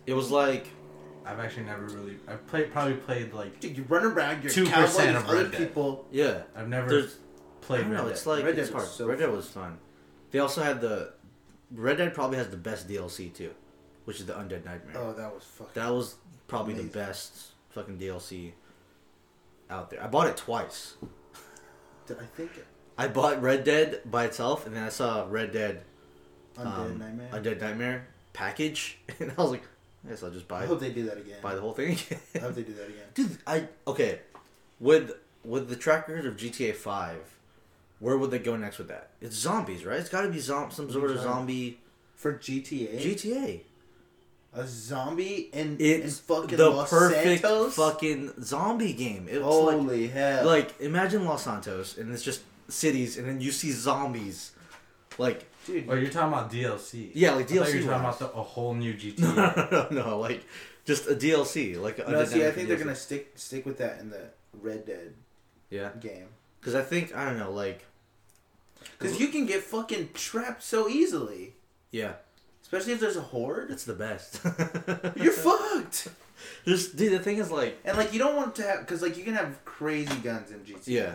it 0.07 0.13
was 0.15 0.31
like 0.31 0.69
I've 1.27 1.41
actually 1.41 1.65
never 1.65 1.85
really. 1.87 2.19
I've 2.29 2.47
played 2.47 2.71
probably 2.71 2.95
played 2.95 3.33
like 3.33 3.59
Dude, 3.59 3.77
you 3.79 3.85
run 3.89 4.05
around, 4.05 4.45
you're 4.45 4.53
2% 4.53 4.67
cowboy 4.67 4.87
with 5.07 5.17
of 5.17 5.25
other 5.25 5.35
Red 5.43 5.51
Dead. 5.53 5.59
people. 5.59 6.07
Yeah. 6.13 6.43
I've 6.55 6.69
never 6.69 6.89
There's 6.89 7.17
I 7.65 7.67
played 7.67 7.81
don't 7.83 7.91
Red 7.91 7.97
know. 7.99 8.05
Dead. 8.05 8.13
It's 8.13 8.27
like 8.27 8.45
Red 8.45 8.59
it's 8.59 8.69
Dead 8.69 8.75
was 8.75 8.85
hard. 8.85 8.95
so 8.97 9.07
Red 9.07 9.19
Dead 9.19 9.27
fun. 9.29 9.37
was 9.37 9.49
fun. 9.49 9.79
They 10.31 10.39
also 10.39 10.63
had 10.63 10.81
the 10.81 11.13
Red 11.73 11.99
Dead 11.99 12.15
probably 12.15 12.39
has 12.39 12.49
the 12.49 12.57
best 12.57 12.89
DLC 12.89 13.33
too, 13.35 13.51
which 14.05 14.21
is 14.21 14.27
the 14.27 14.35
Undead 14.35 14.65
Nightmare. 14.65 14.97
Oh, 14.97 15.13
that 15.13 15.35
was 15.35 15.45
fucking. 15.45 15.73
That 15.75 15.93
was 15.93 16.17
probably 16.49 16.75
Amazing. 16.75 16.91
the 16.93 16.99
best 16.99 17.47
fucking 17.71 17.99
DLC 17.99 18.53
out 19.71 19.91
there. 19.91 20.03
I 20.03 20.07
bought 20.07 20.27
it 20.29 20.37
twice. 20.37 20.95
Did 22.07 22.19
I 22.19 22.25
think 22.37 22.51
I 22.99 23.09
bought 23.09 23.41
Red 23.43 23.65
Dead 23.65 24.01
by 24.05 24.25
itself, 24.27 24.67
and 24.67 24.77
then 24.77 24.83
I 24.85 24.89
saw 24.91 25.27
Red 25.29 25.53
Dead 25.53 25.83
Undead 26.57 26.67
um, 26.67 26.99
Nightmare? 26.99 27.29
Undead 27.33 27.61
Nightmare 27.61 28.07
package, 28.33 28.99
and 29.21 29.33
I 29.37 29.43
was 29.43 29.53
like, 29.53 29.63
I 30.07 30.11
guess 30.11 30.23
I'll 30.23 30.31
just 30.31 30.47
buy 30.47 30.61
it. 30.61 30.65
I 30.65 30.67
hope 30.67 30.81
they 30.81 30.91
do 30.93 31.05
that 31.07 31.17
again. 31.19 31.39
buy 31.43 31.55
the 31.55 31.61
whole 31.63 31.73
thing. 31.73 31.97
I 32.35 32.39
hope 32.41 32.55
they 32.55 32.63
do 32.63 32.75
that 32.75 32.89
again. 32.89 33.05
Dude, 33.15 33.39
I 33.47 33.69
okay. 33.87 34.19
With 34.81 35.13
with 35.45 35.69
the 35.69 35.77
track 35.77 36.09
record 36.09 36.27
of 36.27 36.37
GTA 36.37 36.75
Five, 36.75 37.34
where 38.01 38.17
would 38.19 38.31
they 38.31 38.39
go 38.39 38.57
next 38.57 38.79
with 38.79 38.89
that? 38.89 39.11
It's 39.21 39.37
zombies, 39.37 39.85
right? 39.85 39.99
It's 40.01 40.09
got 40.09 40.23
to 40.23 40.29
be 40.31 40.39
zom- 40.41 40.71
some 40.71 40.91
sort 40.91 41.11
of 41.11 41.21
zombie 41.21 41.79
For 42.17 42.35
GTA, 42.35 43.01
GTA. 43.01 43.61
a 44.55 44.67
zombie 44.67 45.51
in, 45.53 45.77
in 45.79 46.03
It's 46.03 46.19
fucking 46.21 46.57
the 46.57 46.71
Los 46.71 46.91
perfect 46.91 47.41
Santos? 47.43 47.75
fucking 47.77 48.33
zombie 48.43 48.93
game. 48.93 49.27
It's 49.29 49.37
like 49.39 49.45
Holy 49.45 50.07
hell. 50.09 50.45
like 50.47 50.81
imagine 50.81 51.25
Los 51.25 51.45
Santos 51.45 51.97
and 51.99 52.13
it's 52.13 52.23
just 52.23 52.43
cities, 52.69 53.19
and 53.19 53.27
then 53.29 53.41
you 53.41 53.51
see 53.53 53.71
zombies, 53.73 54.53
like 55.19 55.47
Dude, 55.67 55.87
Oh, 55.89 55.95
you're 55.95 56.11
talking 56.11 56.33
about 56.33 56.53
DLC. 56.53 57.11
yeah, 57.15 57.33
like 57.33 57.51
I 57.51 57.55
DLC. 57.55 57.75
you 57.75 57.81
were 57.87 57.93
talking 57.93 58.05
about 58.07 58.19
the, 58.19 58.27
a 58.33 58.43
whole 58.43 58.75
new 58.75 58.93
GTA. 59.03 59.19
no, 59.21 59.35
no, 59.35 59.89
no, 59.91 60.11
no, 60.11 60.19
like 60.19 60.45
just 60.85 61.07
a 61.09 61.15
DLC, 61.15 61.81
like 61.81 61.99
no, 61.99 62.05
see, 62.05 62.11
I 62.11 62.39
Nightmare 62.39 62.53
think 62.53 62.69
they're 62.69 62.77
gonna 62.77 62.95
stick 62.95 63.33
stick 63.37 63.65
with 63.65 63.79
that 63.79 63.99
in 64.01 64.11
the 64.11 64.21
Red 64.61 64.85
Dead 64.87 65.15
yeah, 65.71 65.91
game. 66.01 66.27
Because 66.65 66.75
I 66.75 66.83
think 66.83 67.15
I 67.15 67.27
don't 67.27 67.39
know, 67.39 67.51
like 67.53 67.85
Because 68.99 69.21
you 69.21 69.29
can 69.29 69.45
get 69.45 69.63
fucking 69.63 70.09
trapped 70.15 70.63
so 70.63 70.89
easily. 70.89 71.53
yeah, 71.91 72.13
Especially 72.63 72.95
if 72.95 73.01
there's 73.01 73.17
a 73.17 73.21
horde. 73.21 73.71
it's 73.71 73.85
the 73.85 73.93
best. 73.95 74.41
You're 75.17 75.33
fucked. 75.33 76.09
Just 76.67 76.97
dude, 76.97 77.13
the 77.13 77.19
thing 77.19 77.37
is 77.39 77.51
like 77.51 77.79
And 77.85 77.97
like 77.99 78.13
you 78.15 78.19
don't 78.19 78.35
want 78.37 78.55
to 78.57 78.63
have 78.63 78.81
because 78.81 79.03
like 79.03 79.17
you 79.19 79.25
can 79.25 79.35
have 79.35 79.63
crazy 79.67 80.17
guns 80.17 80.51
in 80.51 80.61
GTA. 80.61 80.83
yeah, 80.87 81.15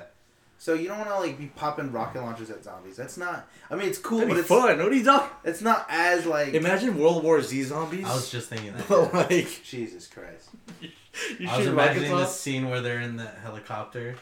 So 0.59 0.73
you 0.75 0.87
don't 0.87 0.97
want 0.99 1.09
to 1.09 1.19
like 1.19 1.37
be 1.39 1.47
popping 1.47 1.91
rocket 1.91 2.21
launchers 2.21 2.49
at 2.51 2.63
zombies. 2.63 2.95
That's 2.97 3.17
not. 3.17 3.47
I 3.71 3.75
mean, 3.75 3.87
it's 3.89 3.97
cool, 3.99 4.19
that'd 4.19 4.29
but 4.29 4.35
be 4.35 4.39
it's 4.41 4.47
fun. 4.49 4.77
What 4.77 4.91
are 4.91 4.95
you 4.95 5.03
talking? 5.03 5.29
it's 5.43 5.61
not 5.61 5.85
as 5.89 6.25
like. 6.25 6.53
Imagine 6.53 6.97
World 6.97 7.23
War 7.23 7.41
Z 7.41 7.63
zombies. 7.63 8.05
I 8.05 8.13
was 8.13 8.29
just 8.31 8.49
thinking 8.49 8.73
that. 8.73 8.87
but 8.89 9.13
like 9.13 9.61
Jesus 9.63 10.07
Christ. 10.07 10.49
you 10.81 11.49
I 11.49 11.57
was 11.57 11.67
imagining 11.67 12.11
the 12.11 12.25
scene 12.25 12.69
where 12.69 12.81
they're 12.81 13.01
in 13.01 13.17
the 13.17 13.27
helicopter, 13.27 14.15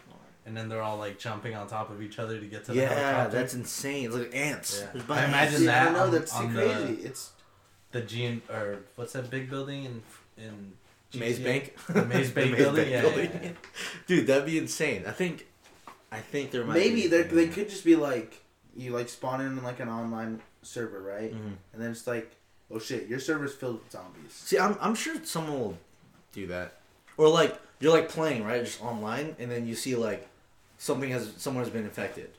and 0.48 0.56
then 0.58 0.70
they're 0.70 0.82
all 0.82 0.98
like 0.98 1.20
jumping 1.20 1.54
on 1.56 1.68
top 1.68 1.92
of 1.92 2.02
each 2.02 2.18
other 2.18 2.40
to 2.40 2.46
get 2.48 2.66
to 2.66 2.72
the 2.72 2.80
Yeah, 2.80 2.88
helicopter. 2.94 3.38
that's 3.38 3.54
insane. 3.54 4.06
It's 4.06 4.16
like 4.16 4.34
ants. 4.36 4.80
Yeah. 4.82 4.88
There's 4.94 5.10
I 5.10 5.26
imagine 5.26 5.54
ants. 5.56 5.62
Yeah, 5.62 5.88
I 5.90 5.92
know 5.94 6.04
on- 6.06 6.12
that's 6.12 6.34
on 6.34 6.54
the- 6.54 6.62
crazy. 6.64 6.94
It's 7.04 7.32
the 7.92 8.02
G 8.02 8.42
or 8.50 8.80
what's 8.96 9.14
that 9.14 9.30
big 9.30 9.50
building 9.50 9.84
in 9.86 10.02
in 10.44 10.74
Maze 11.20 11.40
GTA? 11.40 11.44
Bank. 11.44 11.76
The 11.90 12.06
Maze 12.06 12.32
Bank 12.38 12.58
building? 12.58 12.90
Yeah, 12.90 13.06
yeah, 13.16 13.30
yeah. 13.44 13.50
Dude, 14.08 14.28
that'd 14.28 14.46
be 14.46 14.58
insane. 14.58 15.04
I 15.08 15.12
think, 15.12 15.46
I 16.12 16.20
think 16.20 16.52
there 16.52 16.64
might 16.66 16.76
maybe 16.76 17.04
be 17.04 17.08
they 17.08 17.24
they 17.24 17.48
could 17.48 17.70
just 17.70 17.84
be 17.86 17.96
like 17.96 18.42
you 18.76 18.92
like 18.92 19.10
spawn 19.10 19.42
in 19.42 19.62
like 19.64 19.80
an 19.80 19.90
online 19.90 20.42
server, 20.64 21.02
right? 21.02 21.34
Mhm. 21.34 21.54
And 21.74 21.82
then 21.82 21.92
it's 21.92 22.08
like, 22.08 22.32
oh 22.72 22.80
shit, 22.80 23.08
your 23.08 23.20
server's 23.20 23.54
filled 23.56 23.82
with 23.84 23.92
zombies. 23.92 24.32
See, 24.34 24.58
I'm 24.60 24.78
I'm 24.80 24.96
sure 24.96 25.16
someone 25.24 25.60
will 25.60 25.78
do 26.34 26.48
that, 26.48 26.76
or 27.18 27.28
like 27.30 27.58
you're 27.80 27.92
like 27.94 28.10
playing 28.10 28.44
right, 28.44 28.64
just 28.64 28.82
online, 28.84 29.36
and 29.40 29.50
then 29.52 29.66
you 29.68 29.76
see 29.76 29.96
like 29.96 30.28
something 30.78 31.10
has 31.10 31.32
someone 31.38 31.64
has 31.64 31.72
been 31.72 31.84
infected, 31.86 32.30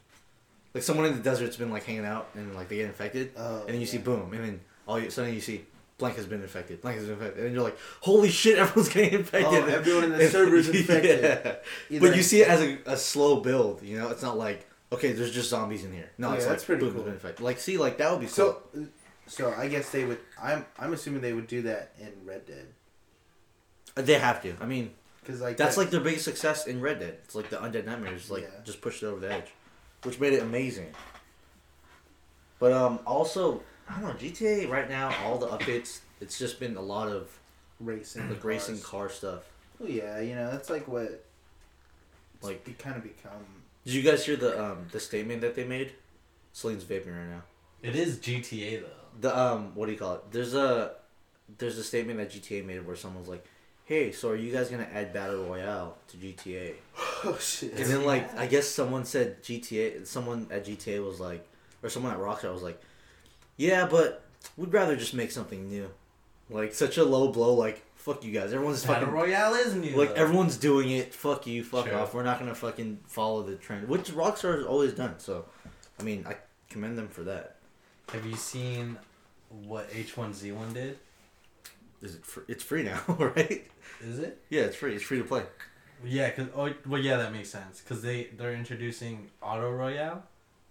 like 0.74 0.82
someone 0.82 1.06
in 1.06 1.14
the 1.16 1.22
desert's 1.22 1.56
been 1.56 1.70
like 1.70 1.84
hanging 1.84 2.04
out 2.06 2.28
and 2.34 2.54
like 2.54 2.68
they 2.68 2.76
get 2.76 2.86
infected, 2.86 3.32
Oh, 3.36 3.60
and 3.60 3.68
then 3.74 3.80
you 3.80 3.86
see 3.86 3.98
boom, 3.98 4.32
and 4.32 4.44
then 4.44 4.60
all 4.86 4.98
you 4.98 5.10
suddenly 5.10 5.34
you 5.34 5.40
see 5.40 5.64
blank 5.98 6.14
has 6.16 6.26
been 6.26 6.40
infected, 6.42 6.80
blank 6.80 6.96
has 6.98 7.06
been 7.06 7.14
infected, 7.18 7.44
and 7.44 7.54
you're 7.54 7.62
like, 7.64 7.76
holy 8.00 8.30
shit, 8.30 8.56
everyone's 8.62 8.88
getting 8.88 9.18
infected. 9.18 9.64
Oh, 9.64 9.66
everyone 9.66 10.04
in 10.04 10.10
the 10.12 10.28
server 10.28 10.56
is 10.56 10.68
infected. 10.80 11.22
Yeah. 11.22 11.56
Either- 11.90 12.08
But 12.08 12.16
you 12.16 12.22
see 12.22 12.42
it 12.42 12.48
as 12.48 12.60
a, 12.62 12.78
a 12.86 12.96
slow 12.96 13.40
build, 13.40 13.82
you 13.82 13.98
know. 13.98 14.08
It's 14.10 14.22
not 14.22 14.38
like 14.38 14.66
okay, 14.92 15.12
there's 15.12 15.32
just 15.34 15.50
zombies 15.50 15.84
in 15.84 15.92
here. 15.92 16.08
No, 16.16 16.28
Yeah, 16.30 16.36
it's 16.36 16.46
that's 16.46 16.62
like 16.62 16.66
pretty 16.66 16.84
boom, 16.86 16.94
cool. 16.94 17.02
been 17.04 17.14
infected. 17.14 17.44
Like, 17.44 17.58
see, 17.58 17.76
like 17.76 17.98
that 17.98 18.10
would 18.10 18.20
be 18.20 18.26
cool. 18.26 18.34
So, 18.34 18.62
so 19.26 19.52
I 19.52 19.68
guess 19.68 19.90
they 19.90 20.04
would. 20.04 20.18
I'm 20.40 20.64
I'm 20.78 20.92
assuming 20.92 21.20
they 21.20 21.32
would 21.34 21.46
do 21.48 21.62
that 21.62 21.92
in 22.00 22.12
Red 22.24 22.46
Dead 22.46 22.66
they 23.96 24.14
have 24.14 24.40
to. 24.42 24.54
I 24.60 24.66
mean, 24.66 24.92
because 25.28 25.42
like 25.42 25.58
that's 25.58 25.74
that- 25.74 25.82
like 25.82 25.90
their 25.90 26.00
biggest 26.00 26.24
success 26.24 26.66
in 26.66 26.80
Red 26.80 27.00
Dead. 27.00 27.18
It's 27.24 27.34
like 27.34 27.50
the 27.50 27.58
Undead 27.58 27.84
Nightmares, 27.84 28.30
like 28.30 28.44
Yeah. 28.44 28.48
just 28.64 28.80
pushed 28.80 29.02
it 29.02 29.06
over 29.06 29.20
the 29.20 29.30
edge, 29.30 29.48
which 30.04 30.18
made 30.18 30.32
it 30.32 30.40
amazing. 30.42 30.88
But 32.58 32.72
um, 32.72 32.98
also, 33.06 33.62
I 33.88 34.00
don't 34.00 34.08
know 34.08 34.14
GTA 34.14 34.68
right 34.70 34.88
now. 34.88 35.14
All 35.24 35.36
the 35.38 35.48
updates, 35.48 36.00
it's 36.22 36.38
just 36.38 36.58
been 36.58 36.76
a 36.76 36.80
lot 36.80 37.08
of 37.08 37.28
racing, 37.78 38.22
like 38.22 38.40
cars. 38.40 38.44
racing 38.44 38.80
car 38.80 39.08
stuff. 39.10 39.42
Well, 39.78 39.90
yeah, 39.90 40.18
you 40.20 40.34
know 40.34 40.50
that's 40.50 40.70
like 40.70 40.88
what 40.88 41.24
Like- 42.40 42.66
like 42.66 42.68
it 42.68 42.78
kind 42.78 42.96
of 42.96 43.02
become. 43.02 43.44
Did 43.84 43.94
you 43.94 44.02
guys 44.02 44.24
hear 44.24 44.36
the 44.36 44.58
um 44.62 44.86
the 44.92 45.00
statement 45.00 45.42
that 45.42 45.54
they 45.54 45.64
made? 45.64 45.92
Celine's 46.54 46.84
vaping 46.84 47.14
right 47.16 47.28
now. 47.28 47.42
It 47.82 47.94
is 47.94 48.16
GTA 48.18 48.80
though. 48.80 48.88
The 49.20 49.38
um, 49.38 49.74
what 49.74 49.86
do 49.86 49.92
you 49.92 49.98
call 49.98 50.14
it? 50.14 50.32
There's 50.32 50.54
a 50.54 50.92
there's 51.58 51.76
a 51.78 51.84
statement 51.84 52.18
that 52.18 52.30
GTA 52.30 52.64
made 52.64 52.84
where 52.86 52.96
someone's 52.96 53.28
like, 53.28 53.44
"Hey, 53.88 54.12
so 54.12 54.28
are 54.30 54.36
you 54.36 54.52
guys 54.52 54.68
gonna 54.68 54.88
add 54.92 55.12
battle 55.12 55.44
royale 55.44 55.96
to 56.08 56.16
GTA?" 56.16 56.74
Oh 57.24 57.36
shit! 57.40 57.72
And 57.72 57.86
then 57.86 58.04
like 58.04 58.32
I 58.38 58.46
guess 58.46 58.68
someone 58.68 59.04
said 59.04 59.42
GTA. 59.42 60.06
Someone 60.06 60.46
at 60.52 60.64
GTA 60.66 61.04
was 61.04 61.18
like, 61.18 61.44
or 61.82 61.88
someone 61.88 62.12
at 62.12 62.18
Rockstar 62.20 62.52
was 62.52 62.62
like, 62.62 62.80
"Yeah, 63.56 63.86
but 63.86 64.22
we'd 64.56 64.72
rather 64.72 64.94
just 64.94 65.14
make 65.14 65.32
something 65.32 65.66
new." 65.68 65.90
Like 66.50 66.74
such 66.74 66.96
a 66.96 67.04
low 67.04 67.32
blow. 67.32 67.54
Like 67.54 67.82
fuck 67.96 68.22
you 68.24 68.30
guys. 68.32 68.52
Everyone's 68.52 68.84
Battle 68.84 69.08
fucking 69.08 69.14
Royale 69.14 69.54
is 69.54 69.74
new. 69.74 69.96
like 69.96 70.14
though. 70.14 70.22
everyone's 70.22 70.56
doing 70.56 70.90
it. 70.90 71.12
Fuck 71.12 71.46
you. 71.48 71.64
Fuck 71.64 71.86
Sure. 71.86 71.96
off. 71.98 72.14
We're 72.14 72.22
not 72.22 72.38
gonna 72.38 72.54
fucking 72.54 73.00
follow 73.06 73.42
the 73.42 73.56
trend, 73.56 73.88
which 73.88 74.12
Rockstar 74.12 74.56
has 74.58 74.64
always 74.64 74.92
done. 74.92 75.14
So, 75.18 75.44
I 75.98 76.04
mean, 76.04 76.24
I 76.28 76.36
commend 76.70 76.96
them 76.96 77.08
for 77.08 77.22
that. 77.24 77.56
Have 78.12 78.24
you 78.24 78.36
seen 78.36 78.96
what 79.48 79.90
H1Z1 79.90 80.72
did? 80.74 80.98
Is 82.02 82.14
it? 82.14 82.24
Fr- 82.24 82.40
it's 82.48 82.62
free 82.62 82.82
now, 82.84 83.00
right? 83.18 83.66
Is 84.02 84.18
it? 84.18 84.40
Yeah, 84.50 84.62
it's 84.62 84.76
free. 84.76 84.94
It's 84.94 85.02
free 85.04 85.18
to 85.18 85.24
play. 85.24 85.42
Yeah, 86.04 86.30
cause 86.30 86.46
oh 86.56 86.72
well 86.86 87.00
yeah 87.02 87.16
that 87.16 87.32
makes 87.32 87.50
sense 87.50 87.80
because 87.80 88.02
they 88.02 88.28
they're 88.36 88.54
introducing 88.54 89.30
Auto 89.42 89.70
Royale. 89.72 90.22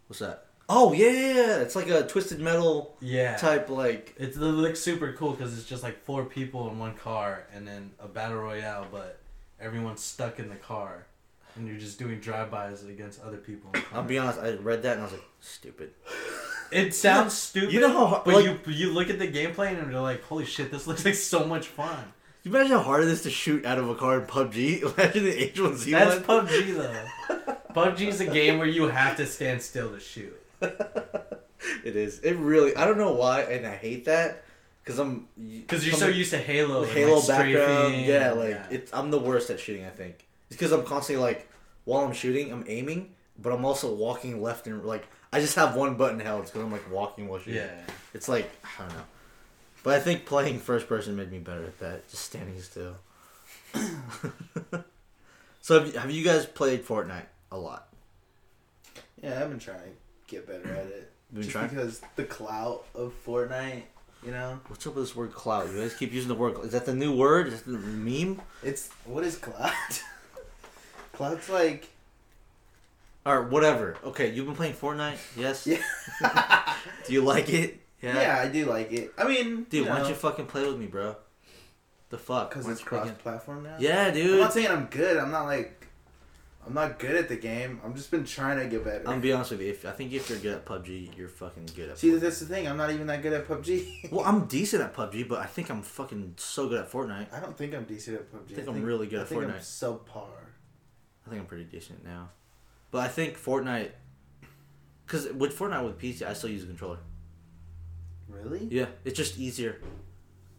What's 0.07 0.19
that? 0.19 0.45
Oh 0.69 0.93
yeah, 0.93 1.09
yeah, 1.09 1.33
yeah. 1.35 1.55
It's 1.57 1.75
like 1.75 1.89
a 1.89 2.07
twisted 2.07 2.39
metal 2.39 2.95
Yeah. 3.01 3.35
type. 3.35 3.69
Like 3.69 4.15
It's 4.17 4.37
it 4.37 4.41
looks 4.41 4.79
super 4.79 5.11
cool 5.13 5.31
because 5.31 5.57
it's 5.57 5.67
just 5.67 5.83
like 5.83 6.01
four 6.05 6.23
people 6.25 6.69
in 6.69 6.79
one 6.79 6.93
car 6.95 7.45
and 7.53 7.67
then 7.67 7.91
a 7.99 8.07
battle 8.07 8.37
royale, 8.37 8.87
but 8.91 9.19
everyone's 9.59 10.01
stuck 10.01 10.39
in 10.39 10.47
the 10.49 10.55
car, 10.55 11.07
and 11.57 11.67
you're 11.67 11.77
just 11.77 11.99
doing 11.99 12.19
drive-bys 12.21 12.85
against 12.85 13.21
other 13.21 13.37
people. 13.37 13.71
I'll 13.93 14.03
be 14.03 14.17
honest. 14.17 14.39
I 14.39 14.53
read 14.55 14.83
that 14.83 14.93
and 14.93 15.01
I 15.01 15.03
was 15.05 15.13
like, 15.13 15.23
stupid. 15.41 15.91
It 16.71 16.93
sounds 16.95 17.33
stupid. 17.33 17.71
You 17.73 17.79
know 17.81 17.91
how 17.93 18.05
hard- 18.07 18.23
but 18.25 18.33
like- 18.35 18.45
you 18.45 18.59
you 18.73 18.91
look 18.91 19.09
at 19.09 19.19
the 19.19 19.27
gameplay 19.27 19.77
and 19.77 19.91
you're 19.91 20.01
like, 20.01 20.23
holy 20.23 20.45
shit, 20.45 20.71
this 20.71 20.87
looks 20.87 21.05
like 21.05 21.15
so 21.15 21.45
much 21.45 21.67
fun. 21.67 22.13
You 22.43 22.51
imagine 22.51 22.71
how 22.77 22.79
hard 22.83 23.03
it 23.03 23.09
is 23.09 23.23
to 23.23 23.29
shoot 23.29 23.65
out 23.65 23.77
of 23.77 23.89
a 23.89 23.95
car 23.95 24.19
in 24.21 24.25
PUBG? 24.25 24.81
Imagine 24.97 25.23
the 25.25 25.49
H1Z1. 25.49 25.91
That's 25.91 26.25
PUBG 26.25 26.75
though. 26.75 27.55
PUBG's 27.73 28.21
a 28.21 28.25
game 28.27 28.57
where 28.57 28.67
you 28.67 28.87
have 28.87 29.17
to 29.17 29.25
stand 29.25 29.61
still 29.61 29.89
to 29.91 29.99
shoot. 29.99 30.33
it 30.61 31.95
is. 31.95 32.19
It 32.19 32.35
really. 32.37 32.75
I 32.75 32.85
don't 32.85 32.97
know 32.97 33.13
why, 33.13 33.41
and 33.41 33.65
I 33.65 33.75
hate 33.75 34.05
that 34.05 34.43
because 34.83 34.99
I'm. 34.99 35.27
Because 35.37 35.85
you're 35.85 35.95
so 35.95 36.07
used 36.07 36.31
to 36.31 36.37
Halo. 36.37 36.83
and, 36.83 36.91
Halo 36.91 37.15
like, 37.17 37.27
background. 37.27 37.93
strafing, 37.93 38.05
Yeah, 38.05 38.31
like 38.31 38.49
yeah. 38.51 38.67
it's. 38.71 38.93
I'm 38.93 39.11
the 39.11 39.19
worst 39.19 39.49
at 39.49 39.59
shooting. 39.59 39.85
I 39.85 39.89
think 39.89 40.25
it's 40.49 40.55
because 40.57 40.71
I'm 40.71 40.83
constantly 40.83 41.21
like, 41.23 41.49
while 41.85 42.05
I'm 42.05 42.13
shooting, 42.13 42.51
I'm 42.51 42.63
aiming, 42.67 43.13
but 43.39 43.51
I'm 43.51 43.65
also 43.65 43.93
walking 43.93 44.41
left 44.41 44.67
and 44.67 44.83
like. 44.85 45.07
I 45.31 45.39
just 45.39 45.55
have 45.55 45.75
one 45.75 45.95
button 45.95 46.19
held 46.19 46.45
because 46.45 46.61
I'm 46.61 46.71
like 46.71 46.89
walking 46.91 47.27
while 47.27 47.39
shooting. 47.39 47.55
Yeah. 47.55 47.81
It's 48.13 48.27
like 48.29 48.49
I 48.63 48.83
don't 48.83 48.93
know, 48.93 49.03
but 49.83 49.95
I 49.95 49.99
think 49.99 50.25
playing 50.25 50.59
first 50.59 50.87
person 50.87 51.15
made 51.15 51.31
me 51.31 51.39
better 51.39 51.63
at 51.63 51.79
that. 51.79 52.07
Just 52.09 52.23
standing 52.23 52.59
still. 52.61 52.95
so 55.61 55.79
have 55.79 55.87
you, 55.93 55.99
have 55.99 56.11
you 56.11 56.23
guys 56.23 56.45
played 56.45 56.85
Fortnite 56.85 57.25
a 57.51 57.57
lot? 57.57 57.87
yeah, 59.21 59.41
I've 59.41 59.49
been 59.49 59.59
trying 59.59 59.79
to 59.79 59.89
get 60.27 60.47
better 60.47 60.69
at 60.73 60.85
it. 60.87 61.11
Been 61.33 61.41
Just 61.41 61.51
trying? 61.53 61.69
because 61.69 62.01
the 62.15 62.23
clout 62.23 62.85
of 62.95 63.13
Fortnite, 63.25 63.83
you 64.23 64.31
know, 64.31 64.59
What's 64.67 64.87
up 64.87 64.95
with 64.95 65.05
this 65.05 65.15
word 65.15 65.33
clout? 65.33 65.67
You 65.69 65.81
guys 65.81 65.93
keep 65.93 66.13
using 66.13 66.29
the 66.29 66.35
word. 66.35 66.57
Is 66.63 66.71
that 66.71 66.85
the 66.85 66.93
new 66.95 67.13
word? 67.15 67.47
Is 67.47 67.61
that 67.63 67.71
the 67.71 67.77
meme? 67.77 68.41
it's 68.63 68.89
what 69.05 69.23
is 69.23 69.35
clout? 69.37 69.71
Clout's 71.13 71.49
like 71.49 71.89
Or 73.27 73.43
whatever. 73.43 73.97
Okay, 74.05 74.31
you've 74.31 74.45
been 74.45 74.55
playing 74.55 74.73
Fortnite. 74.75 75.17
Yes. 75.35 75.67
yeah, 75.67 75.81
Do 77.05 77.11
you 77.13 77.21
like 77.21 77.49
it? 77.49 77.79
yeah, 78.01 78.21
Yeah, 78.21 78.39
I 78.41 78.47
do 78.47 78.65
like 78.65 78.91
it. 78.93 79.11
I 79.17 79.27
mean, 79.27 79.65
Dude, 79.69 79.85
why 79.87 79.95
know, 79.95 79.99
don't 80.03 80.09
you 80.09 80.15
fucking 80.15 80.45
play 80.45 80.65
with 80.65 80.77
me, 80.77 80.85
bro? 80.85 81.17
The 82.09 82.17
fuck? 82.17 82.49
Because 82.51 82.69
it's 82.69 82.79
you 82.79 82.85
cross-platform 82.85 83.63
now. 83.63 83.75
Yeah, 83.79 84.11
dude. 84.11 84.35
I'm 84.35 84.39
not 84.39 84.53
saying 84.53 84.67
I'm 84.69 84.85
good. 84.85 85.17
I'm 85.17 85.29
not 85.29 85.43
like, 85.43 85.87
I'm 86.65 86.73
not 86.73 86.99
good 86.99 87.15
at 87.15 87.27
the 87.27 87.35
game. 87.35 87.81
I'm 87.83 87.95
just 87.95 88.11
been 88.11 88.23
trying 88.23 88.59
to 88.59 88.65
get 88.67 88.85
better. 88.85 88.99
I'm 88.99 89.05
gonna 89.05 89.19
be 89.19 89.33
honest 89.33 89.51
with 89.51 89.59
you. 89.61 89.71
If 89.71 89.85
I 89.85 89.91
think 89.91 90.13
if 90.13 90.29
you're 90.29 90.39
good 90.39 90.53
at 90.53 90.65
PUBG, 90.65 91.17
you're 91.17 91.27
fucking 91.27 91.67
good 91.75 91.89
at. 91.89 91.97
See, 91.97 92.09
Fortnite. 92.11 92.19
that's 92.21 92.39
the 92.39 92.45
thing. 92.45 92.65
I'm 92.65 92.77
not 92.77 92.91
even 92.91 93.07
that 93.07 93.21
good 93.21 93.33
at 93.33 93.45
PUBG. 93.45 94.09
Well, 94.11 94.25
I'm 94.25 94.45
decent 94.45 94.81
at 94.83 94.93
PUBG, 94.93 95.27
but 95.27 95.39
I 95.39 95.45
think 95.47 95.69
I'm 95.69 95.81
fucking 95.81 96.35
so 96.37 96.69
good 96.69 96.79
at 96.79 96.89
Fortnite. 96.89 97.33
I 97.33 97.41
don't 97.41 97.57
think 97.57 97.73
I'm 97.75 97.83
decent 97.83 98.15
at 98.21 98.31
PUBG. 98.31 98.51
I 98.51 98.55
think 98.55 98.67
I'm 98.69 98.83
really 98.83 99.07
good 99.07 99.19
I 99.19 99.21
at 99.23 99.27
think 99.27 99.43
I'm 99.43 99.49
Fortnite. 99.51 99.99
subpar. 99.99 100.27
I 101.25 101.29
think 101.29 101.41
I'm 101.41 101.45
pretty 101.47 101.65
decent 101.65 102.05
now. 102.05 102.29
But 102.91 102.99
I 102.99 103.07
think 103.07 103.37
Fortnite, 103.37 103.91
because 105.05 105.27
with 105.33 105.57
Fortnite 105.57 105.83
with 105.85 105.99
PC, 105.99 106.21
I 106.23 106.33
still 106.33 106.49
use 106.49 106.63
a 106.63 106.67
controller. 106.67 106.99
Really? 108.29 108.67
Yeah, 108.71 108.85
it's 109.05 109.17
just 109.17 109.37
easier. 109.39 109.81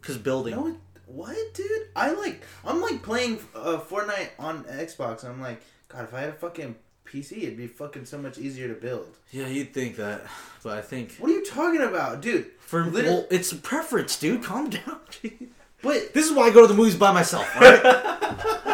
Cause 0.01 0.17
building. 0.17 0.55
No, 0.55 0.77
what, 1.07 1.35
dude? 1.53 1.67
I 1.95 2.11
like. 2.11 2.43
I'm 2.65 2.81
like 2.81 3.03
playing 3.03 3.39
uh, 3.55 3.79
Fortnite 3.79 4.29
on 4.39 4.63
Xbox. 4.65 5.23
And 5.23 5.33
I'm 5.33 5.41
like, 5.41 5.61
God, 5.89 6.03
if 6.05 6.13
I 6.13 6.21
had 6.21 6.29
a 6.29 6.33
fucking 6.33 6.75
PC, 7.05 7.39
it'd 7.43 7.57
be 7.57 7.67
fucking 7.67 8.05
so 8.05 8.17
much 8.17 8.37
easier 8.37 8.67
to 8.67 8.75
build. 8.75 9.17
Yeah, 9.31 9.47
you'd 9.47 9.73
think 9.73 9.95
that, 9.97 10.25
but 10.63 10.77
I 10.77 10.81
think 10.81 11.15
What 11.17 11.31
are 11.31 11.33
you 11.33 11.43
talking 11.45 11.81
about, 11.81 12.21
dude? 12.21 12.45
for 12.59 12.85
Literally- 12.85 13.15
well, 13.17 13.27
it's 13.31 13.51
a 13.51 13.55
preference, 13.55 14.17
dude. 14.19 14.43
Calm 14.43 14.69
down. 14.69 14.99
But 15.81 16.13
this 16.13 16.25
is 16.29 16.33
why 16.35 16.47
I 16.47 16.49
go 16.49 16.59
to 16.61 16.67
the 16.67 16.73
movies 16.73 16.97
by 16.97 17.13
myself. 17.13 17.47
Right? 17.55 17.81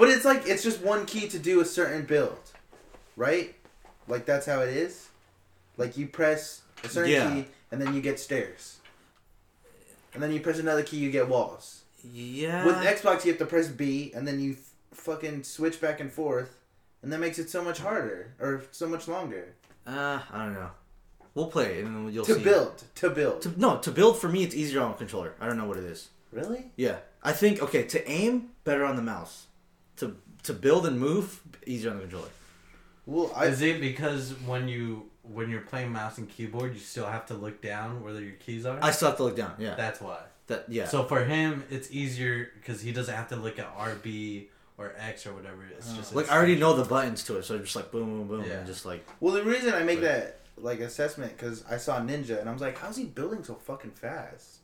but 0.00 0.08
it's 0.08 0.24
like 0.24 0.42
it's 0.46 0.64
just 0.64 0.80
one 0.82 1.06
key 1.06 1.28
to 1.28 1.38
do 1.38 1.60
a 1.60 1.64
certain 1.64 2.04
build, 2.04 2.40
right? 3.16 3.54
Like 4.08 4.26
that's 4.26 4.46
how 4.46 4.60
it 4.62 4.70
is. 4.70 5.08
Like 5.76 5.96
you 5.96 6.06
press 6.08 6.62
a 6.82 6.88
certain 6.88 7.12
Yeah. 7.12 7.32
key 7.32 7.44
and 7.70 7.80
then 7.80 7.94
you 7.94 8.00
get 8.00 8.18
stairs, 8.18 8.78
and 10.14 10.22
then 10.22 10.32
you 10.32 10.40
press 10.40 10.58
another 10.58 10.82
key, 10.82 10.96
you 10.98 11.10
get 11.10 11.28
walls. 11.28 11.82
yeah. 12.02 12.64
With 12.66 12.76
Xbox, 12.76 13.24
you 13.24 13.30
have 13.32 13.38
to 13.38 13.46
press 13.46 13.68
B 13.68 14.12
and 14.14 14.26
then 14.26 14.40
you 14.40 14.52
f- 14.52 14.72
fucking 14.92 15.44
switch 15.44 15.80
back 15.80 16.00
and 16.00 16.10
forth, 16.12 16.58
and 17.02 17.12
that 17.12 17.18
makes 17.20 17.38
it 17.38 17.48
so 17.50 17.62
much 17.62 17.78
harder 17.78 18.32
or 18.40 18.62
so 18.72 18.88
much 18.88 19.06
longer 19.08 19.54
uh, 19.86 20.20
I 20.32 20.44
don't 20.44 20.54
know. 20.54 20.70
We'll 21.34 21.46
play 21.46 21.78
it 21.78 21.84
and 21.84 21.94
then 21.96 22.12
you'll 22.14 22.24
to 22.26 22.34
see. 22.34 22.42
build. 22.44 22.82
To 22.96 23.10
build. 23.10 23.42
To, 23.42 23.52
no, 23.60 23.78
to 23.78 23.90
build 23.90 24.18
for 24.20 24.28
me, 24.28 24.42
it's 24.44 24.54
easier 24.54 24.80
on 24.82 24.90
a 24.92 24.94
controller. 24.94 25.32
I 25.40 25.46
don't 25.46 25.56
know 25.56 25.64
what 25.66 25.78
it 25.78 25.84
is. 25.84 26.08
really? 26.32 26.72
Yeah, 26.76 26.96
I 27.22 27.32
think 27.32 27.62
okay 27.62 27.84
to 27.84 28.10
aim 28.10 28.50
better 28.64 28.84
on 28.84 28.96
the 28.96 29.02
mouse. 29.02 29.46
To 30.00 30.16
to 30.44 30.52
build 30.52 30.86
and 30.86 30.98
move 30.98 31.40
easier 31.66 31.90
on 31.90 31.96
the 31.96 32.02
controller. 32.02 32.28
Well, 33.06 33.32
I 33.34 33.46
Is 33.46 33.60
it 33.60 33.80
because 33.80 34.32
when 34.46 34.68
you 34.68 35.10
when 35.22 35.50
you're 35.50 35.60
playing 35.60 35.92
mouse 35.92 36.18
and 36.18 36.28
keyboard, 36.28 36.74
you 36.74 36.80
still 36.80 37.06
have 37.06 37.26
to 37.26 37.34
look 37.34 37.60
down 37.62 38.02
where 38.02 38.18
your 38.20 38.32
keys 38.34 38.66
are? 38.66 38.78
I 38.82 38.90
still 38.90 39.08
have 39.08 39.16
to 39.18 39.24
look 39.24 39.36
down. 39.36 39.54
Yeah, 39.58 39.74
That's 39.74 40.00
why. 40.00 40.18
that 40.48 40.64
yeah. 40.68 40.86
So 40.86 41.04
for 41.04 41.24
him, 41.24 41.64
it's 41.70 41.90
easier 41.90 42.50
because 42.54 42.80
he 42.80 42.92
doesn't 42.92 43.14
have 43.14 43.28
to 43.28 43.36
look 43.36 43.58
at 43.58 43.76
RB 43.76 44.46
or 44.78 44.94
X 44.98 45.26
or 45.26 45.34
whatever. 45.34 45.64
It's 45.76 45.88
uh-huh. 45.88 45.96
just 45.96 46.14
like 46.14 46.30
I 46.30 46.36
already 46.36 46.56
know 46.56 46.74
the 46.74 46.84
buttons 46.84 47.24
to 47.24 47.38
it, 47.38 47.44
so 47.44 47.58
just 47.58 47.76
like 47.76 47.90
boom, 47.90 48.18
boom, 48.18 48.28
boom, 48.28 48.44
Yeah. 48.44 48.58
and 48.58 48.66
just 48.66 48.86
like 48.86 49.06
Well, 49.20 49.34
the 49.34 49.44
reason 49.44 49.74
I 49.74 49.82
make 49.82 50.00
But- 50.00 50.06
that 50.06 50.40
like 50.56 50.80
assessment 50.80 51.36
because 51.36 51.64
I 51.70 51.76
saw 51.78 52.00
Ninja 52.00 52.38
and 52.40 52.48
I 52.48 52.52
was 52.52 52.62
like, 52.62 52.78
"How's 52.78 52.96
he 52.96 53.04
building 53.04 53.44
so 53.44 53.54
fucking 53.54 53.92
fast?" 53.92 54.59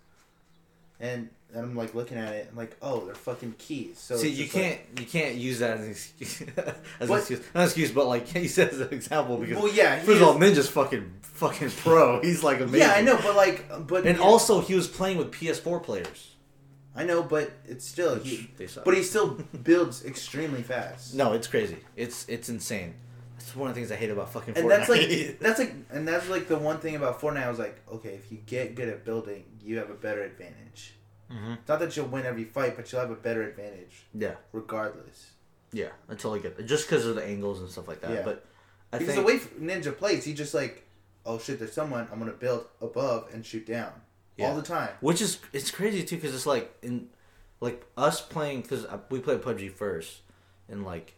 And 1.00 1.28
and 1.54 1.64
I'm 1.64 1.76
like 1.76 1.94
looking 1.94 2.18
at 2.18 2.32
it, 2.34 2.48
and 2.48 2.56
like, 2.56 2.76
"Oh, 2.82 3.04
they're 3.06 3.14
fucking 3.14 3.54
keys." 3.58 3.98
So 3.98 4.16
see 4.16 4.30
you 4.30 4.48
can't 4.48 4.80
you 4.98 5.06
can't 5.06 5.36
use 5.36 5.58
that 5.60 5.78
as 5.78 5.84
an 5.84 5.90
excuse, 5.90 6.42
as 7.00 7.10
an 7.10 7.16
excuse, 7.16 7.40
not 7.54 7.60
an 7.60 7.64
excuse, 7.64 7.90
but 7.92 8.06
like 8.06 8.26
he 8.44 8.48
said 8.48 8.70
as 8.70 8.80
an 8.80 8.92
example 8.92 9.36
because 9.38 9.56
well, 9.62 9.72
yeah, 9.72 9.98
first 10.00 10.20
of 10.20 10.28
all, 10.28 10.34
Ninja's 10.34 10.68
fucking 10.68 11.12
fucking 11.22 11.70
pro. 11.82 12.20
He's 12.22 12.42
like 12.42 12.60
amazing. 12.60 12.80
yeah, 12.80 12.94
I 12.94 13.02
know, 13.02 13.16
but 13.16 13.36
like, 13.36 13.86
but 13.86 14.06
And 14.06 14.18
yeah, 14.18 14.24
also, 14.24 14.60
he 14.60 14.74
was 14.74 14.88
playing 14.88 15.18
with 15.18 15.30
PS4 15.32 15.82
players. 15.82 16.32
I 16.94 17.04
know, 17.04 17.22
but 17.22 17.52
it's 17.66 17.86
still 17.86 18.16
he, 18.16 18.50
but 18.82 18.94
he 18.94 19.02
still 19.02 19.38
builds 19.62 20.02
extremely 20.04 20.62
fast. 20.62 21.14
no, 21.14 21.34
it's 21.34 21.46
crazy. 21.46 21.76
It's 21.94 22.26
it's 22.26 22.48
insane. 22.48 22.94
That's 23.46 23.56
one 23.56 23.68
of 23.68 23.74
the 23.76 23.80
things 23.80 23.92
I 23.92 23.96
hate 23.96 24.10
about 24.10 24.32
fucking 24.32 24.54
and 24.56 24.66
Fortnite. 24.66 24.68
that's 24.68 24.88
like 24.88 25.38
that's 25.40 25.58
like 25.60 25.74
and 25.90 26.06
that's 26.08 26.28
like 26.28 26.48
the 26.48 26.58
one 26.58 26.78
thing 26.78 26.96
about 26.96 27.20
Fortnite. 27.20 27.44
I 27.44 27.48
was 27.48 27.58
like, 27.60 27.80
okay, 27.92 28.10
if 28.10 28.30
you 28.32 28.38
get 28.44 28.74
good 28.74 28.88
at 28.88 29.04
building, 29.04 29.44
you 29.62 29.78
have 29.78 29.88
a 29.90 29.94
better 29.94 30.22
advantage. 30.22 30.94
hmm 31.30 31.54
not 31.68 31.78
that 31.78 31.96
you'll 31.96 32.06
win 32.06 32.26
every 32.26 32.44
fight, 32.44 32.76
but 32.76 32.90
you'll 32.90 33.00
have 33.00 33.10
a 33.10 33.14
better 33.14 33.42
advantage 33.44 34.06
Yeah, 34.14 34.34
regardless. 34.52 35.32
yeah. 35.72 35.90
Until 36.08 36.32
I 36.34 36.38
get 36.38 36.64
just 36.66 36.88
because 36.88 37.06
of 37.06 37.14
the 37.14 37.24
angles 37.24 37.60
and 37.60 37.70
stuff 37.70 37.86
like 37.88 38.00
that. 38.00 38.10
Yeah. 38.10 38.22
But 38.24 38.44
I 38.92 38.98
because 38.98 39.14
think 39.14 39.26
the 39.26 39.32
way 39.32 39.74
Ninja 39.74 39.96
plays, 39.96 40.24
he 40.24 40.34
just 40.34 40.52
like, 40.54 40.84
oh 41.24 41.38
shit, 41.38 41.58
there's 41.60 41.72
someone. 41.72 42.08
I'm 42.12 42.18
gonna 42.18 42.32
build 42.32 42.66
above 42.80 43.28
and 43.32 43.44
shoot 43.46 43.66
down 43.66 43.92
Yeah. 44.36 44.48
all 44.48 44.56
the 44.56 44.62
time. 44.62 44.90
which 45.00 45.20
is 45.20 45.38
it's 45.52 45.70
crazy 45.70 46.02
too 46.02 46.16
because 46.16 46.34
it's 46.34 46.46
like 46.46 46.74
in 46.82 47.08
like 47.60 47.84
us 47.96 48.20
playing 48.20 48.62
because 48.62 48.86
we 49.10 49.20
played 49.20 49.40
PUBG 49.42 49.70
first 49.72 50.20
and 50.68 50.84
like 50.84 51.14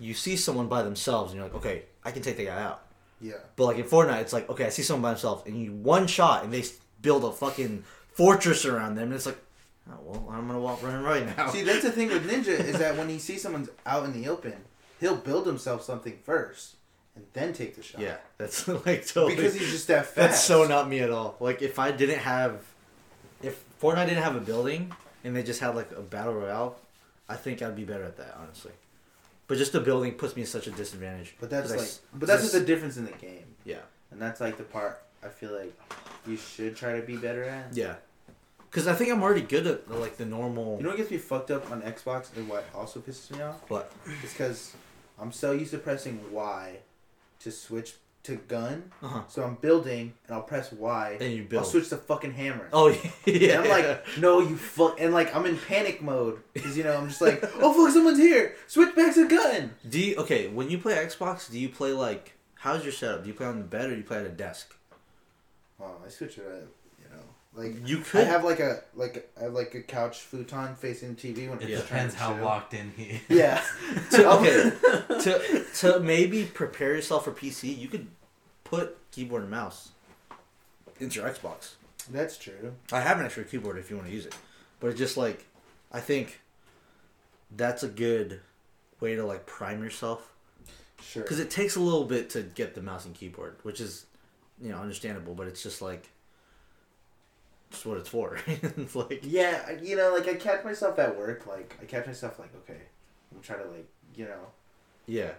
you 0.00 0.14
see 0.14 0.36
someone 0.36 0.66
by 0.68 0.82
themselves 0.82 1.32
and 1.32 1.38
you're 1.40 1.48
like 1.48 1.56
okay 1.56 1.82
I 2.04 2.10
can 2.10 2.22
take 2.22 2.36
the 2.36 2.46
guy 2.46 2.60
out 2.62 2.82
Yeah. 3.20 3.34
but 3.56 3.66
like 3.66 3.78
in 3.78 3.84
Fortnite 3.84 4.20
it's 4.22 4.32
like 4.32 4.48
okay 4.50 4.66
I 4.66 4.70
see 4.70 4.82
someone 4.82 5.02
by 5.02 5.10
himself 5.10 5.46
and 5.46 5.56
you 5.62 5.72
one 5.72 6.06
shot 6.06 6.44
and 6.44 6.52
they 6.52 6.64
build 7.00 7.24
a 7.24 7.32
fucking 7.32 7.84
fortress 8.12 8.64
around 8.64 8.94
them 8.96 9.04
and 9.08 9.14
it's 9.14 9.26
like 9.26 9.38
oh 9.90 9.98
well 10.04 10.28
I'm 10.30 10.46
gonna 10.46 10.60
walk 10.60 10.82
running 10.82 11.02
right 11.02 11.36
now 11.36 11.48
See, 11.50 11.62
that's 11.62 11.82
the 11.82 11.90
thing 11.92 12.08
with 12.08 12.28
Ninja 12.30 12.58
is 12.58 12.78
that 12.78 12.96
when 12.96 13.08
he 13.08 13.18
sees 13.18 13.42
someone's 13.42 13.68
out 13.86 14.04
in 14.04 14.12
the 14.12 14.28
open, 14.28 14.54
he'll 15.00 15.16
build 15.16 15.46
himself 15.46 15.82
something 15.82 16.18
first 16.24 16.76
and 17.14 17.24
then 17.34 17.52
take 17.52 17.76
the 17.76 17.82
shot. 17.82 18.00
yeah 18.00 18.16
that's 18.38 18.66
like 18.86 19.06
totally 19.06 19.36
Because 19.36 19.54
he's 19.54 19.70
just 19.70 19.88
that 19.88 20.06
fast. 20.06 20.16
That's 20.16 20.40
so 20.44 20.66
not 20.66 20.88
me 20.88 21.00
at 21.00 21.10
all. 21.10 21.36
Like 21.40 21.60
if 21.62 21.78
I 21.78 21.90
didn't 21.92 22.20
have, 22.20 22.64
if 23.42 23.62
Fortnite 23.80 24.06
didn't 24.08 24.22
have 24.22 24.34
a 24.36 24.40
building 24.40 24.92
and 25.24 25.36
they 25.36 25.42
just 25.42 25.60
had 25.60 25.74
like 25.74 25.90
a 25.92 26.00
battle 26.00 26.34
royale, 26.34 26.76
I 27.28 27.36
think 27.36 27.60
I'd 27.62 27.76
be 27.76 27.84
better 27.84 28.04
at 28.04 28.16
that 28.16 28.36
honestly. 28.40 28.72
But 29.52 29.58
just 29.58 29.72
the 29.72 29.80
building 29.82 30.12
puts 30.14 30.34
me 30.34 30.40
in 30.40 30.48
such 30.48 30.66
a 30.66 30.70
disadvantage. 30.70 31.36
But 31.38 31.50
that's 31.50 31.70
I 31.70 31.76
like, 31.76 31.84
s- 31.84 32.00
but 32.14 32.26
that's 32.26 32.40
just- 32.40 32.54
just 32.54 32.64
the 32.64 32.66
difference 32.66 32.96
in 32.96 33.04
the 33.04 33.12
game, 33.12 33.54
yeah, 33.66 33.80
and 34.10 34.18
that's 34.18 34.40
like 34.40 34.56
the 34.56 34.62
part 34.64 35.02
I 35.22 35.28
feel 35.28 35.52
like 35.52 35.78
you 36.26 36.38
should 36.38 36.74
try 36.74 36.98
to 36.98 37.02
be 37.06 37.16
better 37.18 37.44
at. 37.44 37.74
yeah. 37.76 37.96
Because 38.70 38.88
I 38.88 38.94
think 38.94 39.10
I'm 39.12 39.22
already 39.22 39.42
good 39.42 39.66
at 39.66 39.90
like 39.90 40.16
the 40.16 40.24
normal. 40.24 40.78
You 40.78 40.84
know 40.84 40.88
what 40.88 40.96
gets 40.96 41.10
me 41.10 41.18
fucked 41.18 41.50
up 41.50 41.70
on 41.70 41.82
Xbox 41.82 42.34
and 42.34 42.48
what 42.48 42.64
also 42.74 43.00
pisses 43.00 43.30
me 43.36 43.42
off? 43.42 43.60
What? 43.68 43.92
It's 44.22 44.32
because 44.32 44.72
I'm 45.18 45.32
so 45.32 45.52
used 45.52 45.72
to 45.72 45.78
pressing 45.78 46.32
Y 46.32 46.78
to 47.40 47.50
switch 47.52 47.96
to 48.24 48.36
gun. 48.36 48.92
Uh-huh. 49.02 49.22
So 49.28 49.42
I'm 49.42 49.56
building 49.56 50.14
and 50.26 50.36
I'll 50.36 50.42
press 50.42 50.72
Y. 50.72 51.16
And 51.20 51.32
you 51.32 51.42
build. 51.44 51.64
I'll 51.64 51.68
switch 51.68 51.88
to 51.88 51.96
fucking 51.96 52.32
hammer. 52.32 52.68
Oh 52.72 52.88
yeah. 53.26 53.58
And 53.60 53.64
I'm 53.64 53.68
like, 53.68 54.18
no, 54.18 54.40
you 54.40 54.56
fuck. 54.56 55.00
And 55.00 55.12
like, 55.12 55.34
I'm 55.34 55.46
in 55.46 55.58
panic 55.58 56.02
mode 56.02 56.40
because 56.52 56.76
you 56.76 56.84
know 56.84 56.96
I'm 56.96 57.08
just 57.08 57.20
like, 57.20 57.42
oh 57.60 57.72
fuck, 57.72 57.92
someone's 57.92 58.18
here. 58.18 58.54
Switch 58.66 58.94
back 58.94 59.14
to 59.14 59.28
gun. 59.28 59.72
do 59.88 60.00
you 60.00 60.16
okay 60.16 60.48
when 60.48 60.70
you 60.70 60.78
play 60.78 60.94
Xbox? 60.94 61.50
Do 61.50 61.58
you 61.58 61.68
play 61.68 61.92
like 61.92 62.34
how's 62.56 62.84
your 62.84 62.92
setup? 62.92 63.22
Do 63.22 63.28
you 63.28 63.34
play 63.34 63.46
on 63.46 63.58
the 63.58 63.64
bed 63.64 63.86
or 63.86 63.90
do 63.90 63.96
you 63.96 64.04
play 64.04 64.18
at 64.18 64.26
a 64.26 64.30
desk? 64.30 64.74
Oh, 65.80 65.96
I 66.04 66.08
switch 66.08 66.38
it 66.38 66.46
up. 66.46 66.68
You 67.56 67.62
know, 67.62 67.68
like 67.68 67.88
You 67.88 67.98
I 67.98 68.02
could. 68.02 68.26
have 68.26 68.44
like 68.44 68.60
a 68.60 68.82
like 68.94 69.30
I 69.38 69.44
have 69.44 69.52
like 69.52 69.74
a 69.74 69.82
couch 69.82 70.20
futon 70.20 70.74
facing 70.76 71.16
TV 71.16 71.48
when 71.48 71.58
It 71.58 71.64
I'm 71.64 71.68
just 71.68 71.88
trying 71.88 72.08
depends 72.08 72.14
to 72.14 72.20
how 72.20 72.34
chill. 72.34 72.44
locked 72.44 72.74
in 72.74 72.92
he. 72.96 73.04
is. 73.04 73.20
Yeah. 73.28 73.62
to, 74.12 74.30
okay 74.30 74.70
to 75.20 75.64
to 75.80 76.00
maybe 76.00 76.44
prepare 76.44 76.94
yourself 76.94 77.24
for 77.24 77.32
PC, 77.32 77.76
you 77.76 77.88
could 77.88 78.08
put 78.64 78.96
keyboard 79.10 79.42
and 79.42 79.50
mouse 79.50 79.90
into 81.00 81.20
your 81.20 81.28
Xbox. 81.28 81.74
That's 82.10 82.36
true. 82.38 82.74
I 82.90 83.00
have 83.00 83.18
an 83.20 83.26
extra 83.26 83.44
keyboard 83.44 83.78
if 83.78 83.90
you 83.90 83.96
want 83.96 84.08
to 84.08 84.14
use 84.14 84.26
it, 84.26 84.34
but 84.80 84.88
it's 84.88 84.98
just 84.98 85.16
like 85.16 85.44
I 85.92 86.00
think 86.00 86.40
that's 87.54 87.82
a 87.82 87.88
good 87.88 88.40
way 89.00 89.14
to 89.14 89.24
like 89.26 89.46
prime 89.46 89.82
yourself 89.82 90.28
Sure. 91.02 91.22
because 91.22 91.40
it 91.40 91.50
takes 91.50 91.74
a 91.76 91.80
little 91.80 92.04
bit 92.04 92.30
to 92.30 92.42
get 92.42 92.74
the 92.76 92.80
mouse 92.80 93.04
and 93.04 93.14
keyboard, 93.14 93.56
which 93.64 93.80
is 93.80 94.06
you 94.60 94.70
know 94.70 94.78
understandable, 94.78 95.34
but 95.34 95.48
it's 95.48 95.62
just 95.62 95.82
like 95.82 96.08
just 97.72 97.84
what 97.84 97.98
it's 97.98 98.08
for. 98.08 98.38
it's 98.46 98.94
like 98.94 99.20
Yeah, 99.24 99.72
you 99.80 99.96
know, 99.96 100.12
like 100.14 100.28
I 100.28 100.34
catch 100.34 100.64
myself 100.64 100.98
at 101.00 101.18
work. 101.18 101.46
Like 101.46 101.76
I 101.82 101.84
catch 101.86 102.06
myself 102.06 102.38
like, 102.38 102.54
okay, 102.64 102.80
I'm 103.34 103.40
trying 103.42 103.60
to 103.64 103.68
like, 103.70 103.88
you 104.14 104.26
know, 104.26 104.46
yeah, 105.06 105.30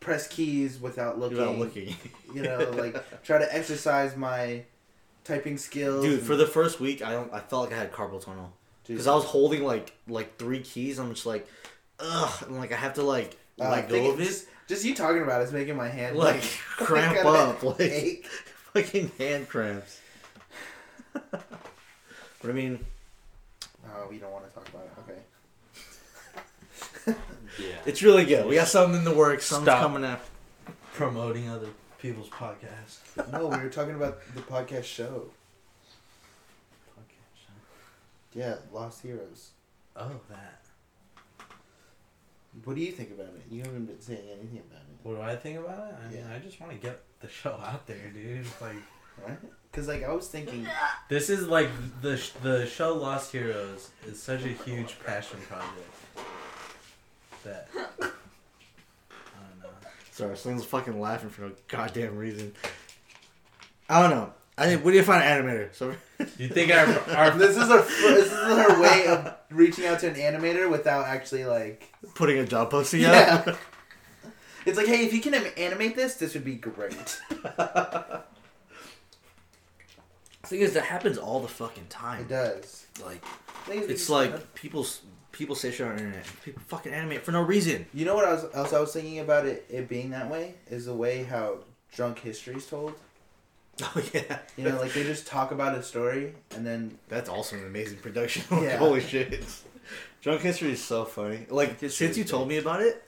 press 0.00 0.26
keys 0.28 0.80
without 0.80 1.18
looking. 1.18 1.36
without 1.38 1.58
looking. 1.58 1.94
You 2.34 2.42
know, 2.42 2.58
like 2.76 2.96
try 3.24 3.38
to 3.38 3.54
exercise 3.54 4.16
my 4.16 4.62
typing 5.24 5.58
skills. 5.58 6.04
Dude, 6.04 6.18
and- 6.20 6.26
for 6.26 6.36
the 6.36 6.46
first 6.46 6.80
week, 6.80 7.02
I 7.02 7.12
don't. 7.12 7.32
I 7.32 7.40
felt 7.40 7.64
like 7.64 7.72
I 7.72 7.78
had 7.80 7.92
carpal 7.92 8.24
tunnel. 8.24 8.52
Because 8.86 9.06
I 9.06 9.14
was 9.14 9.24
holding 9.24 9.64
like 9.64 9.92
like 10.08 10.36
three 10.38 10.60
keys. 10.60 10.98
I'm 10.98 11.12
just 11.14 11.26
like, 11.26 11.46
ugh, 12.00 12.42
and 12.46 12.56
like 12.58 12.72
I 12.72 12.76
have 12.76 12.94
to 12.94 13.02
like 13.02 13.36
uh, 13.60 13.70
let 13.70 13.88
go 13.88 14.10
of 14.10 14.20
it- 14.20 14.24
Just, 14.24 14.46
just 14.68 14.84
you 14.84 14.94
talking 14.94 15.22
about 15.22 15.42
it's 15.42 15.52
making 15.52 15.76
my 15.76 15.88
hand 15.88 16.16
like 16.16 16.42
cramp 16.76 17.14
kinda 17.16 17.28
up, 17.30 17.62
like 17.62 18.26
fucking 18.74 19.10
hand 19.18 19.48
cramps. 19.48 20.00
but 21.30 22.50
I 22.50 22.52
mean, 22.52 22.78
Oh, 23.86 24.06
we 24.10 24.18
don't 24.18 24.32
want 24.32 24.48
to 24.48 24.54
talk 24.54 24.68
about 24.68 24.84
it. 24.84 24.92
Okay. 25.04 25.20
Yeah. 27.58 27.66
it's 27.86 28.02
really 28.02 28.24
good. 28.24 28.46
We 28.46 28.56
got 28.56 28.66
something 28.66 28.98
in 28.98 29.04
the 29.04 29.14
works. 29.14 29.44
Something's 29.44 29.76
Stop. 29.76 29.82
coming 29.82 30.04
up. 30.04 30.24
Promoting 30.94 31.48
other 31.48 31.68
people's 32.00 32.28
podcasts. 32.28 32.98
No, 33.32 33.46
we 33.46 33.58
were 33.58 33.68
talking 33.68 33.94
about 33.94 34.18
the 34.34 34.40
podcast 34.40 34.82
show. 34.84 35.26
Podcast 36.98 37.36
show. 37.36 37.52
Yeah, 38.32 38.56
Lost 38.72 39.02
Heroes. 39.02 39.50
Oh, 39.96 40.10
that. 40.30 40.62
What 42.64 42.74
do 42.74 42.82
you 42.82 42.90
think 42.90 43.10
about 43.12 43.28
it? 43.36 43.42
You 43.50 43.62
haven't 43.62 43.86
been 43.86 44.00
saying 44.00 44.24
anything 44.32 44.62
about 44.68 44.82
it, 44.82 44.96
What 45.04 45.14
do 45.16 45.20
I 45.22 45.36
think 45.36 45.58
about 45.60 45.88
it? 45.90 45.94
I 46.08 46.12
mean, 46.12 46.24
I 46.34 46.38
just 46.40 46.60
want 46.60 46.72
to 46.72 46.78
get 46.78 47.00
the 47.20 47.28
show 47.28 47.52
out 47.64 47.86
there, 47.86 48.10
dude. 48.12 48.46
Like 48.60 48.74
right? 49.26 49.38
Because 49.70 49.88
like 49.88 50.04
I 50.04 50.12
was 50.12 50.28
thinking, 50.28 50.66
this 51.08 51.28
is 51.30 51.46
like 51.48 51.68
the 52.00 52.16
sh- 52.16 52.30
the 52.42 52.66
show 52.66 52.94
Lost 52.94 53.32
Heroes 53.32 53.90
is 54.06 54.22
such 54.22 54.44
a 54.44 54.48
huge 54.48 54.96
passion 55.04 55.38
project 55.48 55.90
that 57.44 57.68
I 57.76 57.78
don't 58.00 59.62
know. 59.62 59.68
Sorry, 60.12 60.36
someone's 60.36 60.64
fucking 60.64 61.00
laughing 61.00 61.30
for 61.30 61.42
no 61.42 61.52
goddamn 61.68 62.16
reason. 62.16 62.54
I 63.88 64.00
don't 64.00 64.10
know. 64.10 64.32
I 64.56 64.66
think 64.66 64.84
we 64.84 64.92
need 64.92 64.98
to 64.98 65.04
find 65.04 65.24
an 65.24 65.44
animator. 65.44 65.74
So 65.74 65.94
You 66.38 66.48
think 66.48 66.70
our 66.72 66.86
our 67.16 67.30
this 67.36 67.56
is 67.56 67.68
our 67.68 67.82
this 67.82 68.26
is 68.32 68.38
our 68.38 68.80
way 68.80 69.06
of 69.08 69.34
reaching 69.50 69.86
out 69.86 69.98
to 70.00 70.08
an 70.08 70.14
animator 70.14 70.70
without 70.70 71.06
actually 71.06 71.44
like. 71.44 71.92
putting 72.14 72.38
a 72.38 72.46
job 72.46 72.70
posting 72.70 73.00
Yeah. 73.00 73.42
out. 73.48 73.56
It's 74.66 74.78
like, 74.78 74.86
hey, 74.86 75.04
if 75.04 75.12
you 75.12 75.20
can 75.20 75.34
am- 75.34 75.52
animate 75.58 75.94
this, 75.96 76.14
this 76.14 76.32
would 76.34 76.44
be 76.44 76.54
great. 76.54 77.20
Thing 80.46 80.60
is, 80.60 80.74
that 80.74 80.84
happens 80.84 81.18
all 81.18 81.40
the 81.40 81.48
fucking 81.48 81.86
time. 81.88 82.22
It 82.22 82.28
does. 82.28 82.86
Like, 83.04 83.24
it's 83.68 84.08
like 84.08 84.54
people 84.54 84.86
people 85.32 85.56
say 85.56 85.70
shit 85.70 85.86
on 85.86 85.96
the 85.96 86.02
internet. 86.02 86.26
People 86.44 86.62
fucking 86.68 86.92
animate 86.92 87.22
for 87.24 87.32
no 87.32 87.42
reason. 87.42 87.86
You 87.92 88.04
know 88.04 88.14
what 88.14 88.24
I 88.24 88.32
was 88.32 88.46
else 88.54 88.72
I 88.72 88.80
was 88.80 88.92
thinking 88.92 89.18
about 89.18 89.46
it 89.46 89.66
it 89.68 89.88
being 89.88 90.10
that 90.10 90.30
way 90.30 90.54
is 90.68 90.86
the 90.86 90.94
way 90.94 91.24
how 91.24 91.58
drunk 91.92 92.20
history 92.20 92.54
is 92.56 92.66
told. 92.66 92.94
Oh 93.82 94.00
yeah. 94.14 94.38
You 94.56 94.68
know, 94.68 94.78
like 94.78 94.92
they 94.92 95.02
just 95.02 95.26
talk 95.26 95.50
about 95.50 95.76
a 95.76 95.82
story 95.82 96.32
and 96.54 96.64
then 96.64 96.96
That's 97.08 97.28
also 97.28 97.56
an 97.56 97.66
amazing 97.66 97.98
production. 97.98 98.44
Yeah. 98.62 98.76
Holy 98.76 99.00
shit. 99.00 99.44
Drunk 100.22 100.40
History 100.40 100.72
is 100.72 100.82
so 100.82 101.04
funny. 101.04 101.46
Like, 101.50 101.78
since 101.90 102.16
you 102.16 102.24
told 102.24 102.48
me 102.48 102.56
about 102.56 102.80
it, 102.80 103.02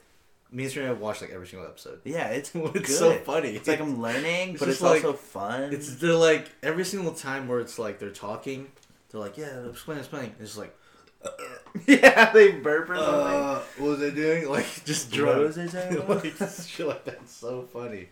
me 0.51 0.63
and 0.63 0.71
Serena 0.71 0.93
watched 0.93 1.21
like 1.21 1.31
every 1.31 1.47
single 1.47 1.67
episode. 1.67 1.99
yeah, 2.05 2.27
it's 2.29 2.51
it's 2.55 2.71
good. 2.73 2.87
so 2.87 3.13
funny. 3.19 3.49
It's 3.49 3.67
like 3.67 3.79
I'm 3.81 4.01
learning, 4.07 4.51
It's 4.51 4.59
but 4.59 4.69
it's 4.69 4.81
like- 4.81 5.03
also 5.03 5.13
fun. 5.17 5.73
It's 5.73 5.95
they're 5.95 6.13
like 6.13 6.49
every 6.63 6.85
single 6.85 7.13
time 7.13 7.47
where 7.47 7.59
it's 7.59 7.77
like 7.79 7.99
they're 7.99 8.09
talking, 8.11 8.67
they're 9.09 9.21
like, 9.21 9.37
yeah, 9.37 9.65
explain, 9.69 9.97
explain. 9.99 10.31
It's 10.39 10.55
just 10.55 10.57
like, 10.57 10.75
yeah, 11.87 12.31
they 12.31 12.51
burp 12.53 12.89
or 12.89 12.95
something. 12.95 13.13
uh, 13.13 13.61
what 13.77 13.89
was 13.99 14.01
I 14.03 14.09
doing? 14.11 14.47
Like 14.49 14.65
just 14.85 15.07
What 15.11 15.15
drunk. 15.17 15.37
was 15.39 15.57
I 15.57 15.67
talking 15.67 16.07
like 16.07 16.23
shit 16.67 16.87
like 16.87 17.03
that's 17.05 17.33
so 17.33 17.63
funny. 17.63 18.09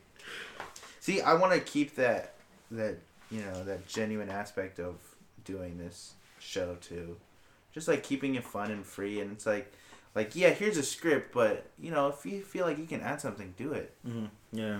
See, 1.00 1.22
I 1.22 1.36
want 1.36 1.54
to 1.54 1.60
keep 1.60 1.96
that 1.96 2.34
that 2.72 2.98
you 3.32 3.42
know 3.42 3.64
that 3.64 3.88
genuine 3.88 4.30
aspect 4.30 4.80
of 4.80 4.96
doing 5.44 5.78
this 5.78 6.14
show 6.40 6.76
too, 6.82 7.16
just 7.74 7.88
like 7.88 8.04
keeping 8.04 8.36
it 8.36 8.44
fun 8.44 8.72
and 8.72 8.86
free. 8.86 9.20
And 9.22 9.32
it's 9.32 9.46
like, 9.46 9.72
like 10.16 10.36
yeah, 10.36 10.50
here's 10.50 10.78
a 10.78 10.84
script, 10.84 11.34
but 11.34 11.66
you 11.78 11.92
know, 11.92 12.08
if 12.08 12.26
you 12.26 12.42
feel 12.42 12.66
like 12.66 12.78
you 12.78 12.86
can 12.86 13.02
add 13.02 13.22
something, 13.22 13.54
do 13.58 13.74
it. 13.74 13.94
Mm-hmm. 14.08 14.26
Yeah. 14.54 14.80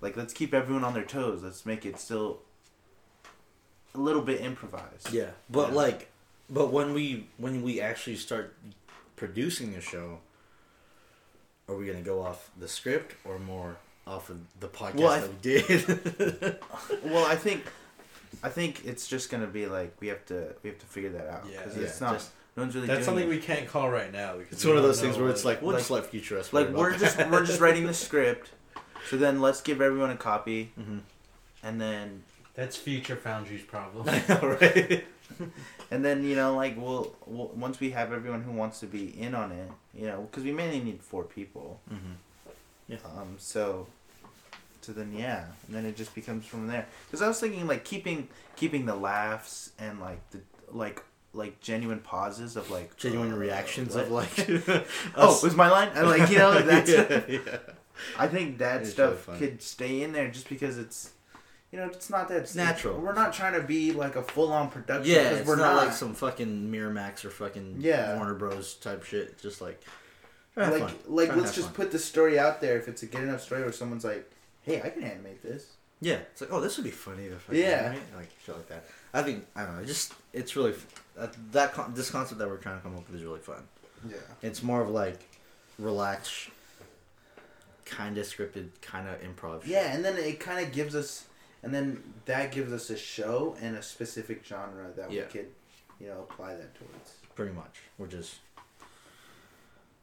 Like 0.00 0.16
let's 0.16 0.32
keep 0.32 0.54
everyone 0.54 0.84
on 0.84 0.94
their 0.94 1.04
toes. 1.04 1.42
Let's 1.42 1.66
make 1.66 1.84
it 1.84 1.98
still 1.98 2.40
a 3.94 3.98
little 3.98 4.22
bit 4.22 4.40
improvised. 4.40 5.12
Yeah, 5.12 5.30
but 5.50 5.68
Yeah. 5.70 5.74
like, 5.74 6.10
but 6.48 6.72
when 6.72 6.92
we 6.94 7.28
when 7.36 7.62
we 7.62 7.80
actually 7.80 8.16
start 8.16 8.54
producing 9.16 9.72
the 9.72 9.80
show, 9.80 10.20
are 11.68 11.74
we 11.74 11.86
gonna 11.86 12.00
go 12.02 12.22
off 12.22 12.50
the 12.58 12.68
script 12.68 13.14
or 13.24 13.38
more 13.38 13.76
off 14.06 14.30
of 14.30 14.38
the 14.60 14.68
podcast 14.68 14.94
Well, 14.94 15.08
I- 15.10 15.20
that 15.20 15.30
we 15.30 15.36
did? 15.42 16.58
Well, 17.04 17.26
I 17.26 17.36
think. 17.36 17.64
I 18.42 18.50
think 18.50 18.84
it's 18.84 19.08
just 19.08 19.30
gonna 19.30 19.46
be 19.48 19.66
like 19.66 19.96
we 20.00 20.08
have 20.08 20.24
to 20.26 20.54
we 20.62 20.68
have 20.70 20.78
to 20.78 20.86
figure 20.86 21.10
that 21.10 21.26
out 21.28 21.44
Yeah. 21.50 21.58
because 21.62 21.76
Yeah, 21.76 21.82
it's 21.84 22.00
not 22.00 22.12
just- 22.14 22.30
no 22.58 22.64
one's 22.64 22.74
really 22.74 22.88
That's 22.88 22.98
doing 22.98 23.04
something 23.06 23.24
it. 23.24 23.28
we 23.30 23.38
can't 23.38 23.68
call 23.68 23.88
right 23.88 24.12
now 24.12 24.36
because 24.36 24.54
it's 24.54 24.64
one 24.64 24.76
of 24.76 24.82
those 24.82 25.00
things 25.00 25.16
where 25.16 25.30
it's 25.30 25.44
like 25.44 25.62
we'll 25.62 25.70
like- 25.72 25.78
just 25.80 25.90
let 25.92 26.06
future 26.06 26.36
us. 26.38 26.52
like 26.52 26.70
we're 26.70 26.96
just 26.98 27.16
we're 27.30 27.44
just 27.44 27.60
writing 27.60 27.86
the 27.86 27.94
script 27.94 28.50
so 29.08 29.16
then 29.16 29.40
let's 29.40 29.60
give 29.60 29.80
everyone 29.80 30.10
a 30.10 30.16
copy 30.16 30.72
hmm 30.74 30.98
and 31.62 31.80
then 31.80 32.22
that's 32.54 32.76
Future 32.76 33.14
Foundry's 33.14 33.62
problem. 33.62 34.08
I 34.08 34.22
know, 34.28 34.56
right? 34.60 35.04
and 35.92 36.04
then 36.04 36.24
you 36.24 36.34
know 36.34 36.56
like 36.56 36.76
we'll, 36.76 37.14
we'll 37.26 37.48
once 37.54 37.78
we 37.78 37.90
have 37.90 38.12
everyone 38.12 38.42
who 38.42 38.50
wants 38.50 38.80
to 38.80 38.86
be 38.86 39.06
in 39.20 39.34
on 39.36 39.52
it 39.52 39.70
you 39.94 40.06
know 40.06 40.22
because 40.28 40.42
we 40.42 40.50
mainly 40.50 40.80
need 40.80 41.00
four 41.00 41.22
people 41.22 41.80
hmm 41.88 42.94
um 43.04 43.34
so 43.38 43.86
so 44.80 44.92
then 44.92 45.12
yeah 45.12 45.44
and 45.66 45.76
then 45.76 45.84
it 45.84 45.96
just 45.96 46.14
becomes 46.14 46.46
from 46.46 46.66
there 46.66 46.86
because 47.06 47.20
i 47.22 47.28
was 47.28 47.38
thinking 47.38 47.66
like 47.66 47.84
keeping 47.84 48.26
keeping 48.56 48.86
the 48.86 48.94
laughs 48.96 49.70
and 49.78 50.00
like 50.00 50.18
the 50.30 50.40
like 50.72 51.02
like 51.32 51.60
genuine 51.60 52.00
pauses 52.00 52.56
of 52.56 52.70
like 52.70 52.96
Genuine 52.96 53.32
uh, 53.32 53.36
reactions 53.36 53.94
what? 53.94 54.04
of 54.04 54.10
like, 54.10 54.30
oh 55.16 55.38
was 55.42 55.54
my 55.54 55.70
line 55.70 55.90
and 55.94 56.08
like 56.08 56.30
you 56.30 56.38
know 56.38 56.60
that's 56.62 56.90
yeah, 56.90 57.20
yeah. 57.28 57.58
I 58.18 58.28
think 58.28 58.58
that 58.58 58.82
It's 58.82 58.90
stuff 58.90 59.26
really 59.28 59.40
could 59.40 59.62
stay 59.62 60.02
in 60.02 60.12
there 60.12 60.28
just 60.30 60.48
because 60.48 60.78
it's, 60.78 61.10
you 61.72 61.78
know, 61.78 61.86
it's 61.86 62.08
not 62.08 62.28
that 62.28 62.42
It's 62.42 62.54
natural. 62.54 62.98
We're 62.98 63.12
not 63.12 63.32
trying 63.32 63.54
to 63.60 63.66
be 63.66 63.92
like 63.92 64.14
a 64.16 64.22
full 64.22 64.52
on 64.52 64.70
production. 64.70 65.12
Yeah, 65.12 65.30
it's 65.30 65.48
we're 65.48 65.56
not, 65.56 65.74
not. 65.74 65.84
like 65.86 65.92
some 65.92 66.14
fucking 66.14 66.70
Miramax 66.70 67.24
or 67.24 67.30
fucking 67.30 67.78
Yeah. 67.80 68.14
Warner 68.16 68.34
Bros 68.34 68.74
type 68.74 69.02
shit. 69.04 69.38
Just 69.40 69.60
like, 69.60 69.82
try 70.54 70.66
to 70.66 70.70
have 70.70 70.80
like, 70.80 70.90
fun. 70.90 71.14
like 71.14 71.36
let's 71.36 71.54
just 71.54 71.68
fun. 71.68 71.74
put 71.74 71.90
the 71.90 71.98
story 71.98 72.38
out 72.38 72.60
there. 72.60 72.78
If 72.78 72.86
it's 72.88 73.02
a 73.02 73.06
good 73.06 73.22
enough 73.22 73.42
story 73.42 73.62
where 73.62 73.72
someone's 73.72 74.04
like, 74.04 74.30
"Hey, 74.62 74.80
I 74.80 74.90
can 74.90 75.02
animate 75.02 75.42
this." 75.42 75.66
Yeah, 76.00 76.18
it's 76.30 76.40
like, 76.40 76.52
oh, 76.52 76.60
this 76.60 76.76
would 76.76 76.84
be 76.84 76.90
funny 76.92 77.24
if 77.26 77.50
I 77.50 77.54
Yeah. 77.54 77.66
animate 77.86 78.02
like 78.16 78.30
shit 78.46 78.54
like 78.56 78.68
that. 78.68 78.84
I 79.14 79.22
think 79.22 79.46
I 79.56 79.64
don't 79.64 79.78
know. 79.78 79.84
Just 79.84 80.12
it's 80.32 80.54
really 80.56 80.74
that, 81.16 81.34
that 81.52 81.72
con- 81.72 81.92
this 81.94 82.10
concept 82.10 82.38
that 82.40 82.48
we're 82.48 82.56
trying 82.58 82.76
to 82.78 82.82
come 82.82 82.94
up 82.96 83.06
with 83.08 83.16
is 83.18 83.24
really 83.24 83.40
fun. 83.40 83.62
Yeah. 84.08 84.16
It's 84.42 84.62
more 84.62 84.80
of 84.82 84.90
like 84.90 85.18
relaxed, 85.78 86.50
kind 87.84 88.18
of 88.18 88.26
scripted, 88.26 88.68
kind 88.82 89.08
of 89.08 89.20
improv. 89.22 89.62
shit. 89.62 89.70
Yeah, 89.72 89.92
and 89.94 90.04
then 90.04 90.16
it 90.16 90.38
kind 90.40 90.64
of 90.64 90.72
gives 90.72 90.94
us, 90.94 91.26
and 91.62 91.72
then 91.74 92.02
that 92.26 92.52
gives 92.52 92.72
us 92.72 92.90
a 92.90 92.96
show 92.96 93.56
and 93.60 93.76
a 93.76 93.82
specific 93.82 94.44
genre 94.44 94.88
that 94.96 95.10
Yeah. 95.10 95.22
we 95.22 95.28
could, 95.28 95.48
you 96.00 96.08
know, 96.08 96.20
apply 96.30 96.54
that 96.54 96.74
towards. 96.74 97.14
pretty 97.34 97.52
much. 97.52 97.80
Which 97.96 98.14
is, 98.14 98.36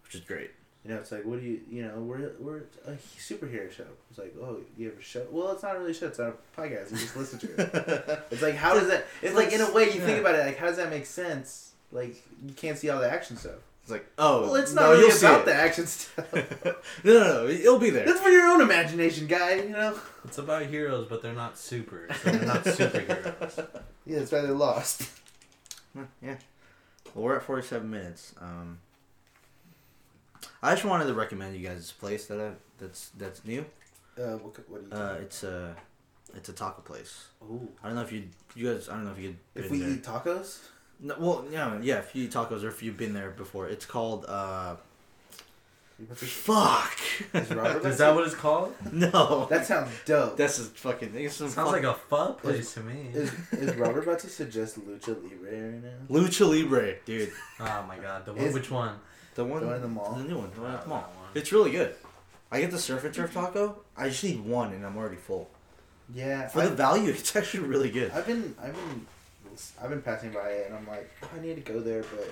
which 0.03 0.15
is 0.15 0.21
great. 0.21 0.51
You 0.85 0.93
know, 0.93 0.99
it's 0.99 1.11
like, 1.11 1.25
what 1.25 1.39
do 1.39 1.45
you, 1.47 1.61
you 1.69 1.81
know, 1.83 1.95
we're 1.99 2.31
we're 2.39 2.57
a 2.85 2.91
superhero 3.17 3.71
show. 3.71 3.87
It's 4.11 4.19
like, 4.19 4.35
oh, 4.39 4.59
you 4.77 4.89
have 4.89 4.99
a 4.99 5.01
show? 5.01 5.25
Well, 5.31 5.51
it's 5.53 5.63
not 5.63 5.77
really 5.79 5.91
a 5.91 5.93
show. 5.95 6.07
It's 6.07 6.19
not 6.19 6.29
a 6.55 6.61
podcast. 6.61 6.91
You 6.91 6.97
just 6.97 7.17
listen 7.17 7.39
to 7.39 7.47
it. 7.57 8.23
It's 8.31 8.41
like 8.43 8.55
how 8.55 8.75
does 8.75 8.87
that? 8.89 9.05
It's 9.23 9.33
like 9.35 9.51
in 9.51 9.61
a 9.61 9.71
way 9.73 9.85
you 9.85 9.99
think 9.99 10.19
about 10.19 10.35
it. 10.35 10.45
Like 10.45 10.57
how 10.57 10.67
does 10.67 10.77
that 10.77 10.91
make 10.91 11.07
sense? 11.07 11.71
Like 11.91 12.15
you 12.45 12.53
can't 12.53 12.77
see 12.77 12.89
all 12.89 12.99
the 13.01 13.09
action 13.09 13.35
stuff. 13.37 13.55
It's 13.81 13.91
like, 13.91 14.05
oh, 14.17 14.41
Well, 14.41 14.55
it's 14.55 14.73
no, 14.73 14.81
not 14.81 14.89
really 14.91 15.17
about 15.17 15.39
it. 15.41 15.45
the 15.45 15.53
action 15.55 15.85
stuff. 15.87 16.33
no, 17.03 17.13
no, 17.13 17.19
no, 17.43 17.47
it'll 17.47 17.77
be 17.79 17.89
there. 17.91 18.05
That's 18.05 18.19
for 18.19 18.29
your 18.29 18.47
own 18.47 18.61
imagination, 18.61 19.27
guy. 19.27 19.55
You 19.55 19.69
know. 19.69 19.99
It's 20.23 20.37
about 20.39 20.65
heroes, 20.67 21.07
but 21.07 21.21
they're 21.21 21.33
not 21.33 21.57
super. 21.57 22.07
So 22.23 22.31
they're 22.31 22.45
not 22.45 22.63
superheroes. 22.63 23.67
Yeah, 24.07 24.19
that's 24.19 24.31
why 24.31 24.41
they're 24.41 24.51
lost. 24.53 25.09
Yeah. 26.21 26.35
Well, 27.15 27.25
we're 27.25 27.35
at 27.37 27.41
47 27.43 27.89
minutes. 27.89 28.35
Um, 28.39 28.77
I 30.63 30.73
just 30.73 30.85
wanted 30.85 31.05
to 31.07 31.13
recommend 31.13 31.55
you 31.55 31.67
guys 31.67 31.77
this 31.77 31.91
place 31.91 32.25
that 32.27 32.39
I, 32.39 32.51
that's 32.77 33.09
that's 33.17 33.43
new. 33.45 33.65
Uh, 34.17 34.37
what, 34.37 34.69
what 34.69 34.89
do 34.89 34.95
you? 34.95 35.01
Uh, 35.03 35.17
it's 35.21 35.43
a 35.43 35.75
it's 36.35 36.49
a 36.49 36.53
taco 36.53 36.81
place. 36.81 37.27
Ooh. 37.43 37.67
I 37.83 37.87
don't 37.87 37.95
know 37.95 38.01
if 38.03 38.11
you 38.11 38.23
you 38.55 38.73
guys. 38.73 38.89
I 38.89 38.93
don't 38.95 39.05
know 39.05 39.11
if 39.11 39.19
you. 39.19 39.35
If 39.55 39.69
we 39.69 39.79
there. 39.79 39.89
eat 39.89 40.03
tacos. 40.03 40.59
No, 40.99 41.15
well, 41.19 41.45
yeah, 41.51 41.77
yeah. 41.81 41.97
If 41.99 42.15
you 42.15 42.23
eat 42.25 42.31
tacos 42.31 42.63
or 42.63 42.69
if 42.69 42.81
you've 42.81 42.97
been 42.97 43.13
there 43.13 43.31
before, 43.31 43.67
it's 43.67 43.85
called. 43.85 44.25
uh 44.27 44.75
Fuck. 46.13 46.97
Is 47.33 47.49
Is 47.85 47.97
that 47.99 48.13
what 48.13 48.25
it's 48.25 48.35
called? 48.35 48.75
no. 48.91 49.47
that 49.49 49.65
sounds 49.65 49.91
dope. 50.05 50.35
That's 50.35 50.57
just 50.57 50.77
fucking. 50.77 51.13
It's 51.15 51.35
some 51.35 51.47
Sounds 51.47 51.71
fuck- 51.71 51.83
like 51.83 51.83
a 51.85 51.93
fun 51.93 52.33
place 52.35 52.73
to 52.73 52.81
me. 52.81 53.11
Is 53.13 53.31
is 53.53 53.73
Robert 53.75 54.03
about 54.03 54.19
to 54.19 54.29
suggest 54.29 54.77
lucha 54.85 55.15
libre 55.23 55.71
right 55.71 55.83
now? 55.83 55.89
Lucha 56.09 56.49
Libre, 56.49 56.95
dude. 57.05 57.31
Oh 57.61 57.85
my 57.87 57.97
god, 57.97 58.25
the 58.25 58.33
one, 58.33 58.43
Is- 58.43 58.53
which 58.53 58.69
one? 58.69 58.95
The 59.35 59.43
one, 59.45 59.61
The 59.61 59.67
one 59.67 59.75
in 59.75 59.81
the 59.81 59.87
mall? 59.87 60.13
The 60.13 60.23
new 60.23 60.37
one. 60.37 60.51
The 60.55 60.61
one 60.61 60.71
at 60.73 60.83
the 60.83 60.89
mall. 60.89 61.09
It's 61.33 61.51
really 61.51 61.71
good. 61.71 61.95
I 62.51 62.61
get 62.61 62.71
the 62.71 62.79
surf 62.79 63.03
and 63.03 63.13
turf 63.13 63.33
taco. 63.33 63.77
I 63.97 64.07
just 64.09 64.23
need 64.23 64.39
one, 64.39 64.71
and 64.71 64.85
I'm 64.85 64.95
already 64.97 65.17
full. 65.17 65.49
Yeah, 66.13 66.47
For 66.47 66.59
the 66.61 66.69
I've, 66.71 66.77
value, 66.77 67.09
it's 67.17 67.35
actually 67.35 67.67
really 67.67 67.89
good. 67.91 68.11
I've 68.11 68.25
been 68.27 68.55
I've 68.61 68.73
been 68.73 69.05
I've 69.81 69.89
been 69.89 70.01
passing 70.01 70.31
by 70.31 70.49
it, 70.49 70.67
and 70.67 70.75
I'm 70.75 70.87
like, 70.87 71.09
oh, 71.23 71.29
I 71.35 71.41
need 71.41 71.55
to 71.55 71.61
go 71.61 71.79
there, 71.79 72.03
but 72.03 72.29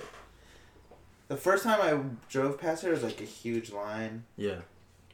the 1.28 1.36
first 1.36 1.64
time 1.64 1.80
I 1.82 1.98
drove 2.30 2.58
past 2.58 2.82
there 2.82 2.92
was 2.92 3.02
like 3.02 3.20
a 3.20 3.24
huge 3.24 3.70
line. 3.72 4.24
Yeah, 4.36 4.58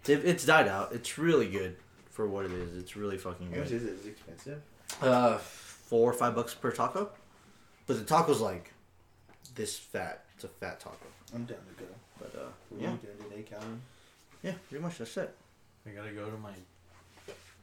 it, 0.07 0.25
it's 0.25 0.45
died 0.45 0.69
out. 0.69 0.93
It's 0.93 1.19
really 1.19 1.49
good 1.49 1.77
for 2.11 2.29
what 2.29 2.45
it 2.45 2.53
is. 2.53 2.77
It's 2.77 2.97
really 2.97 3.17
fucking 3.17 3.51
How 3.51 3.59
much 3.61 3.69
good. 3.69 3.77
is 3.77 3.85
it? 3.85 3.93
Is 3.95 4.07
it 4.07 4.11
expensive? 4.11 4.63
Uh, 5.01 5.39
four 5.39 6.11
or 6.11 6.13
five 6.15 6.35
bucks 6.35 6.55
per 6.55 6.71
taco, 6.71 7.11
but 7.87 7.97
the 7.99 8.05
taco's 8.05 8.41
like 8.41 8.73
this 9.55 9.77
fat. 9.79 10.25
It's 10.35 10.45
a 10.45 10.49
fat 10.49 10.81
taco. 10.81 10.97
I'm 11.35 11.45
down 11.45 11.59
to 11.59 11.83
go. 11.85 11.89
But 12.19 12.35
uh, 12.35 12.49
What 12.69 12.79
are 12.81 12.83
yeah, 12.83 12.91
you 12.93 12.99
doing 12.99 13.31
today, 13.31 13.43
Calvin? 13.43 13.81
yeah, 14.43 14.53
pretty 14.69 14.83
much 14.83 14.99
that's 14.99 15.17
it. 15.17 15.35
I 15.87 15.91
gotta 15.91 16.11
go 16.13 16.27
to 16.31 16.37
my 16.39 16.53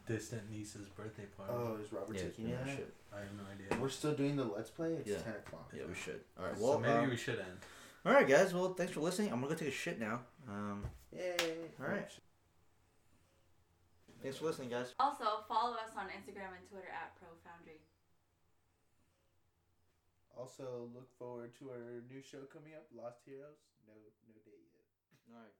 distant 0.07 0.49
niece's 0.51 0.87
birthday 0.89 1.25
party. 1.37 1.53
Oh, 1.55 1.77
is 1.83 1.91
Robert 1.91 2.15
Yeah, 2.15 2.21
taking 2.23 2.49
yeah, 2.49 2.65
shit. 2.65 2.93
I 3.13 3.19
have 3.19 3.27
no 3.37 3.43
idea. 3.51 3.81
We're 3.81 3.89
still 3.89 4.13
doing 4.13 4.35
the 4.35 4.45
let's 4.45 4.69
play. 4.69 4.93
It's 4.93 5.09
Yeah. 5.09 5.17
ten 5.17 5.33
o'clock. 5.35 5.69
Yeah, 5.75 5.83
we 5.87 5.93
should. 5.95 6.21
All 6.39 6.45
right. 6.45 6.57
so 6.57 6.63
Well, 6.63 6.79
maybe 6.79 6.93
um, 7.05 7.09
we 7.09 7.17
should 7.17 7.39
end. 7.39 7.57
all 8.05 8.13
right, 8.13 8.27
guys. 8.27 8.53
Well, 8.53 8.73
thanks 8.73 8.93
for 8.93 9.01
listening. 9.01 9.31
I'm 9.31 9.41
gonna 9.41 9.53
go 9.53 9.59
take 9.59 9.67
a 9.69 9.71
shit 9.71 9.99
now. 9.99 10.21
Um, 10.47 10.83
Yay! 11.11 11.35
All 11.81 11.87
right. 11.87 12.09
thanks 14.21 14.37
for 14.37 14.45
listening, 14.45 14.69
guys. 14.69 14.93
Also, 14.99 15.25
follow 15.47 15.73
us 15.75 15.91
on 15.97 16.05
Instagram 16.07 16.55
and 16.57 16.65
Twitter 16.69 16.87
at 16.89 17.13
ProFoundry. 17.19 17.79
Also, 20.37 20.87
look 20.93 21.09
forward 21.17 21.57
to 21.57 21.71
our 21.73 22.05
new 22.05 22.21
show 22.21 22.45
coming 22.45 22.77
up, 22.77 22.85
Lost 22.93 23.25
Heroes. 23.25 23.57
No, 23.87 23.93
no 24.29 24.37
date 24.45 24.69
yet. 24.69 24.85
All 25.25 25.41
right. 25.41 25.57